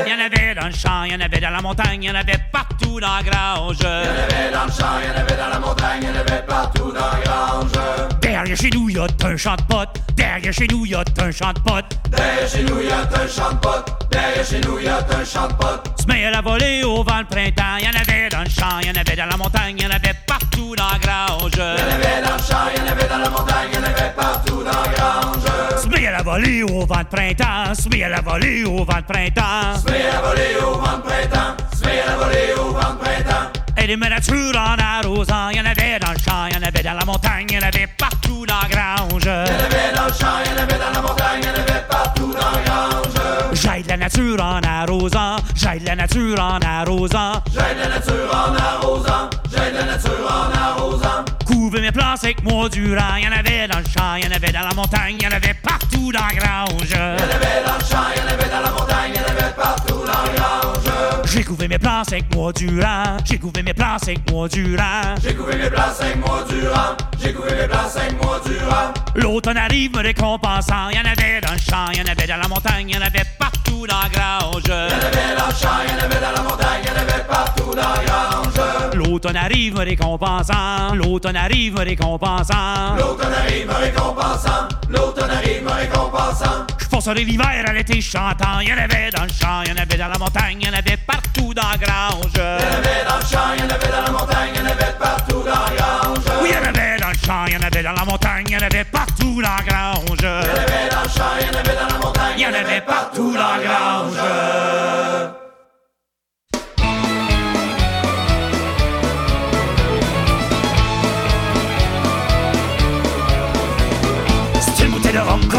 Il 0.06 0.10
y 0.10 0.14
en 0.14 0.20
avait 0.24 0.54
dans 0.54 0.66
le 0.66 0.72
champ, 0.72 1.04
il 1.04 1.12
y 1.12 1.14
en 1.14 1.20
avait 1.20 1.40
dans 1.40 1.50
la 1.50 1.60
montagne, 1.60 2.02
il 2.02 2.08
y 2.08 2.10
en 2.10 2.14
avait 2.14 2.38
partout 2.52 3.00
dans 3.00 3.14
la 3.16 3.22
grange. 3.22 3.76
Il 3.80 3.84
y 3.84 3.86
en 3.86 3.90
avait 3.90 4.50
dans 4.52 4.64
le 4.64 4.72
champ, 4.72 4.98
il 5.02 5.06
y 5.06 5.10
en 5.10 5.20
avait 5.20 5.36
dans 5.36 5.48
la 5.48 5.58
montagne, 5.58 6.00
il 6.02 6.08
y 6.08 6.10
en 6.10 6.16
avait 6.20 6.42
partout 6.46 6.92
dans 6.92 7.00
la 7.00 7.20
grange. 7.24 7.72
Derrière 8.20 8.56
chez 8.56 8.70
nous, 8.70 8.88
il 8.88 8.96
y 8.96 8.98
a 8.98 9.04
un 9.04 9.36
champ 9.36 9.56
de 9.56 9.62
potes. 9.62 10.00
Derrière 10.16 10.52
chez 10.52 10.66
nous, 10.70 10.84
il 10.86 10.92
y 10.92 10.94
a 10.94 11.04
un 11.20 11.30
champ 11.30 11.52
de 11.52 11.60
potes. 11.60 11.98
Derrière 12.10 12.48
chez 12.48 12.62
nous, 12.62 12.80
il 12.80 12.88
y 12.88 12.92
a 12.92 12.98
un 13.00 13.28
champ 13.28 13.50
de 13.52 13.58
potes. 13.58 13.90
Derrière 14.10 14.46
chez 14.46 14.60
nous, 14.60 14.78
il 14.78 14.84
y 14.84 14.88
a 14.88 14.96
un 14.98 15.24
champ 15.24 15.48
de 15.48 15.54
potes. 15.54 16.00
Se 16.00 16.06
met 16.06 16.24
à 16.24 16.30
la 16.30 16.40
volée 16.40 16.84
au 16.84 17.02
vent 17.02 17.18
le 17.20 17.26
printemps. 17.26 17.76
Il 17.80 17.84
y 17.84 17.88
en 17.88 18.00
avait 18.00 18.28
dans 18.30 18.40
le 18.40 18.50
champ, 18.50 18.78
il 18.80 18.86
y 18.88 18.90
en 18.90 18.94
avait 19.00 19.16
dans 19.16 19.26
la 19.26 19.36
montagne, 19.36 19.76
il 19.78 19.84
y 19.84 19.86
en 19.86 19.90
avait 19.90 20.14
partout 20.26 20.74
dans 20.76 20.88
la 20.92 20.98
grange. 20.98 21.52
Il 21.54 21.58
y 21.58 21.62
en 21.62 21.94
avait 21.94 22.22
dans 22.24 22.34
le 22.34 22.42
champ, 22.42 22.64
il 22.74 22.80
y 22.80 22.82
en 22.82 22.92
avait 22.92 23.08
dans 23.08 23.18
la 23.18 23.30
montagne, 23.30 23.68
il 23.72 23.76
y 23.76 23.78
en 23.78 23.84
avait 23.84 24.03
volée 26.24 26.62
au 26.62 26.86
vent 26.86 27.02
de 27.02 27.16
printemps. 27.16 27.74
Se 27.74 27.88
met 27.88 28.02
à 28.02 28.08
la 28.08 28.20
volée 28.20 28.64
au 28.64 28.84
vent 28.84 28.96
de 28.96 29.12
printemps. 29.12 29.78
Se 29.84 29.90
met 29.90 30.06
à 30.06 30.14
la 30.14 30.20
volée 30.22 30.56
au 30.66 30.78
vent 30.78 30.96
de 30.96 31.02
printemps. 31.02 31.56
Se 31.76 31.84
met 31.84 32.00
à 32.00 32.06
la 32.06 32.16
volée 32.16 32.54
au 32.58 32.72
vent 32.72 32.94
de 32.94 32.98
printemps. 32.98 33.50
Et 33.76 33.86
des 33.86 33.96
nature 33.96 34.56
en 34.56 34.76
arrosant. 34.82 35.50
Il 35.50 35.58
y 35.58 35.60
en 35.60 35.66
avait 35.66 35.98
dans 36.00 36.12
le 36.12 36.18
champ, 36.18 36.46
il 36.48 36.54
y 36.54 36.58
en 36.58 36.66
avait 36.66 36.82
dans 36.82 36.94
la 36.94 37.04
montagne, 37.04 37.46
il 37.50 37.54
y 37.54 37.58
en 37.58 37.68
avait 37.68 37.88
partout 37.98 38.46
dans 38.46 38.54
la 38.62 38.68
grange. 38.68 39.22
Il 39.22 39.28
y 39.28 39.30
en 39.30 39.64
avait 39.64 39.94
dans 39.94 40.06
le 40.06 40.12
champ, 40.12 40.36
il 40.44 40.50
y 40.50 40.54
en 40.54 40.62
avait 40.62 40.78
dans 40.78 40.92
la 40.94 41.02
montagne, 41.02 41.40
il 41.42 41.46
y 41.46 41.50
en 41.50 41.52
avait 41.52 41.84
partout 41.88 42.32
dans 42.32 42.50
la 42.50 42.62
grange. 42.64 43.04
J'aide 43.52 43.86
la 43.88 43.96
nature 43.98 44.42
en 44.42 44.60
arrosant. 44.62 45.36
J'aide 45.54 45.84
la 45.84 45.96
nature 45.96 46.40
en 46.40 46.58
arrosant. 46.60 47.42
J'aide 47.52 47.78
la 47.82 47.88
nature 47.88 48.30
en 48.32 48.54
arrosant. 48.56 49.30
J'aide 49.50 49.74
la 49.74 49.84
nature 49.84 50.26
en 50.26 50.58
arrosant. 50.58 51.24
Couvre 51.54 51.78
mes 51.78 51.92
plants 51.92 52.14
avec 52.20 52.42
moi 52.42 52.68
durant. 52.68 53.14
Il 53.16 53.24
y 53.24 53.28
en 53.28 53.32
avait 53.32 53.68
dans 53.68 53.78
le 53.78 53.84
champ, 53.84 54.16
il 54.16 54.24
y 54.24 54.28
en 54.28 54.32
avait 54.32 54.50
dans 54.50 54.66
la 54.68 54.74
montagne, 54.74 55.14
il 55.20 55.22
y 55.22 55.26
en 55.26 55.30
avait 55.30 55.54
partout 55.54 56.10
dans 56.10 56.26
la 56.26 56.34
grange. 56.34 56.82
Il 56.82 56.90
y 56.90 56.96
en 56.96 57.36
avait 57.36 57.62
dans 57.64 57.78
le 57.78 57.84
champ, 57.84 58.04
il 58.12 58.20
y 58.20 58.24
en 58.24 58.28
avait 58.34 58.50
dans 58.50 58.60
la 58.60 58.70
montagne, 58.70 59.12
il 59.14 59.14
y 59.14 59.18
en 59.20 59.28
avait 59.28 59.54
partout 59.54 60.00
dans 60.04 60.22
la 60.24 60.34
grange. 60.34 61.24
J'ai 61.32 61.44
couvé 61.44 61.68
mes 61.68 61.78
plants 61.78 62.02
avec 62.06 62.34
moi 62.34 62.52
durant. 62.52 63.16
J'ai 63.24 63.38
couvé 63.38 63.62
mes 63.62 63.72
plants 63.72 63.96
avec 64.02 64.30
moi 64.30 64.48
durant. 64.48 65.14
J'ai 65.22 65.34
couvé 65.34 65.56
mes 65.56 65.70
plants 65.70 65.94
cinq 65.96 66.16
mois 66.16 66.44
durant. 66.48 66.96
J'ai 67.22 67.32
couvé 67.32 67.54
mes 67.54 67.68
plants 67.68 67.88
cinq 67.88 68.20
mois 68.20 68.40
durant. 68.44 68.92
L'automne 69.14 69.56
arrive 69.56 69.96
me 69.96 70.02
récompensant. 70.02 70.88
Il 70.90 70.96
y 70.96 71.00
en 71.00 71.04
avait 71.04 71.40
dans 71.40 71.52
le 71.52 71.58
champ, 71.58 71.86
il 71.92 71.98
y 71.98 72.02
en 72.02 72.10
avait 72.10 72.26
dans 72.26 72.36
la 72.36 72.48
montagne, 72.48 72.88
il 72.88 72.96
y 72.96 72.98
en 72.98 73.02
avait 73.02 73.24
partout 73.38 73.86
dans 73.86 74.00
la 74.02 74.08
grange. 74.08 74.62
Il 74.66 74.70
y 74.70 74.72
en 74.72 75.06
avait 75.06 75.36
dans 75.38 75.46
le 75.46 75.54
champ, 75.54 75.68
il 75.86 75.92
y 75.92 75.94
en 75.94 76.04
avait 76.04 76.20
dans 76.20 76.32
la 76.32 76.42
montagne, 76.42 76.82
il 76.82 76.88
y 76.88 76.90
en 76.90 77.00
avait 77.00 77.24
partout 77.28 77.74
dans 77.74 77.94
la 77.94 78.04
grange. 78.04 78.94
L'automne 78.94 79.36
arrive 79.36 79.74
me 79.74 79.84
récompensant. 79.84 80.94
L'automne 80.94 81.36
arrive 81.44 81.74
me 81.74 81.84
récompensant. 81.84 82.96
L'automne 82.96 83.32
arrive 83.32 83.66
me 83.66 83.74
récompensant. 83.74 84.68
L'automne 84.88 85.30
arrive 85.30 85.62
me 85.62 85.72
récompensant. 85.72 86.66
Je 86.78 86.86
passerai 86.86 87.24
l'hiver 87.24 87.64
à 87.66 87.72
l'été 87.72 88.00
chantant. 88.00 88.60
Il 88.62 88.68
y 88.68 88.72
en 88.72 88.78
avait 88.78 89.10
dans 89.10 89.24
le 89.24 89.28
champ, 89.28 89.62
il 89.64 89.70
y 89.70 89.72
en 89.72 89.82
avait 89.82 89.96
dans 89.96 90.08
la 90.08 90.18
montagne, 90.18 90.58
il 90.60 90.66
y 90.66 90.70
en 90.70 90.74
avait 90.74 90.96
partout 90.96 91.52
dans 91.52 91.68
la 91.70 91.76
grange. 91.76 92.32
Il 92.34 92.40
y 92.40 92.40
en 92.40 92.78
avait 92.78 93.04
dans 93.06 93.16
le 93.16 93.24
champ, 93.24 93.52
il 93.54 93.60
y 93.60 93.66
en 93.66 93.70
avait 93.70 93.92
dans 93.92 94.02
la 94.02 94.10
montagne, 94.10 94.50
il 94.54 94.60
y 94.60 94.62
en 94.62 94.66
avait 94.66 94.94
partout 94.98 95.42
dans 95.42 95.50
la 95.50 95.76
grange. 95.76 96.24
Oui, 96.42 96.48
il 96.48 96.54
y 96.54 96.56
en 96.56 96.68
avait 96.68 96.96
dans 96.98 97.08
le 97.08 97.26
champ, 97.26 97.44
il 97.46 97.52
y 97.52 97.56
en 97.56 97.62
avait 97.62 97.82
dans 97.82 97.92
la 97.92 98.04
montagne, 98.04 98.44
il 98.46 98.52
y 98.52 98.56
en 98.56 98.62
avait 98.62 98.84
partout 98.84 99.42
dans 99.42 99.48
la 99.48 99.62
grange. 99.62 100.18
Il 100.18 100.24
y 100.24 100.26
en 100.26 100.62
avait 100.62 100.88
dans 100.90 101.02
le 101.02 101.08
champ, 101.08 101.32
il 101.40 101.46
y 101.46 101.50
en 101.50 101.58
avait 101.58 101.76
dans 101.76 101.88
la 101.92 101.98
montagne, 101.98 102.34
Il 102.36 102.42
y 102.42 102.46
en 102.46 102.54
avait 102.54 102.80
partout 102.80 103.32
dans 103.34 103.56
la 103.56 103.62
grange. 103.62 105.43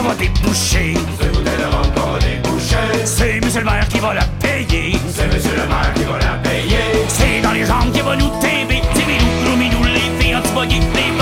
Va 0.06 0.16
déboucher. 0.16 0.94
C'est 1.20 1.26
une 1.26 1.32
bouteille 1.32 1.58
de 1.58 1.64
rhum 1.64 1.92
qu'on 1.96 2.12
va 2.12 2.20
déboucher. 2.20 3.06
C'est 3.06 3.40
monsieur 3.44 3.62
le 3.62 3.66
maire 3.66 3.88
qui 3.88 4.00
va 4.00 4.14
la 4.14 4.24
payer. 4.42 4.98
C'est 5.14 5.28
monsieur 5.34 5.56
le 5.56 5.68
maire 5.68 5.94
qui 5.96 6.04
va 6.04 6.18
la 6.20 6.38
payer. 6.48 7.06
C'est 7.08 7.42
dans 7.42 7.52
les 7.52 7.66
jambes 7.66 7.92
qui 7.92 8.02
va 8.02 8.16
nous 8.16 8.30
timber. 8.42 8.82
Timidou, 8.94 9.26
Roumidou, 9.50 9.84
les 9.84 10.24
filles 10.24 10.36
anti-buggy, 10.36 10.80
les 10.80 11.15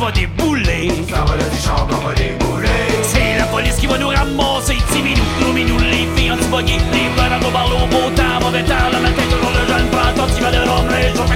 va 0.00 0.10
débouler. 0.12 0.88
Ça 1.08 1.24
va 1.24 1.34
champ 1.60 1.86
qu'on 1.86 2.06
va 2.06 2.14
débouler. 2.14 2.68
C'est 3.02 3.36
la 3.38 3.44
police 3.44 3.76
qui 3.76 3.86
va 3.86 3.98
nous 3.98 4.08
ramasser. 4.08 4.78
Timidou, 4.90 5.22
Roumidou, 5.44 5.76
les 5.78 6.08
filles 6.16 6.32
anti-buggy, 6.32 6.78
les 6.92 7.10
parents 7.16 7.40
nous 7.42 7.50
parlent 7.50 7.74
au 7.74 7.86
beau 7.86 8.08
temps, 8.16 8.40
mauvais 8.40 8.64
temps, 8.64 8.88
le 8.92 9.00
matin 9.00 9.22
toujours 9.30 9.52
le 9.52 9.66
jeune 9.68 9.90
ton 10.16 10.26
petit 10.26 10.40
verre 10.40 10.52
de 10.52 10.68
rhum, 10.68 10.86
les 10.88 11.14
jours 11.14 11.26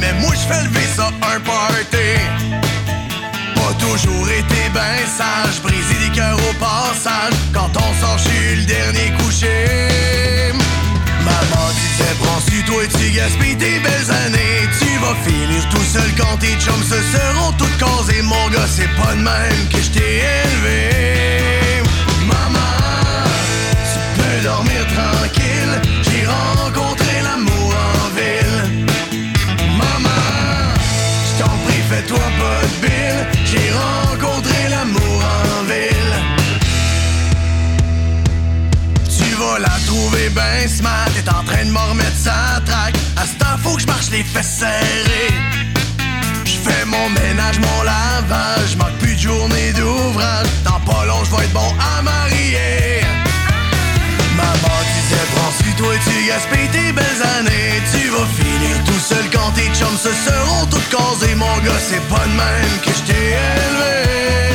Mais 0.00 0.12
moi 0.20 0.32
je 0.34 0.52
fais 0.52 0.62
lever 0.64 0.86
ça 0.96 1.08
un 1.08 1.40
party. 1.40 1.96
Pas 3.54 3.74
toujours 3.78 4.28
été 4.28 4.70
ben 4.72 5.06
sage, 5.06 5.60
briser 5.62 5.98
des 6.06 6.14
cœurs 6.14 6.38
au 6.38 6.52
passage. 6.54 7.34
Quand 7.52 7.70
on 7.76 8.00
sort, 8.00 8.18
suis 8.18 8.56
le 8.56 8.64
dernier 8.64 9.12
couché. 9.18 10.52
Maman 11.24 11.68
disait, 11.74 12.14
prends-tu 12.22 12.62
toi 12.64 12.84
et 12.84 12.88
tu 12.88 13.10
gaspilles 13.10 13.56
tes 13.56 13.78
belles 13.80 14.10
années? 14.26 14.68
Tu 14.78 14.98
vas 14.98 15.16
finir 15.24 15.68
tout 15.68 15.84
seul 15.84 16.10
quand 16.16 16.36
tes 16.38 16.54
chums 16.58 16.84
se 16.84 17.00
seront 17.12 17.52
toutes 17.52 17.78
causées. 17.78 18.22
Mon 18.22 18.48
gars, 18.50 18.68
c'est 18.68 18.88
pas 18.96 19.14
de 19.14 19.20
même 19.20 19.68
que 19.70 19.82
je 19.82 19.90
t'ai 19.90 20.22
élevé. 20.22 21.59
Ben 40.34 40.68
smart, 40.68 41.08
t'es 41.14 41.28
en 41.28 41.44
train 41.44 41.64
de 41.64 41.70
m'en 41.70 41.86
remettre 41.86 42.16
sa 42.16 42.60
traque. 42.64 42.96
À 43.16 43.26
ce 43.26 43.34
temps, 43.38 43.58
faut 43.62 43.76
que 43.76 43.82
je 43.82 43.86
marche 43.86 44.10
les 44.10 44.22
fesses 44.22 44.58
serrées. 44.60 45.34
Je 46.44 46.56
fais 46.64 46.84
mon 46.86 47.08
ménage, 47.10 47.58
mon 47.58 47.82
lavage, 47.82 48.76
manque 48.76 48.96
plus 48.98 49.14
de 49.14 49.20
journée 49.20 49.72
d'ouvrage. 49.72 50.46
Dans 50.64 50.80
pas 50.80 51.04
long, 51.06 51.22
je 51.24 51.30
vais 51.36 51.44
être 51.44 51.52
bon 51.52 51.74
à 51.78 52.02
marier. 52.02 53.00
Maman 54.36 54.78
disait, 54.94 55.26
prends-tu 55.34 55.72
toi 55.74 55.94
tu 56.04 56.26
gaspilles 56.26 56.70
tes 56.70 56.92
belles 56.92 57.22
années. 57.38 57.82
Tu 57.92 58.08
vas 58.08 58.26
finir 58.38 58.76
tout 58.86 59.00
seul 59.00 59.24
quand 59.32 59.50
tes 59.52 59.68
chums 59.78 59.98
se 59.98 60.12
seront 60.12 60.66
toutes 60.66 60.88
causées. 60.90 61.34
Mon 61.34 61.58
gars, 61.64 61.80
c'est 61.88 62.06
pas 62.08 62.24
de 62.26 62.32
même 62.32 62.76
que 62.84 62.90
je 62.90 63.02
t'ai 63.12 63.26
élevé. 63.36 64.49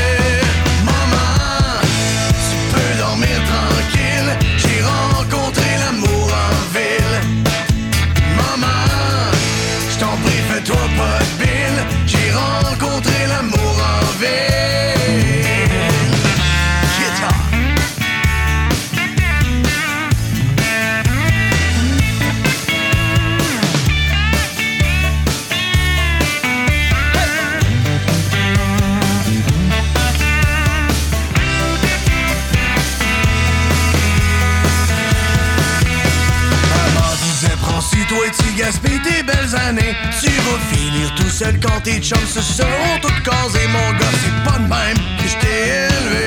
Années. 39.56 39.95
Tu 40.20 40.30
vas 40.30 40.60
finir 40.72 41.14
tout 41.16 41.30
seul 41.30 41.60
quand 41.60 41.82
tes 41.82 41.99
chums 41.99 42.28
se 42.28 42.41
seront 42.41 42.99
toutes 43.01 43.24
casés 43.24 43.68
Mon 43.68 43.91
gars 43.97 44.16
c'est 44.22 44.49
pas 44.49 44.58
de 44.58 44.68
même 44.68 44.97
que 45.20 45.28
je 45.28 45.38
t'ai 45.41 45.60
élevé. 45.86 46.26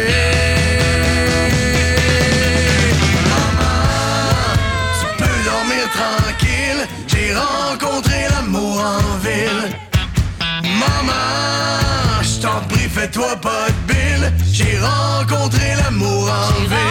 Maman, 3.31 3.81
tu 4.99 5.07
peux 5.18 5.39
dormir 5.51 5.85
tranquille. 5.99 6.83
J'ai 7.07 7.35
rencontré 7.35 8.26
l'amour 8.31 8.81
en 8.81 9.16
ville. 9.18 9.76
Maman, 10.62 12.22
je 12.22 12.41
t'en 12.41 12.61
prie 12.68 12.89
fais-toi 12.89 13.37
pas 13.41 13.66
de 13.68 13.93
bile. 13.93 14.33
J'ai 14.53 14.79
rencontré 14.79 15.74
l'amour 15.83 16.31
en 16.31 16.64
ville 16.68 16.88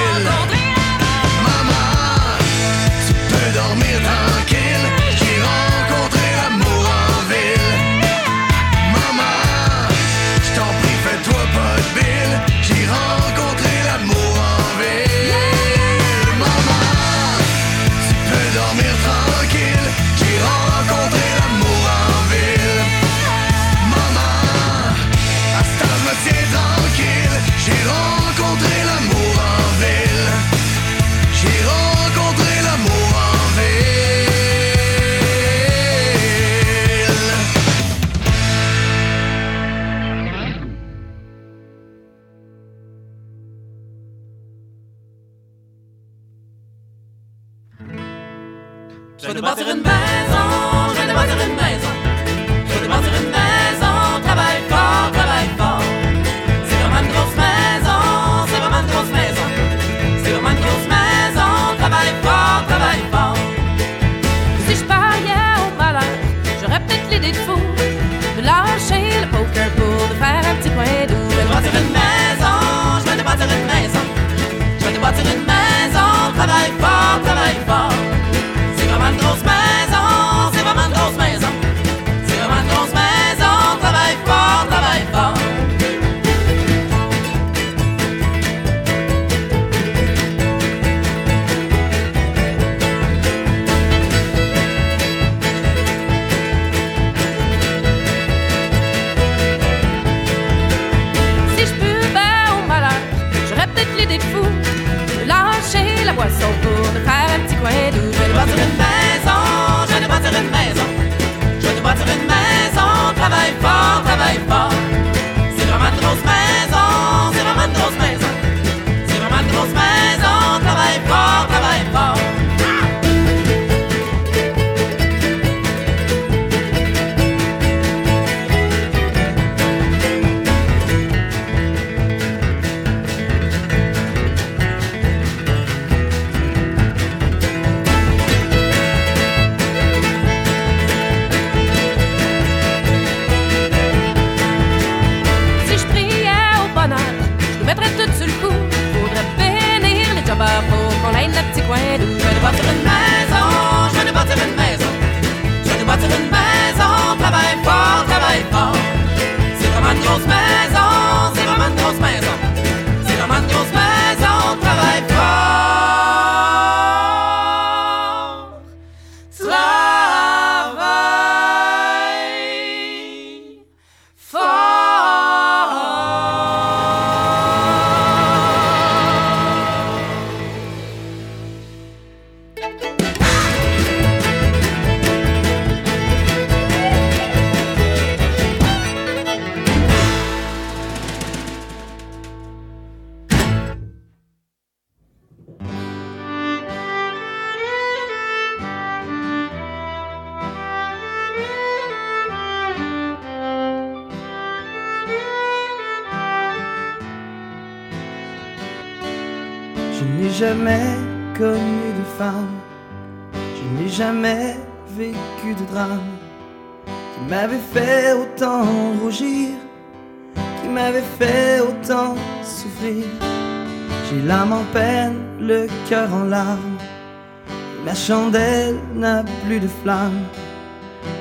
travaille 113.47 113.76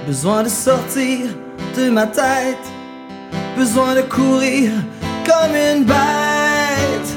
Besoin 0.08 0.42
de 0.42 0.48
sortir 0.48 1.28
de 1.76 1.88
ma 1.88 2.04
tête, 2.04 2.66
besoin 3.56 3.94
de 3.94 4.00
courir 4.00 4.72
comme 5.24 5.54
une 5.54 5.84
bête. 5.84 7.10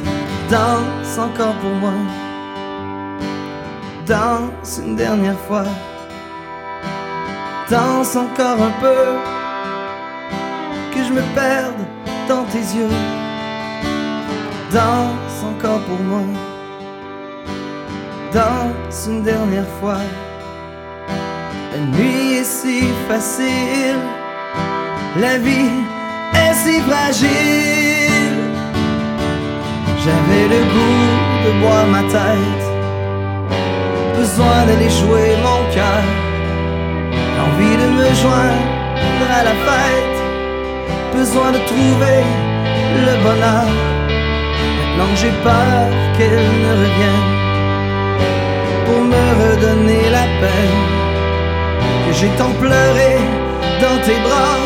Danse 0.52 1.18
encore 1.18 1.56
pour 1.56 1.72
moi, 1.72 1.94
danse 4.06 4.80
une 4.86 4.96
dernière 4.96 5.40
fois, 5.48 5.66
danse 7.68 8.16
encore 8.16 8.62
un 8.62 8.74
peu, 8.80 9.06
que 10.94 11.04
je 11.04 11.12
me 11.12 11.24
perde 11.34 11.82
dans 12.28 12.44
tes 12.44 12.66
yeux. 12.78 12.96
Danse 14.72 15.44
encore 15.52 15.82
pour 15.82 16.00
moi, 16.00 16.22
danse 18.32 19.08
une 19.08 19.24
dernière 19.24 19.70
fois. 19.82 19.98
La 21.72 21.78
nuit 21.78 22.38
est 22.40 22.44
si 22.44 22.82
facile, 23.08 24.02
la 25.22 25.38
vie 25.38 25.78
est 26.34 26.54
si 26.56 26.82
fragile. 26.82 28.40
J'avais 30.04 30.46
le 30.56 30.62
goût 30.74 31.10
de 31.46 31.52
boire 31.62 31.86
ma 31.86 32.02
tête, 32.16 32.66
besoin 34.18 34.66
d'aller 34.66 34.90
jouer 34.90 35.38
mon 35.44 35.62
cœur, 35.72 36.04
envie 37.46 37.78
de 37.84 37.88
me 38.00 38.08
joindre 38.16 39.30
à 39.40 39.44
la 39.44 39.56
fête, 39.66 40.20
besoin 41.16 41.52
de 41.52 41.60
trouver 41.72 42.24
le 43.06 43.14
bonheur. 43.24 43.70
Maintenant 44.98 45.16
j'ai 45.22 45.34
peur 45.44 45.86
qu'elle 46.18 46.50
ne 46.64 46.72
revienne 46.82 47.30
pour 48.86 49.02
me 49.14 49.24
redonner 49.42 50.10
la 50.10 50.26
peine 50.42 51.09
que 52.10 52.16
j'ai 52.16 52.30
tant 52.40 52.54
pleuré 52.60 53.18
dans 53.82 53.98
tes 54.04 54.20
bras, 54.26 54.62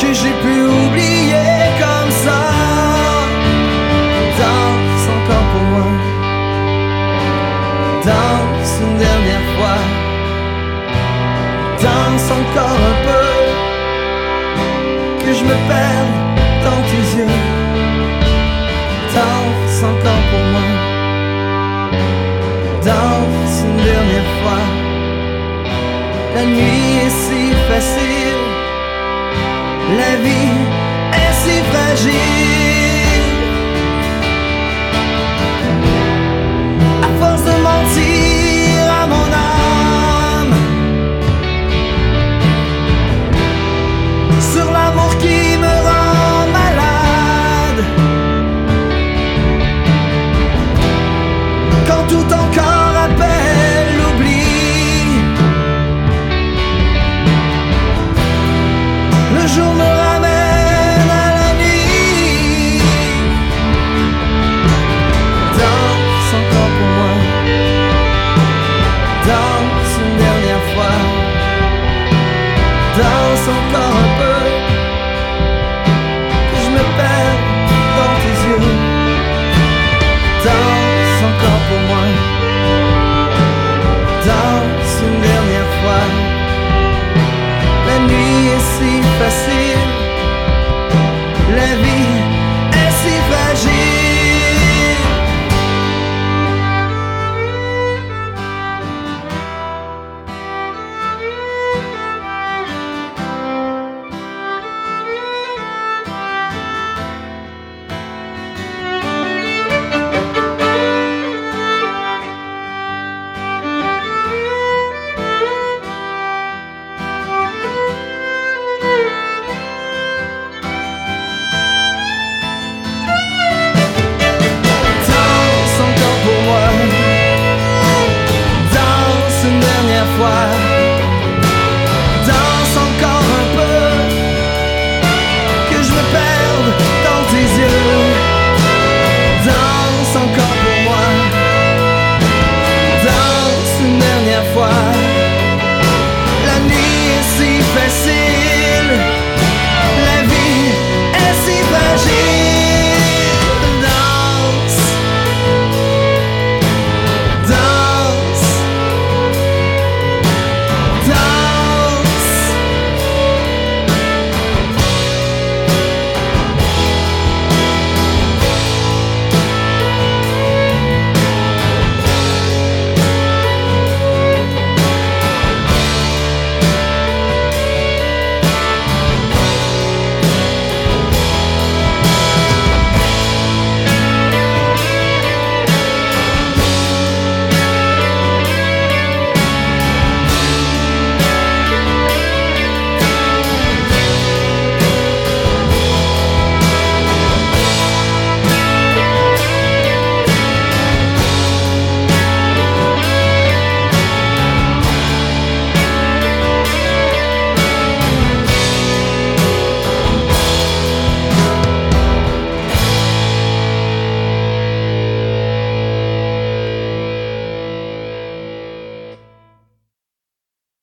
que 0.00 0.12
j'ai 0.12 0.34
pu 0.42 0.54
oublier 0.84 1.56
comme 1.82 2.12
ça. 2.24 2.40
Danse 4.40 5.06
encore 5.16 5.46
pour 5.52 5.66
moi, 5.72 5.90
danse 8.04 8.72
une 8.82 8.96
dernière 8.98 9.46
fois, 9.54 9.80
danse 11.82 12.28
encore 12.40 12.80
un 12.92 12.96
peu, 13.06 13.28
que 15.24 15.30
je 15.38 15.44
me 15.50 15.56
perde 15.72 16.14
dans 16.66 16.82
tes 16.90 17.04
yeux. 17.16 17.38
Danse 19.16 19.82
encore 19.92 20.24
pour 20.30 20.44
moi, 20.52 20.68
danse 22.84 23.56
une 23.64 23.76
dernière 23.76 24.30
fois. 24.42 24.83
La 26.34 26.44
nuit 26.44 26.98
est 27.06 27.10
si 27.10 27.52
facile, 27.68 28.42
la 30.00 30.12
vie 30.24 30.56
est 31.22 31.34
si 31.42 31.56
fragile. 31.70 33.30
À 37.02 37.08
force 37.20 37.44
de 37.44 37.56
mentir 37.68 38.82
à 39.00 39.06
mon 39.06 39.28
âme, 40.42 40.56
sur 44.52 44.66
l'amour 44.72 45.12
qui 45.18 45.43
usual. 59.56 59.93